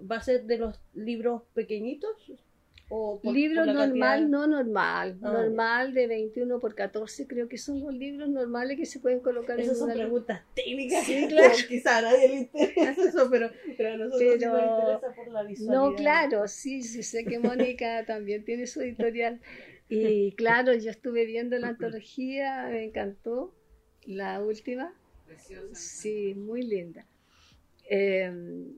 ¿Va 0.09 0.17
a 0.17 0.21
ser 0.21 0.45
de 0.45 0.57
los 0.57 0.79
libros 0.93 1.43
pequeñitos? 1.53 2.31
¿O 2.87 3.19
Libro 3.23 3.65
normal, 3.65 4.29
no 4.29 4.45
normal. 4.45 5.17
Ah, 5.23 5.31
normal 5.31 5.93
de 5.95 6.05
21 6.05 6.59
por 6.59 6.75
14, 6.75 7.25
creo 7.25 7.49
que 7.49 7.57
son 7.57 7.79
los 7.79 7.91
libros 7.91 8.29
normales 8.29 8.77
que 8.77 8.85
se 8.85 8.99
pueden 8.99 9.21
colocar 9.21 9.59
Esas 9.59 9.79
son 9.79 9.91
preguntas 9.91 10.43
técnicas. 10.53 11.03
Sí, 11.03 11.25
claro. 11.29 11.55
Quizá 11.67 11.97
a 11.97 12.01
nadie 12.03 12.27
le 12.27 12.35
interesa 12.35 12.91
eso, 12.91 13.27
pero, 13.31 13.49
pero 13.75 13.93
a 13.93 13.97
nosotros 13.97 14.39
nos 14.39 14.39
interesa 14.39 15.15
por 15.15 15.27
la 15.33 15.43
visualidad. 15.43 15.73
No, 15.73 15.95
claro, 15.95 16.47
sí, 16.47 16.83
sí, 16.83 17.01
sé 17.01 17.25
que 17.25 17.39
Mónica 17.39 18.05
también 18.07 18.45
tiene 18.45 18.67
su 18.67 18.81
editorial. 18.81 19.41
Y 19.89 20.31
claro, 20.37 20.73
yo 20.75 20.91
estuve 20.91 21.25
viendo 21.25 21.57
la 21.57 21.69
antología, 21.69 22.67
me 22.69 22.83
encantó 22.83 23.51
la 24.05 24.41
última. 24.41 24.93
Sí, 25.73 26.33
muy 26.35 26.63
linda. 26.63 27.05
Em, 27.89 28.73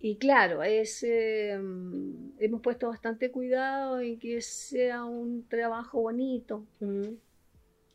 y 0.00 0.16
claro, 0.16 0.62
es, 0.62 1.02
em, 1.02 2.32
hemos 2.38 2.60
puesto 2.60 2.88
bastante 2.88 3.30
cuidado 3.30 4.00
en 4.00 4.18
que 4.18 4.40
sea 4.40 5.04
un 5.04 5.46
trabajo 5.48 6.00
bonito. 6.00 6.66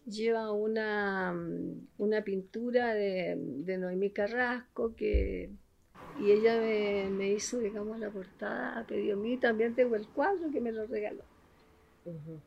Lleva 0.06 0.52
una, 0.52 1.34
una 1.98 2.24
pintura 2.24 2.94
de, 2.94 3.36
de, 3.38 3.78
Noemí 3.78 4.10
Carrasco 4.10 4.96
que, 4.96 5.50
y 6.20 6.32
ella 6.32 6.60
me, 6.60 7.10
me, 7.10 7.32
hizo, 7.32 7.60
digamos, 7.60 8.00
la 8.00 8.10
portada, 8.10 8.80
a 8.80 8.86
pedido 8.86 9.18
mí. 9.18 9.38
También 9.38 9.76
tengo 9.76 9.96
el 9.96 10.08
cuadro 10.08 10.52
que 10.52 10.60
me 10.60 10.74
lo 10.74 10.86
regaló. 10.88 11.24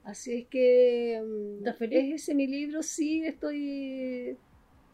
Así 0.05 0.33
es 0.35 0.47
que 0.49 1.23
mm, 1.25 1.59
¿Estás 1.59 1.77
feliz? 1.77 1.99
es 1.99 2.23
ese 2.23 2.35
mi 2.35 2.47
libro, 2.47 2.83
sí, 2.83 3.25
estoy... 3.25 4.37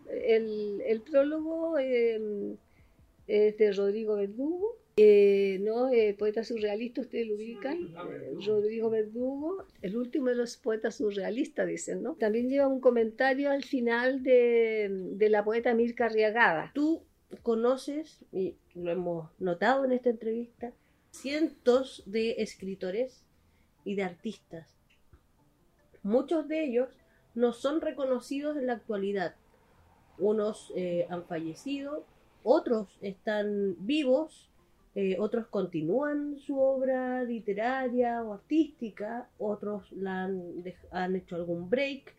El, 0.09 0.83
el 0.85 1.01
prólogo 1.01 1.79
eh, 1.79 2.57
es 3.27 3.57
de 3.57 3.73
Rodrigo 3.73 4.17
Verdugo, 4.17 4.77
eh, 4.97 5.59
¿no? 5.63 5.91
Eh, 5.91 6.15
poeta 6.19 6.45
surrealista, 6.45 7.01
ustedes 7.01 7.27
lo 7.29 7.37
ubican, 7.37 7.95
Rodrigo 8.45 8.91
Verdugo, 8.91 9.65
el 9.81 9.97
último 9.97 10.29
de 10.29 10.35
los 10.35 10.59
poetas 10.59 10.97
surrealistas, 10.97 11.67
dicen, 11.67 12.03
¿no? 12.03 12.15
También 12.17 12.51
lleva 12.51 12.67
un 12.67 12.81
comentario 12.81 13.51
al 13.51 13.65
final 13.65 14.23
de, 14.23 14.91
de 15.13 15.29
la 15.31 15.45
poeta 15.45 15.73
Mirka 15.73 16.07
Arriagada. 16.07 16.73
Tú 16.75 17.05
conoces, 17.43 18.25
y 18.33 18.57
lo 18.75 18.91
hemos 18.91 19.31
notado 19.41 19.87
en 19.87 19.93
esta 19.93 20.11
entrevista, 20.11 20.73
cientos 21.11 22.03
de 22.05 22.33
escritores 22.39 23.25
y 23.85 23.95
de 23.95 24.05
artistas. 24.05 24.77
Muchos 26.03 26.49
de 26.49 26.65
ellos 26.65 26.89
no 27.35 27.53
son 27.53 27.81
reconocidos 27.81 28.57
en 28.57 28.67
la 28.67 28.75
actualidad. 28.75 29.35
Unos 30.19 30.73
eh, 30.77 31.07
han 31.09 31.25
fallecido, 31.25 32.05
otros 32.43 32.99
están 33.01 33.77
vivos, 33.79 34.51
eh, 34.95 35.17
otros 35.19 35.47
continúan 35.47 36.39
su 36.39 36.61
obra 36.61 37.23
literaria 37.25 38.23
o 38.23 38.35
artística, 38.35 39.29
otros 39.39 39.91
la 39.93 40.25
han, 40.25 40.65
han 40.91 41.17
hecho 41.17 41.37
algún 41.37 41.71
break, 41.71 42.15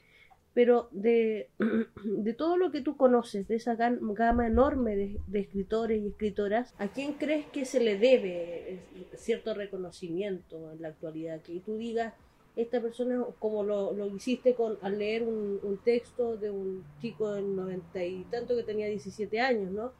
pero 0.53 0.87
de, 0.91 1.49
de 2.03 2.33
todo 2.33 2.57
lo 2.57 2.71
que 2.71 2.81
tú 2.81 2.95
conoces, 2.95 3.47
de 3.47 3.55
esa 3.55 3.75
gama 3.75 4.47
enorme 4.47 4.95
de, 4.95 5.19
de 5.27 5.39
escritores 5.39 6.01
y 6.01 6.07
escritoras, 6.07 6.73
¿a 6.77 6.87
quién 6.87 7.13
crees 7.13 7.45
que 7.47 7.65
se 7.65 7.79
le 7.79 7.97
debe 7.97 8.73
eh, 8.73 8.79
cierto 9.15 9.53
reconocimiento 9.53 10.71
en 10.71 10.81
la 10.81 10.89
actualidad? 10.89 11.41
Que 11.41 11.59
tú 11.59 11.77
digas, 11.77 12.13
esta 12.55 12.81
persona, 12.81 13.25
como 13.39 13.63
lo, 13.63 13.93
lo 13.93 14.07
hiciste 14.15 14.53
con, 14.53 14.77
al 14.81 14.99
leer 14.99 15.23
un, 15.23 15.59
un 15.63 15.77
texto 15.77 16.37
de 16.37 16.51
un 16.51 16.83
chico 17.01 17.33
de 17.33 17.41
noventa 17.41 18.03
y 18.03 18.23
tanto 18.25 18.55
que 18.55 18.63
tenía 18.63 18.87
17 18.87 19.39
años, 19.41 19.71
¿no? 19.71 19.91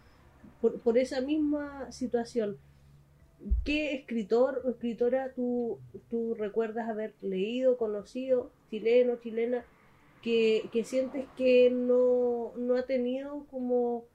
Por, 0.61 0.79
por 0.79 0.97
esa 0.97 1.19
misma 1.21 1.91
situación, 1.91 2.57
¿qué 3.65 3.95
escritor 3.95 4.61
o 4.65 4.69
escritora 4.69 5.33
tú, 5.33 5.79
tú 6.11 6.35
recuerdas 6.35 6.89
haber 6.89 7.13
leído, 7.21 7.77
conocido, 7.77 8.51
chileno, 8.69 9.15
chilena, 9.17 9.65
que, 10.23 10.69
que 10.71 10.83
sientes 10.83 11.25
que 11.37 11.69
no, 11.69 12.53
no 12.57 12.75
ha 12.77 12.83
tenido 12.83 13.45
como 13.51 14.05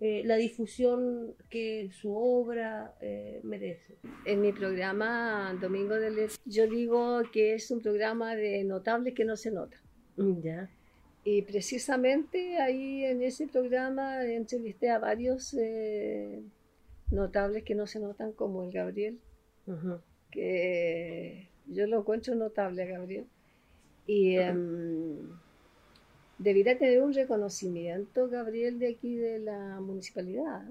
eh, 0.00 0.22
la 0.24 0.36
difusión 0.36 1.34
que 1.50 1.90
su 1.92 2.16
obra 2.16 2.94
eh, 3.00 3.40
merece? 3.42 3.96
En 4.24 4.40
mi 4.40 4.52
programa 4.52 5.56
Domingo 5.60 5.94
de 5.94 6.10
Letras, 6.10 6.40
yo 6.44 6.66
digo 6.66 7.20
que 7.32 7.54
es 7.54 7.70
un 7.70 7.80
programa 7.80 8.34
de 8.34 8.64
notables 8.64 9.14
que 9.14 9.24
no 9.24 9.36
se 9.36 9.50
nota. 9.50 9.76
Ya. 10.42 10.70
Y 11.24 11.42
precisamente 11.42 12.56
ahí 12.56 13.04
en 13.04 13.22
ese 13.22 13.46
programa 13.46 14.24
entrevisté 14.24 14.88
a 14.88 14.98
varios 14.98 15.52
eh, 15.54 16.40
notables 17.10 17.62
que 17.64 17.74
no 17.74 17.86
se 17.86 18.00
notan, 18.00 18.32
como 18.32 18.64
el 18.64 18.70
Gabriel, 18.72 19.18
Ujú. 19.66 20.00
que 20.30 21.48
yo 21.66 21.86
lo 21.86 21.98
encuentro 22.00 22.34
notable 22.34 22.86
Gabriel. 22.86 23.26
Y 24.06 24.36
em, 24.36 25.07
debería 26.38 26.78
tener 26.78 27.02
un 27.02 27.12
reconocimiento, 27.12 28.28
Gabriel, 28.28 28.78
de 28.78 28.88
aquí 28.90 29.14
de 29.16 29.38
la 29.40 29.80
municipalidad, 29.80 30.62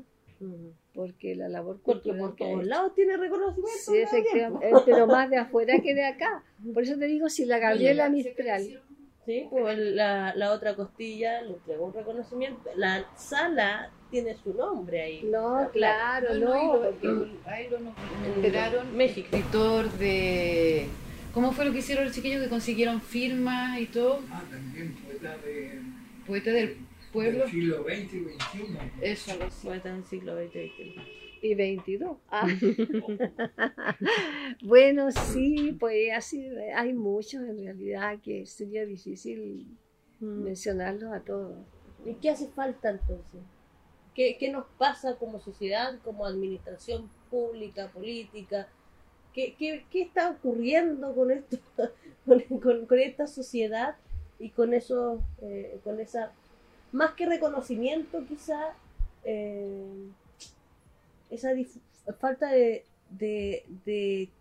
porque 0.93 1.35
la 1.35 1.49
labor 1.49 1.79
Porque 1.83 2.09
cultural 2.09 2.19
por 2.19 2.35
que 2.35 2.43
ha 2.45 2.47
todos 2.51 2.65
lados 2.65 2.95
tiene 2.95 3.17
reconocimiento. 3.17 3.71
Sí, 3.85 3.91
Gabriel, 3.99 4.07
efectivamente, 4.23 4.69
eh, 4.69 4.81
pero 4.85 5.07
más 5.07 5.29
de 5.29 5.37
afuera 5.37 5.79
que 5.81 5.93
de 5.93 6.05
acá. 6.05 6.43
Por 6.73 6.83
eso 6.83 6.97
te 6.97 7.05
digo, 7.05 7.29
si 7.29 7.45
la 7.45 7.59
Gabriela 7.59 8.09
Mistral, 8.09 8.81
Sí, 9.25 9.45
pues 9.49 9.77
la, 9.77 10.33
la 10.35 10.53
otra 10.53 10.73
costilla 10.77 11.41
le 11.41 11.55
entregó 11.55 11.87
un 11.87 11.93
reconocimiento. 11.93 12.61
La 12.77 13.05
sala 13.17 13.91
tiene 14.09 14.35
su 14.35 14.53
nombre 14.53 15.01
ahí. 15.01 15.23
no, 15.29 15.69
claro, 15.73 16.33
no, 16.35 16.75
lo- 16.77 16.81
porque 16.81 17.07
a 17.45 17.59
él 17.59 17.67
lo 17.71 17.79
nos 17.81 17.93
enteraron 18.37 18.95
México. 18.95 19.27
escritor 19.35 19.91
de 19.97 20.85
cómo 21.33 21.51
fue 21.51 21.65
lo 21.65 21.73
que 21.73 21.79
hicieron 21.79 22.05
los 22.05 22.13
chiquillos 22.15 22.41
que 22.41 22.47
consiguieron 22.47 23.01
firmas 23.01 23.81
y 23.81 23.87
todo 23.87 24.21
Ah, 24.31 24.43
también 24.49 24.95
poeta 25.19 25.37
de, 25.37 25.81
poeta 26.25 26.51
del 26.51 26.77
pueblo 27.11 27.39
del 27.39 27.49
siglo 27.49 27.83
XX 27.83 28.13
y 28.13 28.23
XXI. 28.23 28.77
eso 29.01 29.31
algo 29.31 29.43
así. 29.45 29.67
Poeta 29.67 29.93
del 29.93 30.05
siglo 30.05 30.35
XX 30.35 30.55
y 30.55 30.69
XXI. 30.69 30.95
y 31.41 31.55
22. 31.55 32.17
Ah. 32.29 32.47
bueno, 34.63 35.11
sí, 35.11 35.75
pues 35.79 36.11
así 36.15 36.47
hay 36.75 36.93
muchos 36.93 37.41
en 37.43 37.57
realidad 37.63 38.19
que 38.21 38.45
sería 38.45 38.85
difícil 38.85 39.67
Mm. 40.19 40.45
mencionarlos 40.45 41.13
a 41.13 41.19
todos. 41.19 41.55
¿Y 42.03 42.15
qué 42.15 42.31
hace 42.31 42.47
falta 42.47 42.89
entonces? 42.89 43.39
¿Qué, 44.15 44.35
qué 44.39 44.49
nos 44.49 44.65
pasa 44.79 45.15
como 45.19 45.39
sociedad, 45.39 45.99
como 46.03 46.25
administración 46.25 47.07
pública, 47.29 47.91
política? 47.91 48.67
¿Qué, 49.31 49.53
qué, 49.59 49.85
qué 49.91 50.01
está 50.01 50.31
ocurriendo 50.31 51.13
con 51.13 51.29
esto, 51.29 51.57
con, 52.25 52.39
con- 52.59 52.87
con 52.87 52.97
esta 52.97 53.27
sociedad 53.27 53.95
y 54.39 54.49
con 54.49 54.73
eso, 54.73 55.21
eh, 55.41 55.79
con 55.83 55.99
esa, 55.99 56.31
más 56.91 57.13
que 57.13 57.25
reconocimiento 57.25 58.23
quizá, 58.27 58.73
eh, 59.23 59.85
esa 61.29 61.49
falta 62.19 62.49
de, 62.51 62.83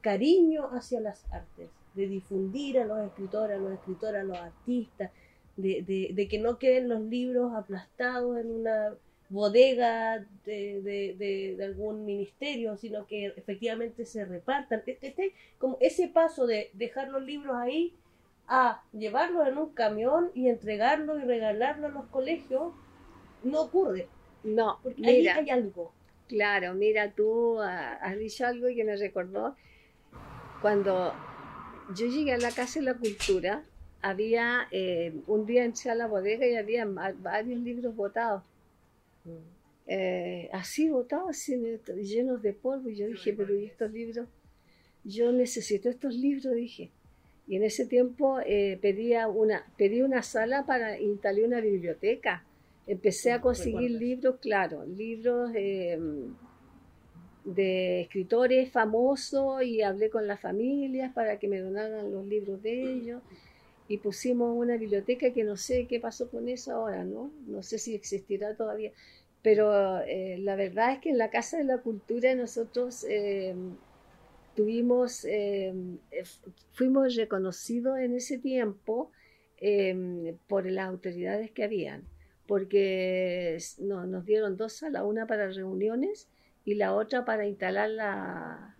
cariño 0.00 0.68
hacia 0.72 1.00
las 1.00 1.24
artes, 1.32 1.68
de 1.94 2.08
difundir 2.08 2.78
a 2.78 2.84
los 2.84 2.98
escritores, 3.06 3.56
a 3.56 3.60
los 3.60 3.72
escritores, 3.72 4.20
a 4.20 4.24
los 4.24 4.38
artistas, 4.38 5.10
de, 5.56 6.28
que 6.30 6.38
no 6.38 6.58
queden 6.58 6.88
los 6.88 7.00
libros 7.00 7.54
aplastados 7.54 8.38
en 8.38 8.50
una 8.50 8.94
bodega 9.28 10.24
de, 10.44 10.80
de, 10.82 11.14
de- 11.18 11.54
de 11.56 11.64
algún 11.64 12.04
ministerio, 12.04 12.76
sino 12.76 13.06
que 13.06 13.26
efectivamente 13.26 14.04
se 14.06 14.24
repartan. 14.24 14.82
Este, 14.86 15.08
este- 15.08 15.32
como 15.58 15.78
ese 15.80 16.08
paso 16.08 16.46
de 16.46 16.70
dejar 16.74 17.08
los 17.08 17.22
libros 17.22 17.56
ahí 17.56 17.92
a 18.48 18.84
llevarlos 18.92 19.46
en 19.48 19.58
un 19.58 19.74
camión 19.74 20.30
y 20.34 20.48
entregarlos 20.48 21.20
y 21.22 21.24
regalarlos 21.26 21.90
a 21.90 21.94
los 21.94 22.06
colegios, 22.08 22.74
no 23.42 23.62
ocurre, 23.62 24.12
No, 24.44 24.80
porque 24.82 25.02
ahí 25.08 25.16
mira, 25.18 25.34
hay 25.34 25.50
algo. 25.50 25.94
claro, 26.28 26.74
mira, 26.74 27.14
tú 27.14 27.60
has 27.60 28.18
dicho 28.18 28.46
algo 28.46 28.68
que 28.68 28.84
me 28.84 28.96
recordó. 28.96 29.56
Cuando 30.60 31.24
yo 31.88 32.06
llegué 32.06 32.32
a 32.34 32.38
la 32.38 32.52
Casa 32.54 32.80
de 32.80 32.86
la 32.86 32.98
Cultura, 32.98 33.64
había, 34.02 34.68
eh, 34.70 35.22
un 35.26 35.46
día 35.46 35.64
entré 35.64 35.90
a 35.90 35.94
la 35.94 36.06
bodega 36.06 36.46
y 36.46 36.56
había 36.56 36.86
varios 36.86 37.60
libros 37.60 37.94
botados. 37.96 38.44
eh, 39.86 40.48
así 40.52 40.88
botados, 40.90 41.30
así, 41.30 41.56
llenos 42.02 42.42
de 42.42 42.52
polvo. 42.54 42.88
Y 42.90 42.96
yo 42.96 43.06
dije, 43.08 43.32
pero 43.34 43.54
¿y 43.56 43.66
estos 43.66 43.90
libros? 43.92 44.28
Yo 45.04 45.32
necesito 45.32 45.88
estos 45.88 46.14
libros, 46.14 46.54
dije. 46.54 46.95
Y 47.46 47.56
en 47.56 47.62
ese 47.62 47.86
tiempo 47.86 48.40
eh, 48.44 48.78
pedía 48.82 49.28
una, 49.28 49.64
pedí 49.76 50.02
una 50.02 50.22
sala 50.22 50.66
para 50.66 50.98
instalé 50.98 51.44
una 51.44 51.60
biblioteca. 51.60 52.44
Empecé 52.86 53.32
a 53.32 53.40
conseguir 53.40 53.90
libros, 53.92 54.36
claro, 54.40 54.84
libros 54.84 55.50
eh, 55.54 55.98
de 57.44 58.00
escritores 58.02 58.70
famosos 58.70 59.62
y 59.62 59.82
hablé 59.82 60.10
con 60.10 60.26
las 60.26 60.40
familias 60.40 61.12
para 61.12 61.38
que 61.38 61.48
me 61.48 61.60
donaran 61.60 62.12
los 62.12 62.26
libros 62.26 62.62
de 62.62 62.92
ellos. 62.92 63.22
Y 63.88 63.98
pusimos 63.98 64.56
una 64.56 64.76
biblioteca 64.76 65.32
que 65.32 65.44
no 65.44 65.56
sé 65.56 65.86
qué 65.86 66.00
pasó 66.00 66.28
con 66.28 66.48
eso 66.48 66.72
ahora, 66.72 67.04
¿no? 67.04 67.30
No 67.46 67.62
sé 67.62 67.78
si 67.78 67.94
existirá 67.94 68.56
todavía. 68.56 68.90
Pero 69.42 70.00
eh, 70.00 70.38
la 70.40 70.56
verdad 70.56 70.94
es 70.94 70.98
que 70.98 71.10
en 71.10 71.18
la 71.18 71.30
Casa 71.30 71.56
de 71.56 71.62
la 71.62 71.78
Cultura 71.78 72.34
nosotros 72.34 73.06
eh, 73.08 73.54
tuvimos, 74.56 75.24
eh, 75.24 75.72
eh, 76.10 76.24
fuimos 76.72 77.14
reconocidos 77.14 77.98
en 77.98 78.14
ese 78.16 78.38
tiempo 78.38 79.12
eh, 79.58 80.34
por 80.48 80.66
las 80.70 80.88
autoridades 80.88 81.50
que 81.52 81.64
habían, 81.64 82.02
porque 82.46 83.58
no- 83.78 84.06
nos 84.06 84.24
dieron 84.24 84.56
dos 84.56 84.72
salas, 84.74 85.02
una 85.04 85.26
para 85.26 85.48
reuniones 85.48 86.28
y 86.64 86.74
la 86.74 86.94
otra 86.94 87.24
para 87.24 87.46
instalar 87.46 87.90
la, 87.90 88.74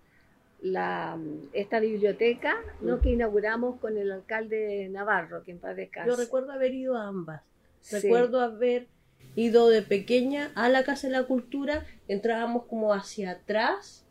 la, 0.61 1.18
esta 1.53 1.81
biblioteca 1.81 2.57
¿no? 2.81 2.97
Mm. 2.97 3.01
que 3.01 3.11
inauguramos 3.11 3.79
con 3.79 3.97
el 3.97 4.11
alcalde 4.12 4.89
Navarro, 4.91 5.43
que 5.45 5.53
en 5.53 5.59
paz 5.59 5.77
descanse. 5.77 6.11
Yo 6.11 6.16
recuerdo 6.16 6.53
haber 6.53 6.74
ido 6.74 6.97
a 6.97 7.07
ambas. 7.07 7.43
Sí. 7.81 7.97
Recuerdo 8.01 8.41
haber 8.41 8.89
ido 9.35 9.68
de 9.68 9.83
pequeña 9.83 10.51
a 10.55 10.68
la 10.68 10.83
Casa 10.83 11.07
de 11.09 11.12
la 11.12 11.24
Cultura, 11.24 11.85
entrábamos 12.09 12.64
como 12.64 12.93
hacia 12.95 13.33
atrás 13.33 14.06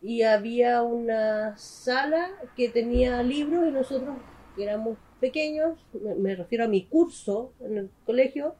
y 0.00 0.22
había 0.22 0.82
una 0.82 1.56
sala 1.56 2.30
que 2.56 2.68
tenía 2.68 3.22
libros 3.22 3.68
y 3.68 3.72
nosotros, 3.72 4.16
que 4.56 4.64
éramos 4.64 4.96
pequeños, 5.20 5.78
me, 6.18 6.36
refiero 6.36 6.64
a 6.64 6.68
mi 6.68 6.84
curso 6.84 7.52
en 7.60 7.78
el 7.78 7.90
colegio, 8.06 8.54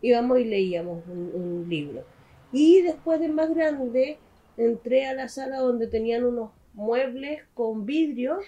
íbamos 0.00 0.38
y 0.38 0.44
leíamos 0.44 1.02
un, 1.08 1.32
un 1.34 1.68
libro. 1.68 2.04
Y 2.52 2.82
después 2.82 3.20
de 3.20 3.28
más 3.28 3.52
grande, 3.52 4.18
entré 4.56 5.06
a 5.06 5.14
la 5.14 5.28
sala 5.28 5.58
donde 5.58 5.88
tenían 5.88 6.24
unos 6.24 6.50
muebles 6.74 7.42
con 7.54 7.86
vidrio 7.86 8.38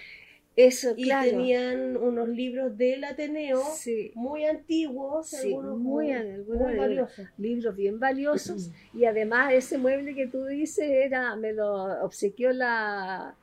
Eso, 0.55 0.93
y 0.97 1.03
claro. 1.05 1.29
tenían 1.29 1.95
unos 1.95 2.27
libros 2.27 2.77
del 2.77 3.03
Ateneo 3.05 3.63
Sí, 3.75 4.11
muy 4.15 4.43
antiguos, 4.43 5.29
Sí, 5.29 5.47
algunos 5.53 5.77
muy 5.79 6.11
algunos 6.11 6.67
muy 6.67 6.75
valiosos. 6.77 7.27
libros 7.37 7.75
bien 7.77 7.99
valiosos. 7.99 8.71
Y 8.93 9.05
además 9.05 9.53
ese 9.53 9.77
mueble 9.77 10.15
que 10.15 10.27
tú 10.27 10.45
dices 10.45 10.89
era, 10.89 11.35
me 11.37 11.53
lo 11.53 12.03
obsequió 12.03 12.51
la, 12.51 13.35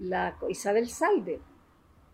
la 0.00 0.36
Isabel 0.48 0.88
Salve. 0.88 1.38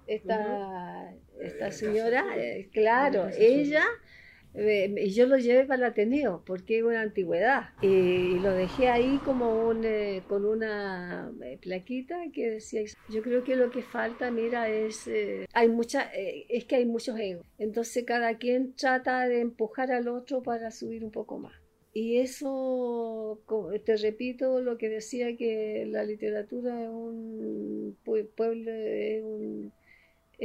Esta, 0.07 1.15
esta 1.41 1.71
señora, 1.71 2.25
eh, 2.37 2.69
claro, 2.73 3.29
ella, 3.39 3.85
eh, 3.85 4.22
y 4.55 5.11
yo 5.11 5.27
lo 5.27 5.39
llevé 5.39 5.65
para 5.65 5.87
el 5.87 5.93
Ateneo 5.93 6.43
porque 6.47 6.79
es 6.79 6.85
una 6.85 7.01
antigüedad. 7.01 7.71
Y 7.81 8.39
lo 8.41 8.53
dejé 8.53 8.89
ahí 8.89 9.19
como 9.25 9.67
un, 9.69 9.85
eh, 9.85 10.23
con 10.29 10.45
una 10.45 11.33
eh, 11.43 11.59
plaquita 11.61 12.19
que 12.33 12.51
decía, 12.51 12.83
yo 13.09 13.23
creo 13.23 13.45
que 13.45 13.57
lo 13.57 13.71
que 13.71 13.83
falta, 13.83 14.31
mira, 14.31 14.69
es, 14.69 15.07
eh, 15.09 15.47
hay 15.53 15.69
mucha, 15.69 16.11
eh, 16.15 16.45
es 16.49 16.65
que 16.67 16.77
hay 16.77 16.85
muchos 16.85 17.19
egos. 17.19 17.47
Entonces 17.59 18.05
cada 18.05 18.37
quien 18.39 18.75
trata 18.75 19.27
de 19.29 19.41
empujar 19.41 19.91
al 19.93 20.09
otro 20.09 20.43
para 20.43 20.71
subir 20.71 21.05
un 21.05 21.11
poco 21.11 21.39
más. 21.39 21.55
Y 21.95 22.19
eso, 22.19 23.43
te 23.85 23.97
repito 23.99 24.61
lo 24.63 24.79
que 24.79 24.89
decía 24.89 25.37
que 25.37 25.85
la 25.87 26.05
literatura 26.05 26.83
es 26.85 26.89
un 26.89 27.97
pue- 28.03 28.27
pueblo, 28.35 28.71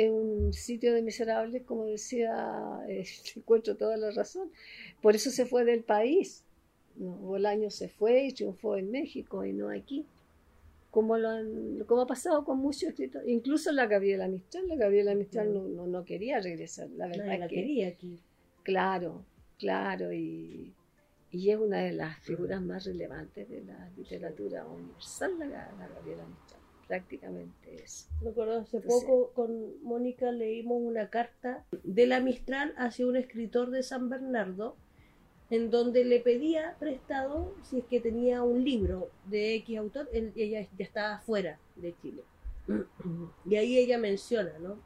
es 0.05 0.11
un 0.11 0.53
sitio 0.53 0.93
de 0.93 1.01
miserables, 1.01 1.63
como 1.63 1.85
decía, 1.85 2.79
eh, 2.89 3.05
encuentro 3.35 3.75
toda 3.75 3.97
la 3.97 4.11
razón. 4.11 4.49
Por 5.01 5.15
eso 5.15 5.29
se 5.31 5.45
fue 5.45 5.63
del 5.65 5.83
país. 5.83 6.43
¿no? 6.95 7.11
Bolaño 7.17 7.69
se 7.69 7.89
fue 7.89 8.25
y 8.25 8.33
triunfó 8.33 8.75
en 8.77 8.91
México 8.91 9.45
y 9.45 9.53
no 9.53 9.69
aquí. 9.69 10.05
Como, 10.91 11.17
lo 11.17 11.29
han- 11.29 11.83
como 11.85 12.01
ha 12.01 12.07
pasado 12.07 12.43
con 12.43 12.57
muchos 12.59 12.83
escritores, 12.83 13.27
incluso 13.27 13.71
la 13.71 13.85
Gabriela 13.87 14.27
Mistral. 14.27 14.67
La 14.67 14.75
Gabriela 14.75 15.13
Mistral 15.15 15.53
no, 15.53 15.61
no, 15.67 15.85
no 15.85 16.05
quería 16.05 16.39
regresar, 16.39 16.89
la 16.91 17.07
verdad 17.07 17.33
es 17.33 17.39
la 17.39 17.47
que- 17.47 17.55
quería 17.55 17.87
aquí. 17.89 18.19
Claro, 18.63 19.23
claro, 19.59 20.11
y, 20.13 20.73
y 21.31 21.49
es 21.51 21.57
una 21.57 21.79
de 21.79 21.93
las 21.93 22.17
figuras 22.19 22.61
más 22.61 22.85
relevantes 22.85 23.47
de 23.49 23.63
la 23.63 23.89
literatura 23.97 24.65
universal, 24.65 25.37
la, 25.39 25.45
la 25.47 25.87
Gabriela 25.95 26.25
Mistral, 26.25 26.56
prácticamente 26.87 27.83
eso. 27.83 28.07
Recuerdo 28.21 28.59
hace 28.61 28.77
Entonces- 28.77 29.03
poco 29.07 29.31
con 29.33 29.83
Mónica 29.83 30.31
leímos 30.31 30.81
una 30.81 31.09
carta 31.09 31.65
de 31.83 32.07
la 32.07 32.19
Mistral 32.19 32.73
hacia 32.77 33.05
un 33.07 33.15
escritor 33.17 33.69
de 33.71 33.83
San 33.83 34.09
Bernardo 34.09 34.75
en 35.49 35.69
donde 35.71 36.03
le 36.03 36.19
pedía 36.19 36.75
prestado 36.79 37.53
si 37.63 37.79
es 37.79 37.85
que 37.85 37.99
tenía 38.01 38.43
un 38.43 38.63
libro 38.65 39.09
de 39.27 39.55
X 39.55 39.77
autor, 39.77 40.09
él- 40.11 40.33
ella 40.35 40.67
ya 40.77 40.83
estaba 40.85 41.19
fuera 41.19 41.59
de 41.75 41.95
Chile. 42.01 42.23
Y 43.49 43.55
ahí 43.55 43.77
ella 43.77 43.97
menciona, 43.97 44.57
¿no? 44.59 44.77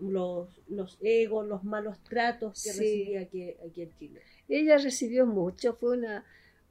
Los, 0.00 0.48
los 0.68 0.96
egos, 1.02 1.46
los 1.46 1.62
malos 1.64 1.98
tratos 2.02 2.62
que 2.64 2.70
Sí. 2.70 2.78
recibía 2.78 3.20
aquí, 3.20 3.50
aquí 3.66 3.82
en 3.82 3.90
Chile. 3.98 4.20
Ella 4.48 4.78
recibió 4.78 5.26
mucho, 5.26 5.74
fue 5.74 5.98
una, 5.98 6.24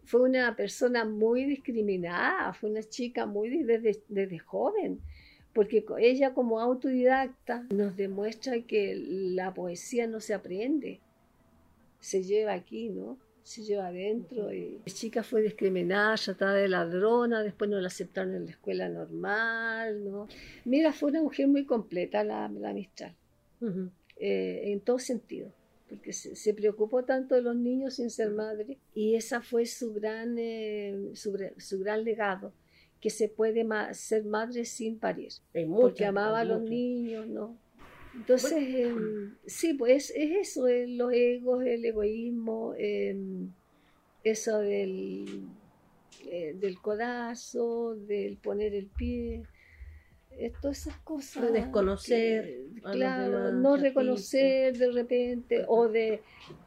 fue 0.10 0.22
una 0.22 0.56
persona 0.56 1.06
muy 1.06 1.44
discriminada, 1.46 2.52
fue 2.54 2.72
una 2.72 2.82
chica 2.82 3.28
muy 3.28 3.64
desde, 3.64 4.02
desde 4.08 4.40
joven, 4.40 5.00
porque 5.54 5.86
ella 6.00 6.34
como 6.34 6.60
autodidacta 6.60 7.68
nos 7.70 7.96
demuestra 7.96 8.60
que 8.62 8.96
la 8.96 9.54
poesía 9.54 10.08
no 10.08 10.20
se 10.20 10.34
aprende, 10.34 11.00
se 12.00 12.24
lleva 12.24 12.54
aquí, 12.54 12.90
¿no? 12.90 13.20
Se 13.44 13.62
lleva 13.62 13.90
adentro. 13.90 14.52
Y 14.52 14.80
la 14.84 14.92
chica 14.92 15.22
fue 15.22 15.44
discriminada, 15.44 16.16
tratada 16.16 16.56
de 16.56 16.70
ladrona, 16.70 17.44
después 17.44 17.70
no 17.70 17.80
la 17.80 17.88
aceptaron 17.90 18.34
en 18.34 18.46
la 18.46 18.52
escuela 18.52 18.90
normal, 18.90 20.04
¿no? 20.04 20.28
Mira, 20.66 20.92
fue 20.92 21.12
una 21.12 21.22
mujer 21.22 21.48
muy 21.48 21.66
completa 21.66 22.24
la, 22.24 22.50
la 22.50 22.74
Mistral 22.74 23.14
eh, 24.18 24.72
en 24.72 24.80
todo 24.80 24.98
sentido, 24.98 25.52
porque 25.90 26.14
se, 26.14 26.36
se 26.36 26.54
preocupó 26.54 27.04
tanto 27.04 27.36
de 27.36 27.42
los 27.42 27.56
niños 27.56 27.96
sin 27.96 28.10
ser 28.10 28.30
madre 28.32 28.78
y 28.94 29.16
esa 29.16 29.42
fue 29.42 29.66
su 29.66 29.94
gran, 29.94 30.36
eh, 30.38 30.96
su, 31.16 31.38
su 31.58 31.80
gran 31.80 32.04
legado, 32.04 32.54
que 33.02 33.10
se 33.10 33.28
puede 33.30 33.64
ma- 33.64 33.94
ser 33.94 34.24
madre 34.26 34.66
sin 34.66 35.00
parir, 35.00 35.30
Hay 35.54 35.66
porque 35.66 36.06
amaba 36.06 36.42
a 36.42 36.44
los 36.46 36.60
muchas. 36.60 36.70
niños, 36.72 37.28
¿no? 37.28 37.58
Entonces, 38.16 38.54
eh, 38.60 38.96
sí, 39.46 39.74
pues 39.76 40.12
es 40.16 40.50
eso, 40.50 40.68
eh, 40.68 40.88
los 40.88 41.12
egos, 41.14 41.64
el 41.66 41.86
egoísmo, 41.86 42.74
eh, 42.78 43.16
eso 44.24 44.60
del, 44.60 45.44
eh, 46.32 46.54
del 46.60 46.80
codazo, 46.82 47.96
del 47.96 48.38
poner 48.38 48.74
el 48.74 48.88
pie, 48.88 49.44
todas 50.62 50.80
esas 50.88 50.98
cosas. 51.00 51.44
De 51.44 51.52
desconocer 51.52 52.44
que- 52.46 52.82
claro, 52.92 53.32
demás 53.32 53.54
no 53.54 53.70
artistas. 53.74 53.82
reconocer 53.82 54.78
de 54.78 54.92
repente, 54.92 55.66
o 55.68 55.88
de, 55.88 56.22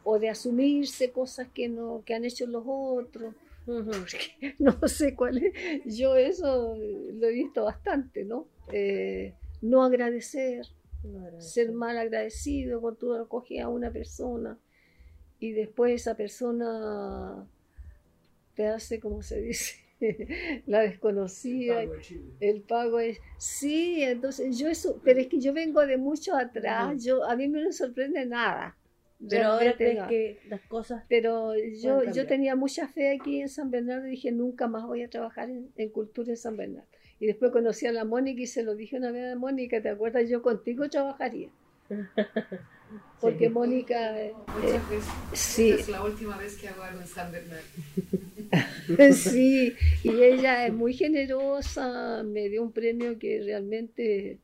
o 0.05 0.19
de 0.19 0.29
asumirse 0.29 1.11
cosas 1.11 1.49
que, 1.55 1.69
no, 1.69 2.03
que 2.05 2.15
han 2.15 2.25
hecho 2.25 2.47
los 2.47 2.65
otros 2.67 3.35
porque 3.65 4.55
no 4.59 4.77
sé 4.89 5.15
cuál 5.15 5.39
es. 5.39 5.53
Yo 5.97 6.17
eso 6.17 6.77
lo 6.77 7.27
he 7.27 7.33
visto 7.33 7.65
bastante, 7.65 8.25
¿no? 8.25 8.47
Eh, 8.73 9.35
no 9.61 9.83
agradecer, 9.85 10.67
No 11.05 11.41
ser 11.41 11.73
mal 11.73 11.97
agradecido 11.99 12.81
cuando 12.81 12.99
tú 12.99 13.15
acoges 13.15 13.61
a 13.63 13.69
una 13.69 13.91
persona 13.93 14.59
y 15.39 15.53
después 15.53 15.93
esa 15.95 16.17
persona 16.17 17.47
te 18.55 18.67
hace, 18.67 19.01
como 19.01 19.23
se 19.23 19.41
dice, 19.41 19.77
la 20.67 20.81
desconocida. 20.81 21.77
Pablo 21.77 22.01
Chile. 22.01 22.33
El 22.41 22.63
pago 22.63 22.99
es, 22.99 23.19
sí, 23.39 24.03
entonces 24.03 24.59
yo 24.59 24.69
eso, 24.69 25.01
pero 25.05 25.21
es 25.21 25.29
que 25.29 25.41
yo 25.41 25.53
vengo 25.53 25.87
de 25.87 25.97
mucho 25.97 26.35
atrás, 26.35 26.95
Ujú. 26.95 27.05
yo 27.05 27.25
a 27.25 27.37
mí 27.37 27.49
no 27.49 27.61
me 27.61 27.73
sorprende 27.73 28.27
nada. 28.27 28.77
Pero 29.29 29.53
ahora 29.53 29.77
crees 29.77 30.01
no. 30.01 30.09
que 30.09 30.41
las 30.49 30.61
cosas 30.63 31.05
Pero 31.09 31.55
yo, 31.81 32.03
yo 32.13 32.27
tenía 32.27 32.57
mucha 32.57 32.89
fe 32.89 33.15
aquí 33.15 33.41
en 33.41 33.49
San 33.49 33.71
Bernardo 33.71 34.09
y 34.09 34.13
dije, 34.13 34.33
nunca 34.33 34.67
más 34.67 34.85
voy 34.85 35.03
a 35.03 35.09
trabajar 35.09 35.49
en, 35.49 35.71
en 35.77 35.91
cultura 35.91 36.31
en 36.31 36.37
San 36.37 36.57
Bernardo. 36.57 36.89
Y 37.21 37.27
después 37.27 37.53
conocí 37.53 37.87
a 37.87 37.93
la 37.93 38.05
Mónica 38.05 38.41
y 38.43 38.49
se 38.49 38.65
lo 38.65 38.75
dije 38.75 38.97
una 38.97 39.13
vez 39.13 39.33
a 39.33 39.37
Mónica, 39.37 39.81
¿te 39.81 39.91
acuerdas? 39.91 40.29
Yo 40.29 40.43
contigo 40.43 40.89
trabajaría. 40.91 41.51
Porque 43.21 43.47
Sí. 43.47 43.53
Mónica, 43.53 44.21
eh, 44.21 44.33
Muchas 44.47 44.91
veces. 44.91 45.09
sí, 45.33 45.71
Esta 45.71 45.83
es 45.83 45.89
la 45.89 46.03
última 46.05 46.37
vez 46.37 46.57
que 46.57 46.69
hago 46.69 46.83
algo 46.83 47.01
en 47.01 47.07
San 47.07 47.31
Bernardo. 47.33 47.63
sí, 49.15 49.75
y 50.03 50.11
ella 50.23 50.67
es 50.67 50.73
muy 50.73 50.93
generosa, 50.95 52.23
me 52.25 52.49
dio 52.49 52.63
un 52.63 52.73
premio 52.73 53.19
que 53.19 53.41
realmente 53.45 54.39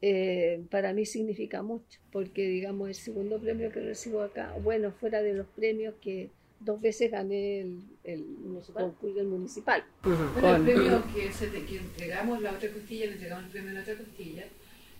eh, 0.00 0.62
para 0.70 0.92
mí 0.92 1.04
significa 1.06 1.62
mucho, 1.62 1.98
porque 2.12 2.46
digamos 2.46 2.88
el 2.88 2.94
segundo 2.94 3.38
premio 3.40 3.70
que 3.72 3.80
recibo 3.80 4.22
acá, 4.22 4.54
bueno, 4.62 4.92
fuera 4.92 5.20
de 5.22 5.34
los 5.34 5.46
premios 5.48 5.94
que 6.00 6.30
dos 6.60 6.80
veces 6.80 7.10
gané 7.10 7.60
el, 7.60 7.80
el 8.04 8.24
Municipal. 8.24 8.84
concurso 8.84 9.24
municipal. 9.24 9.84
Bueno, 10.02 10.56
el 10.56 10.62
premio 10.62 11.02
que, 11.14 11.32
se 11.32 11.50
que 11.50 11.76
entregamos, 11.78 12.40
la 12.42 12.52
otra 12.52 12.70
costilla, 12.70 13.06
le 13.06 13.12
entregamos 13.12 13.44
el 13.46 13.50
premio 13.50 13.70
a 13.70 13.74
la 13.74 13.80
otra 13.82 13.94
costilla, 13.96 14.44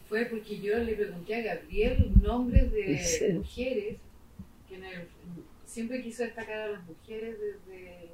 fue 0.09 0.25
porque 0.27 0.59
yo 0.61 0.79
le 0.79 0.95
pregunté 0.95 1.35
a 1.37 1.55
Gabriel 1.55 2.11
nombres 2.23 2.73
de 2.73 2.99
Sí. 3.05 3.33
mujeres, 3.33 3.97
que 4.69 4.75
en 4.77 4.85
el- 4.85 5.09
siempre 5.67 6.03
quiso 6.03 6.23
destacar 6.23 6.59
a 6.61 6.69
las 6.73 6.87
mujeres 6.87 7.37
desde, 7.39 8.09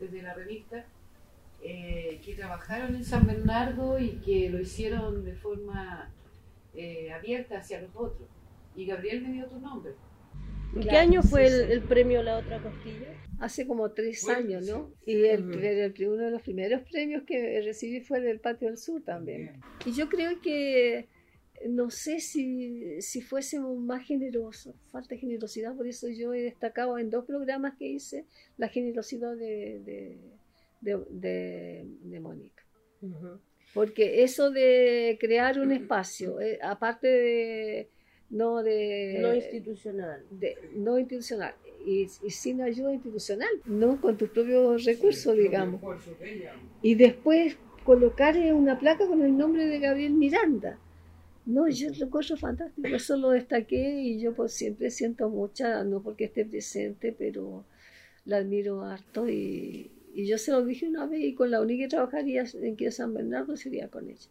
desde 0.00 0.22
la 0.22 0.34
revista, 0.34 0.84
eh, 1.62 2.20
que 2.24 2.34
trabajaron 2.34 2.96
en 2.96 3.04
San 3.04 3.24
Bernardo 3.26 3.98
y 4.00 4.16
que 4.24 4.50
lo 4.50 4.60
hicieron 4.60 5.24
de 5.24 5.32
forma 5.34 6.10
eh, 6.74 7.12
abierta 7.12 7.58
hacia 7.58 7.80
los 7.82 7.90
otros. 7.94 8.28
Y 8.74 8.86
Gabriel 8.86 9.22
me 9.22 9.32
dio 9.32 9.46
tu 9.46 9.60
nombre. 9.60 9.92
¿En 10.74 10.80
qué 10.82 10.96
año 10.96 11.22
fue 11.22 11.46
sí, 11.48 11.54
el, 11.54 11.66
sí. 11.66 11.72
el 11.72 11.82
premio 11.82 12.22
La 12.22 12.38
Otra 12.38 12.58
Costilla? 12.60 13.08
Hace 13.38 13.66
como 13.66 13.90
tres 13.90 14.22
Bueno, 14.24 14.38
años, 14.40 14.66
¿no? 14.66 14.90
sí. 15.04 15.12
Y 15.12 15.14
el, 15.26 15.52
el- 15.54 15.64
el- 15.94 16.08
uno 16.08 16.24
de 16.24 16.30
los 16.30 16.40
primeros 16.42 16.80
premios 16.90 17.24
que 17.24 17.60
recibí 17.62 18.00
fue 18.00 18.20
del 18.20 18.40
Patio 18.40 18.68
del 18.68 18.78
Sur 18.78 19.02
también. 19.02 19.60
Y 19.84 19.92
yo 19.92 20.08
creo 20.08 20.40
que 20.40 21.08
no 21.68 21.90
sé 21.90 22.20
si, 22.20 23.00
si 23.02 23.20
fuésemos 23.20 23.76
más 23.78 24.06
generosos, 24.06 24.74
falta 24.90 25.16
generosidad, 25.16 25.74
por 25.76 25.86
eso 25.86 26.08
yo 26.08 26.32
he 26.34 26.42
destacado 26.42 26.98
en 26.98 27.10
dos 27.10 27.24
programas 27.24 27.74
que 27.78 27.86
hice 27.88 28.24
la 28.58 28.68
generosidad 28.68 29.36
de, 29.36 29.80
de, 29.84 30.18
de- 30.80 31.04
de- 31.10 31.84
de 32.04 32.20
Mónica. 32.20 32.62
Porque 33.74 34.22
eso 34.22 34.50
de 34.50 35.16
crear 35.20 35.58
un 35.58 35.72
espacio, 35.72 36.40
eh, 36.40 36.58
aparte 36.62 37.08
de 37.08 37.88
no 38.30 38.62
de 38.62 39.18
No 39.20 39.34
institucional. 39.34 40.24
de- 40.30 40.56
no 40.74 40.98
institucional 40.98 41.54
y, 41.86 42.02
y 42.22 42.30
sin 42.30 42.60
ayuda 42.62 42.92
institucional, 42.94 43.48
no 43.66 44.00
con 44.00 44.16
tus 44.16 44.28
propios 44.30 44.84
recursos, 44.84 45.36
digamos. 45.36 45.80
De. 45.80 45.86
Y 46.82 46.94
después 46.94 47.56
colocar 47.84 48.36
una 48.54 48.78
placa 48.78 49.06
con 49.06 49.22
el 49.22 49.36
nombre 49.36 49.66
de 49.66 49.78
Gabriel 49.80 50.12
Miranda. 50.12 50.78
No, 51.44 51.68
yo 51.68 51.88
lo 51.98 52.06
encuentro 52.06 52.36
fantástico, 52.36 52.88
eso 52.88 53.16
lo 53.16 53.30
destaqué 53.30 54.00
y 54.00 54.20
yo 54.20 54.32
pues, 54.34 54.52
siempre 54.52 54.90
siento 54.90 55.28
mucha, 55.28 55.82
no 55.84 56.02
porque 56.02 56.24
esté 56.26 56.44
presente, 56.44 57.14
pero 57.16 57.64
la 58.24 58.38
admiro 58.38 58.82
harto 58.84 59.28
y, 59.28 59.90
y 60.14 60.26
yo 60.26 60.38
se 60.38 60.52
lo 60.52 60.64
dije 60.64 60.88
una 60.88 61.06
vez 61.06 61.20
y 61.20 61.34
con 61.34 61.50
la 61.50 61.60
única 61.60 61.84
que 61.84 61.88
trabajaría 61.88 62.44
en 62.54 62.76
que 62.76 62.90
San 62.92 63.12
Bernardo 63.14 63.56
sería 63.56 63.88
con 63.88 64.08
ella. 64.08 64.28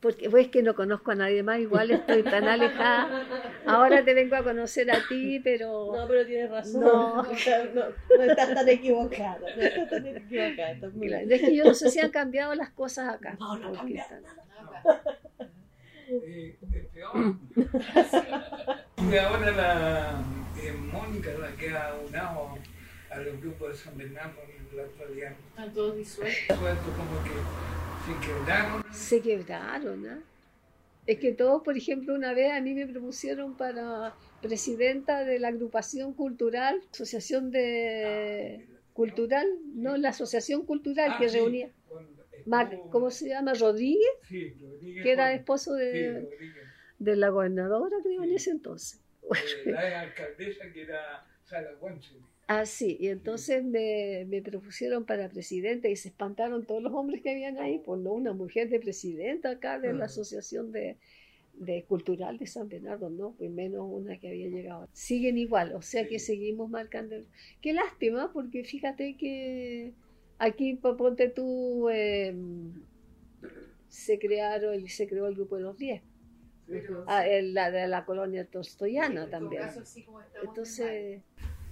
porque 0.00 0.30
pues 0.30 0.48
que 0.48 0.62
no 0.62 0.74
conozco 0.74 1.10
a 1.10 1.14
nadie 1.16 1.42
más, 1.42 1.58
igual 1.60 1.90
estoy 1.90 2.22
tan 2.22 2.44
alejada. 2.44 3.26
Ahora 3.66 4.04
te 4.04 4.14
vengo 4.14 4.36
a 4.36 4.44
conocer 4.44 4.90
a 4.90 5.00
ti, 5.08 5.40
pero... 5.42 5.92
No, 5.94 6.06
pero 6.06 6.24
tienes 6.24 6.50
razón. 6.50 6.80
No. 6.82 7.22
No, 7.74 7.84
no 8.16 8.22
estás 8.22 8.54
tan 8.54 8.68
equivocada. 8.68 9.40
No 9.56 9.62
estás 9.62 9.90
tan 9.90 10.06
equivocada. 10.06 10.74
Claro. 10.78 11.26
Es 11.30 11.40
que 11.40 11.54
yo 11.54 11.64
no 11.64 11.74
sé 11.74 11.90
si 11.90 11.98
han 12.00 12.10
cambiado 12.10 12.54
las 12.54 12.70
cosas 12.70 13.14
acá. 13.14 13.36
No, 13.40 13.58
no 13.58 13.72
Nada. 13.72 14.38
Eh, 16.10 16.56
peor. 16.94 17.34
Y 19.12 19.16
ahora 19.16 19.50
la 19.56 20.22
eh, 20.62 20.72
Mónica, 20.92 21.30
la 21.38 21.52
que 21.56 21.70
ha 21.70 21.94
unado 22.08 22.58
a 23.10 23.18
los 23.20 23.40
grupos 23.40 23.70
de 23.72 23.76
San 23.76 23.96
Bernardo 23.96 24.40
en 24.42 24.76
la 24.76 24.82
actualidad, 24.84 25.32
Están 25.50 25.72
todos 25.74 25.96
disueltos. 25.96 26.58
suelto 26.58 26.82
como 26.96 27.24
que 27.24 27.30
se 28.06 28.26
quebraron. 28.26 28.84
Se 28.92 29.20
quebraron, 29.20 30.06
¿ah? 30.08 30.18
Es 31.06 31.18
que 31.18 31.32
todos, 31.32 31.62
por 31.62 31.76
ejemplo, 31.76 32.14
una 32.14 32.34
vez 32.34 32.52
a 32.52 32.60
mí 32.60 32.74
me 32.74 32.86
propusieron 32.86 33.54
para 33.56 34.14
presidenta 34.42 35.24
de 35.24 35.38
la 35.38 35.48
agrupación 35.48 36.12
cultural, 36.12 36.82
asociación 36.92 37.50
de 37.50 38.66
cultural, 38.92 39.46
no, 39.74 39.96
la 39.96 40.10
asociación 40.10 40.66
cultural 40.66 41.12
Ah, 41.14 41.18
que 41.18 41.28
sí, 41.30 41.38
reunía. 41.38 41.70
Estuvo- 42.70 42.90
¿Cómo 42.90 43.10
se 43.10 43.28
llama? 43.28 43.54
Rodríguez, 43.54 44.06
Sí, 44.28 44.50
Rodríguez 44.60 45.02
que 45.04 45.12
era 45.12 45.32
esposo 45.34 45.74
de, 45.74 46.28
de 46.98 47.16
la 47.16 47.28
gobernadora, 47.28 47.96
creo, 48.02 48.22
en 48.22 48.30
Sí. 48.30 48.34
ese 48.36 48.50
entonces. 48.50 49.00
Eh, 49.66 49.70
la 49.72 50.00
alcaldesa 50.00 50.72
que 50.72 50.82
era 50.82 51.26
Sara 51.44 51.72
Guanche. 51.80 52.14
Ah, 52.46 52.64
sí, 52.64 52.96
y 52.98 53.08
entonces 53.08 53.62
me, 53.62 54.24
me 54.26 54.40
propusieron 54.40 55.04
para 55.04 55.28
presidenta 55.28 55.88
y 55.88 55.96
se 55.96 56.08
espantaron 56.08 56.64
todos 56.64 56.82
los 56.82 56.94
hombres 56.94 57.20
que 57.22 57.30
habían 57.30 57.58
ahí, 57.58 57.78
pues 57.84 58.00
no, 58.00 58.12
una 58.12 58.32
mujer 58.32 58.70
de 58.70 58.80
presidenta 58.80 59.50
acá 59.50 59.78
de 59.78 59.88
la 59.92 59.96
Ajá. 59.96 60.06
Asociación 60.06 60.72
de, 60.72 60.96
de 61.52 61.84
Cultural 61.84 62.38
de 62.38 62.46
San 62.46 62.68
Bernardo, 62.70 63.10
no, 63.10 63.34
pues 63.36 63.50
menos 63.50 63.82
una 63.86 64.18
que 64.18 64.28
había 64.28 64.48
llegado. 64.48 64.88
Siguen 64.94 65.36
igual, 65.36 65.74
o 65.74 65.82
sea 65.82 66.08
que 66.08 66.18
seguimos 66.18 66.70
marcando. 66.70 67.16
Qué 67.60 67.74
lástima, 67.74 68.32
porque 68.32 68.64
fíjate 68.64 69.18
que 69.18 69.92
aquí, 70.38 70.74
po- 70.74 70.96
ponte 70.96 71.28
tú, 71.28 71.88
eh, 71.90 72.34
se 73.88 74.18
crearon, 74.18 74.86
se 74.88 75.08
creó 75.08 75.26
el 75.26 75.34
grupo 75.34 75.56
de 75.56 75.62
los 75.62 75.76
10, 75.78 76.02
Pero 76.66 77.04
ah, 77.06 77.26
el- 77.26 77.54
la 77.54 77.70
de 77.70 77.88
la 77.88 78.04
colonia 78.04 78.46
tolstoyana 78.46 79.28
también. 79.30 79.62
caso, 79.62 79.82
Entonces, 80.42 81.22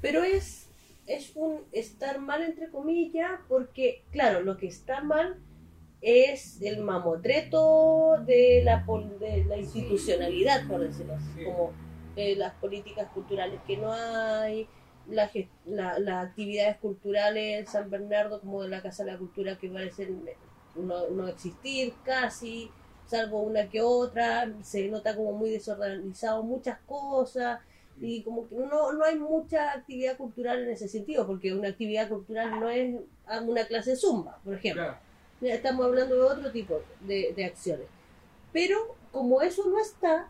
Pero 0.02 0.22
es, 0.24 0.68
es 1.06 1.32
un 1.36 1.62
estar 1.72 2.20
mal, 2.20 2.42
entre 2.42 2.70
comillas, 2.70 3.40
porque, 3.48 4.02
claro, 4.10 4.40
lo 4.42 4.56
que 4.56 4.66
está 4.66 5.02
mal 5.02 5.36
es 6.00 6.60
el 6.62 6.82
mamotreto 6.82 8.16
de 8.26 8.60
la, 8.64 8.84
pol- 8.84 9.18
de 9.18 9.44
la 9.46 9.56
institucionalidad, 9.56 10.66
por 10.68 10.80
decirlo 10.80 11.14
así, 11.14 11.30
Sí. 11.38 11.44
como 11.44 11.72
eh, 12.16 12.34
las 12.36 12.54
políticas 12.54 13.10
culturales 13.12 13.60
que 13.66 13.76
no 13.76 13.92
hay, 13.92 14.68
la 15.10 15.30
la- 15.66 15.98
las 15.98 16.26
actividades 16.28 16.76
culturales 16.78 17.60
en 17.60 17.66
San 17.66 17.90
Bernardo, 17.90 18.40
como 18.40 18.62
de 18.62 18.68
la 18.68 18.82
Casa 18.82 19.04
de 19.04 19.12
la 19.12 19.18
Cultura, 19.18 19.56
que 19.58 19.68
parecen 19.68 20.28
no, 20.74 21.08
no 21.10 21.28
existir 21.28 21.94
casi, 22.04 22.70
salvo 23.06 23.40
una 23.42 23.68
que 23.68 23.80
otra, 23.82 24.52
se 24.62 24.88
nota 24.88 25.14
como 25.16 25.32
muy 25.32 25.50
desorganizado 25.50 26.42
muchas 26.42 26.78
cosas 26.86 27.60
y 28.00 28.22
como 28.22 28.48
que 28.48 28.56
no, 28.56 28.92
no 28.92 29.04
hay 29.04 29.16
mucha 29.18 29.72
actividad 29.72 30.16
cultural 30.16 30.62
en 30.64 30.70
ese 30.70 30.88
sentido, 30.88 31.26
porque 31.26 31.54
una 31.54 31.68
actividad 31.68 32.08
cultural 32.08 32.60
no 32.60 32.68
es 32.68 32.94
una 33.44 33.64
clase 33.66 33.90
de 33.90 33.96
zumba, 33.96 34.38
por 34.44 34.54
ejemplo. 34.54 34.82
Claro, 34.82 34.98
Estamos 35.40 35.86
hablando 35.86 36.14
de 36.16 36.22
otro 36.22 36.50
tipo 36.50 36.80
de, 37.00 37.32
de 37.34 37.44
acciones. 37.44 37.86
Pero 38.52 38.96
como 39.12 39.42
eso 39.42 39.68
no 39.68 39.78
está, 39.80 40.28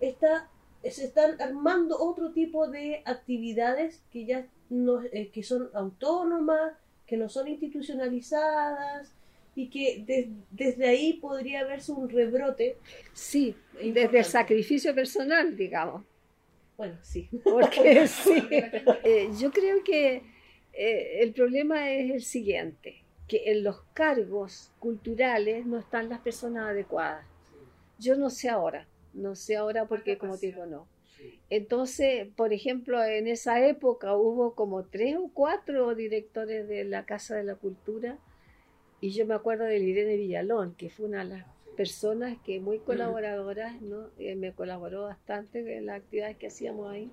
está, 0.00 0.48
se 0.84 1.04
están 1.04 1.40
armando 1.40 1.98
otro 2.00 2.32
tipo 2.32 2.68
de 2.68 3.02
actividades 3.04 4.02
que 4.10 4.24
ya 4.26 4.46
no, 4.70 5.02
eh, 5.02 5.30
que 5.32 5.42
son 5.42 5.70
autónomas, 5.74 6.72
que 7.06 7.16
no 7.16 7.28
son 7.28 7.48
institucionalizadas 7.48 9.12
y 9.54 9.68
que 9.70 10.04
de- 10.06 10.30
desde 10.50 10.88
ahí 10.88 11.14
podría 11.14 11.64
verse 11.64 11.92
un 11.92 12.08
rebrote. 12.08 12.76
sí, 13.12 13.56
Importante. 13.80 14.00
desde 14.00 14.18
el 14.18 14.24
sacrificio 14.24 14.94
personal, 14.94 15.56
digamos. 15.56 16.04
Bueno, 16.76 16.98
sí. 17.02 17.28
Porque 17.44 18.06
sí, 18.06 18.48
Eh, 19.04 19.30
yo 19.38 19.52
creo 19.52 19.82
que 19.84 20.22
eh, 20.72 21.20
el 21.22 21.32
problema 21.34 21.90
es 21.90 22.10
el 22.10 22.22
siguiente, 22.22 23.04
que 23.28 23.50
en 23.52 23.64
los 23.64 23.82
cargos 23.92 24.72
culturales 24.78 25.66
no 25.66 25.78
están 25.78 26.08
las 26.08 26.20
personas 26.20 26.68
adecuadas. 26.70 27.26
Yo 27.98 28.16
no 28.16 28.30
sé 28.30 28.48
ahora, 28.48 28.89
no 29.12 29.34
sé 29.34 29.56
ahora 29.56 29.86
porque 29.86 30.18
como 30.18 30.38
te 30.38 30.48
digo 30.48 30.66
no. 30.66 30.88
Entonces, 31.50 32.28
por 32.36 32.52
ejemplo, 32.52 33.02
en 33.04 33.26
esa 33.26 33.66
época 33.66 34.16
hubo 34.16 34.54
como 34.54 34.84
tres 34.84 35.16
o 35.16 35.30
cuatro 35.32 35.94
directores 35.94 36.68
de 36.68 36.84
la 36.84 37.04
Casa 37.04 37.36
de 37.36 37.44
la 37.44 37.56
Cultura 37.56 38.18
y 39.00 39.10
yo 39.10 39.26
me 39.26 39.34
acuerdo 39.34 39.64
de 39.64 39.78
Irene 39.78 40.16
Villalón, 40.16 40.74
que 40.74 40.90
fue 40.90 41.06
una 41.06 41.24
de 41.24 41.30
las 41.36 41.46
personas 41.76 42.36
que 42.44 42.60
muy 42.60 42.78
colaboradoras, 42.78 43.80
¿no? 43.80 44.08
Eh, 44.18 44.36
me 44.36 44.52
colaboró 44.52 45.04
bastante 45.04 45.76
en 45.76 45.86
las 45.86 45.96
actividades 45.96 46.36
que 46.36 46.48
hacíamos 46.48 46.90
ahí. 46.90 47.10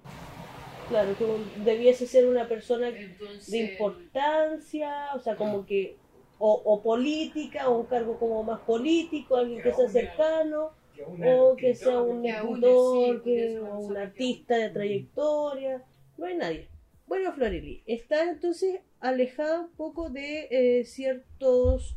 Claro, 0.89 1.15
que 1.17 1.25
debiese 1.63 2.05
ser 2.05 2.27
una 2.27 2.47
persona 2.47 2.89
Entonces, 2.89 3.49
de 3.49 3.57
importancia, 3.59 5.13
o 5.15 5.19
sea, 5.19 5.35
como 5.35 5.65
que, 5.65 5.97
o, 6.37 6.51
o 6.51 6.81
política, 6.81 7.69
o 7.69 7.79
un 7.79 7.85
cargo 7.87 8.17
como 8.19 8.43
más 8.43 8.59
político, 8.61 9.37
alguien 9.37 9.61
que 9.61 9.73
sea 9.73 9.89
cercano, 9.89 10.71
o 11.05 11.55
que 11.55 11.75
sea 11.75 12.01
un 12.01 12.21
sí, 12.23 13.21
que, 13.23 13.59
o 13.59 13.79
un 13.79 13.97
artista 13.97 14.57
de 14.57 14.69
trayectoria, 14.69 15.83
no 16.17 16.25
hay 16.25 16.37
nadie. 16.37 16.67
Bueno, 17.07 17.31
Florili, 17.33 17.83
está 17.85 18.29
entonces 18.29 18.81
alejada 18.99 19.61
un 19.61 19.69
poco 19.71 20.09
de 20.09 20.47
eh, 20.51 20.85
ciertos 20.85 21.95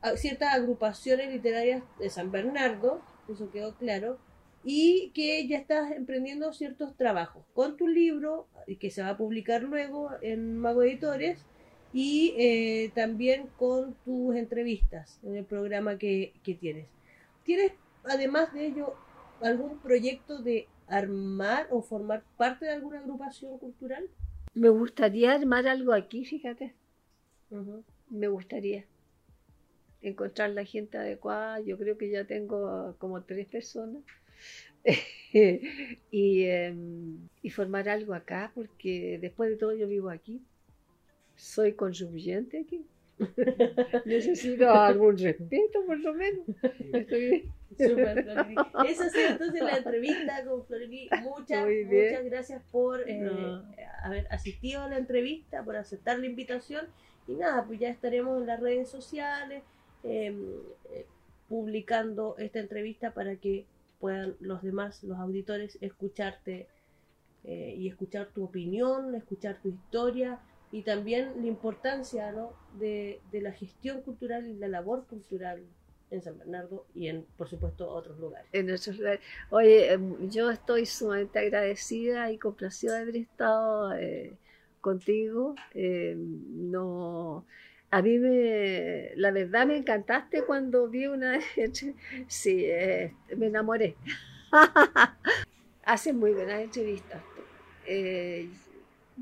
a- 0.00 0.16
ciertas 0.16 0.52
agrupaciones 0.54 1.30
literarias 1.32 1.82
de 1.98 2.10
San 2.10 2.30
Bernardo, 2.30 3.00
eso 3.28 3.50
quedó 3.50 3.74
claro, 3.76 4.18
y 4.64 5.10
que 5.14 5.46
ya 5.48 5.58
estás 5.58 5.92
emprendiendo 5.92 6.52
ciertos 6.52 6.96
trabajos 6.96 7.44
con 7.54 7.76
tu 7.76 7.88
libro, 7.88 8.46
que 8.80 8.90
se 8.90 9.02
va 9.02 9.10
a 9.10 9.16
publicar 9.16 9.62
luego 9.62 10.10
en 10.22 10.58
Mago 10.58 10.82
Editores, 10.82 11.38
y 11.92 12.34
eh, 12.38 12.90
también 12.94 13.48
con 13.58 13.94
tus 14.04 14.34
entrevistas 14.36 15.20
en 15.24 15.36
el 15.36 15.44
programa 15.44 15.98
que, 15.98 16.32
que 16.42 16.54
tienes. 16.54 16.86
¿Tienes, 17.44 17.72
además 18.04 18.52
de 18.52 18.66
ello, 18.66 18.94
algún 19.40 19.78
proyecto 19.78 20.42
de 20.42 20.68
armar 20.86 21.68
o 21.70 21.82
formar 21.82 22.22
parte 22.36 22.66
de 22.66 22.72
alguna 22.72 23.00
agrupación 23.00 23.58
cultural? 23.58 24.08
Me 24.54 24.68
gustaría 24.68 25.32
armar 25.32 25.66
algo 25.66 25.92
aquí, 25.92 26.24
fíjate, 26.24 26.74
me 28.10 28.28
gustaría 28.28 28.84
encontrar 30.02 30.50
la 30.50 30.64
gente 30.64 30.98
adecuada. 30.98 31.60
Yo 31.60 31.78
creo 31.78 31.96
que 31.96 32.10
ya 32.10 32.24
tengo 32.24 32.94
como 32.98 33.22
tres 33.22 33.46
personas. 33.46 34.02
y, 36.10 36.44
em, 36.44 37.28
y 37.42 37.50
formar 37.50 37.88
algo 37.88 38.14
acá, 38.14 38.50
porque 38.54 39.18
después 39.20 39.50
de 39.50 39.56
todo 39.56 39.74
yo 39.74 39.86
vivo 39.86 40.10
aquí. 40.10 40.42
Soy 41.36 41.72
contribuyente 41.72 42.60
aquí. 42.60 42.84
Necesito 44.04 44.70
algún 44.74 45.18
respeto, 45.18 45.84
por 45.86 45.98
lo 45.98 46.14
menos. 46.14 46.46
Estoy- 46.92 47.48
Florili. 47.76 48.54
Esa 48.88 49.06
ha 49.06 49.10
sido 49.10 49.28
entonces 49.30 49.62
la 49.62 49.76
entrevista 49.78 50.44
con 50.44 50.64
Florili. 50.66 51.08
Muchas, 51.22 51.66
bien. 51.66 51.88
muchas 51.88 52.24
gracias 52.26 52.62
por 52.70 53.08
eh, 53.08 53.18
No. 53.18 53.64
haber 54.04 54.26
asistido 54.30 54.82
a 54.82 54.88
la 54.88 54.98
entrevista, 54.98 55.64
por 55.64 55.76
aceptar 55.76 56.18
la 56.18 56.26
invitación. 56.26 56.86
Y 57.26 57.32
nada, 57.34 57.64
pues 57.64 57.78
ya 57.80 57.88
estaremos 57.88 58.40
en 58.40 58.46
las 58.46 58.60
redes 58.60 58.88
sociales 58.90 59.62
eh, 60.04 60.36
eh, 60.92 61.06
publicando 61.48 62.36
esta 62.38 62.58
entrevista 62.58 63.12
para 63.14 63.36
que 63.36 63.64
puedan 64.00 64.34
los 64.40 64.62
demás, 64.62 65.02
los 65.04 65.18
auditores, 65.18 65.78
escucharte 65.80 66.66
eh, 67.44 67.74
y 67.78 67.88
escuchar 67.88 68.28
tu 68.34 68.44
opinión, 68.44 69.14
escuchar 69.14 69.56
tu 69.62 69.68
historia 69.70 70.40
y 70.72 70.82
también 70.82 71.32
la 71.40 71.46
importancia 71.46 72.34
de, 72.78 73.20
de 73.30 73.40
la 73.40 73.52
gestión 73.52 74.00
cultural 74.02 74.46
y 74.48 74.54
la 74.54 74.68
labor 74.68 75.06
cultural 75.06 75.62
en 76.10 76.22
San 76.22 76.38
Bernardo 76.38 76.86
y 76.94 77.08
en, 77.08 77.24
por 77.36 77.48
supuesto, 77.48 77.88
otros 77.88 78.18
lugares. 78.18 78.48
en 78.52 78.66
nuestros 78.66 78.98
lugares. 78.98 79.20
Oye, 79.50 79.92
em, 79.92 80.30
yo 80.30 80.50
estoy 80.50 80.86
sumamente 80.86 81.38
agradecida 81.38 82.30
y 82.30 82.38
complacida 82.38 82.96
de 82.96 83.02
haber 83.02 83.16
estado 83.16 83.94
eh, 83.94 84.36
contigo. 84.80 85.54
Eh, 85.74 86.14
no, 86.16 87.46
a 87.90 88.02
mí 88.02 88.18
me, 88.18 89.12
la 89.16 89.30
verdad 89.30 89.66
me 89.66 89.76
encantaste 89.76 90.44
cuando 90.44 90.88
vi 90.88 91.06
una, 91.06 91.40
sí, 92.28 92.64
eh, 92.66 93.14
me 93.36 93.46
enamoré. 93.46 93.96
Hacen 95.84 96.18
muy 96.18 96.32
buenas 96.32 96.60
entrevistas. 96.60 97.22
Eh, 97.86 98.48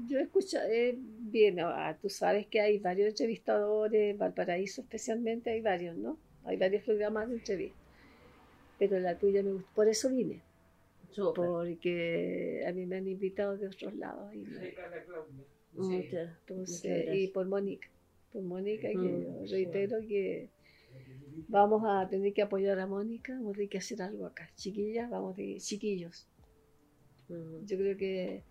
yo 0.08 0.18
escucho 0.18 0.58
eh, 0.68 0.96
bien, 0.98 1.60
ah, 1.60 1.96
tú 2.00 2.08
sabes 2.08 2.46
que 2.46 2.60
hay 2.60 2.78
varios 2.78 3.08
entrevistadores, 3.10 4.16
Valparaíso 4.18 4.82
especialmente 4.82 5.50
hay 5.50 5.60
varios, 5.60 5.96
¿no? 5.96 6.18
Hay 6.44 6.56
varios 6.56 6.82
programas 6.84 7.28
de 7.28 7.36
entrevistas. 7.36 7.78
pero 8.78 8.98
la 8.98 9.18
tuya 9.18 9.42
me 9.42 9.52
gustó. 9.52 9.68
Por 9.74 9.88
eso 9.88 10.08
vine, 10.08 10.40
porque 11.34 12.64
a 12.66 12.72
mí 12.72 12.86
me 12.86 12.96
han 12.96 13.06
invitado 13.08 13.58
de 13.58 13.66
otros 13.66 13.94
lados. 13.94 14.34
Y, 14.34 14.38
me-. 14.38 14.74
Muchas- 15.74 16.30
entonces, 16.40 17.08
y 17.14 17.28
por 17.28 17.46
Mónica, 17.46 17.88
por 18.32 18.42
Mónica, 18.42 18.88
que 18.88 18.96
Mm. 18.96 19.44
yo 19.44 19.50
reitero 19.52 19.98
que 20.08 20.48
vamos 21.48 21.82
a 21.86 22.08
tener 22.08 22.32
que 22.32 22.42
apoyar 22.42 22.78
a 22.80 22.86
Mónica, 22.86 23.34
vamos 23.34 23.50
a 23.52 23.54
tener 23.56 23.68
que 23.68 23.78
hacer 23.78 24.00
algo 24.02 24.26
acá. 24.26 24.48
Chiquillas, 24.56 25.10
vamos 25.10 25.34
a 25.34 25.36
tener- 25.36 25.58
chiquillos. 25.60 26.26
Mm. 27.28 27.64
Yo 27.66 27.76
creo 27.76 27.96
que 27.96 28.42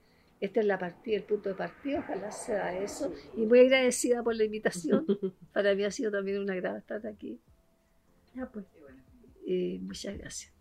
esta 0.42 0.62
es 0.62 0.66
la 0.66 0.80
partida, 0.80 1.18
el 1.18 1.24
punto 1.24 1.50
de 1.50 1.56
partida, 1.56 2.00
ojalá 2.00 2.32
sea 2.32 2.82
eso. 2.82 3.14
Y 3.36 3.42
muy 3.42 3.60
agradecida 3.60 4.24
por 4.24 4.36
la 4.36 4.46
invitación. 4.46 5.06
Para 5.54 5.76
mí 5.76 5.84
ha 5.84 5.92
sido 5.92 6.12
también 6.12 6.40
un 6.40 6.50
agrado 6.50 6.78
estar 6.78 7.06
aquí. 7.06 7.40
Ya, 8.34 8.46
pues. 8.46 8.66
Y 9.46 9.80
muchas 9.80 10.18
gracias. 10.18 10.54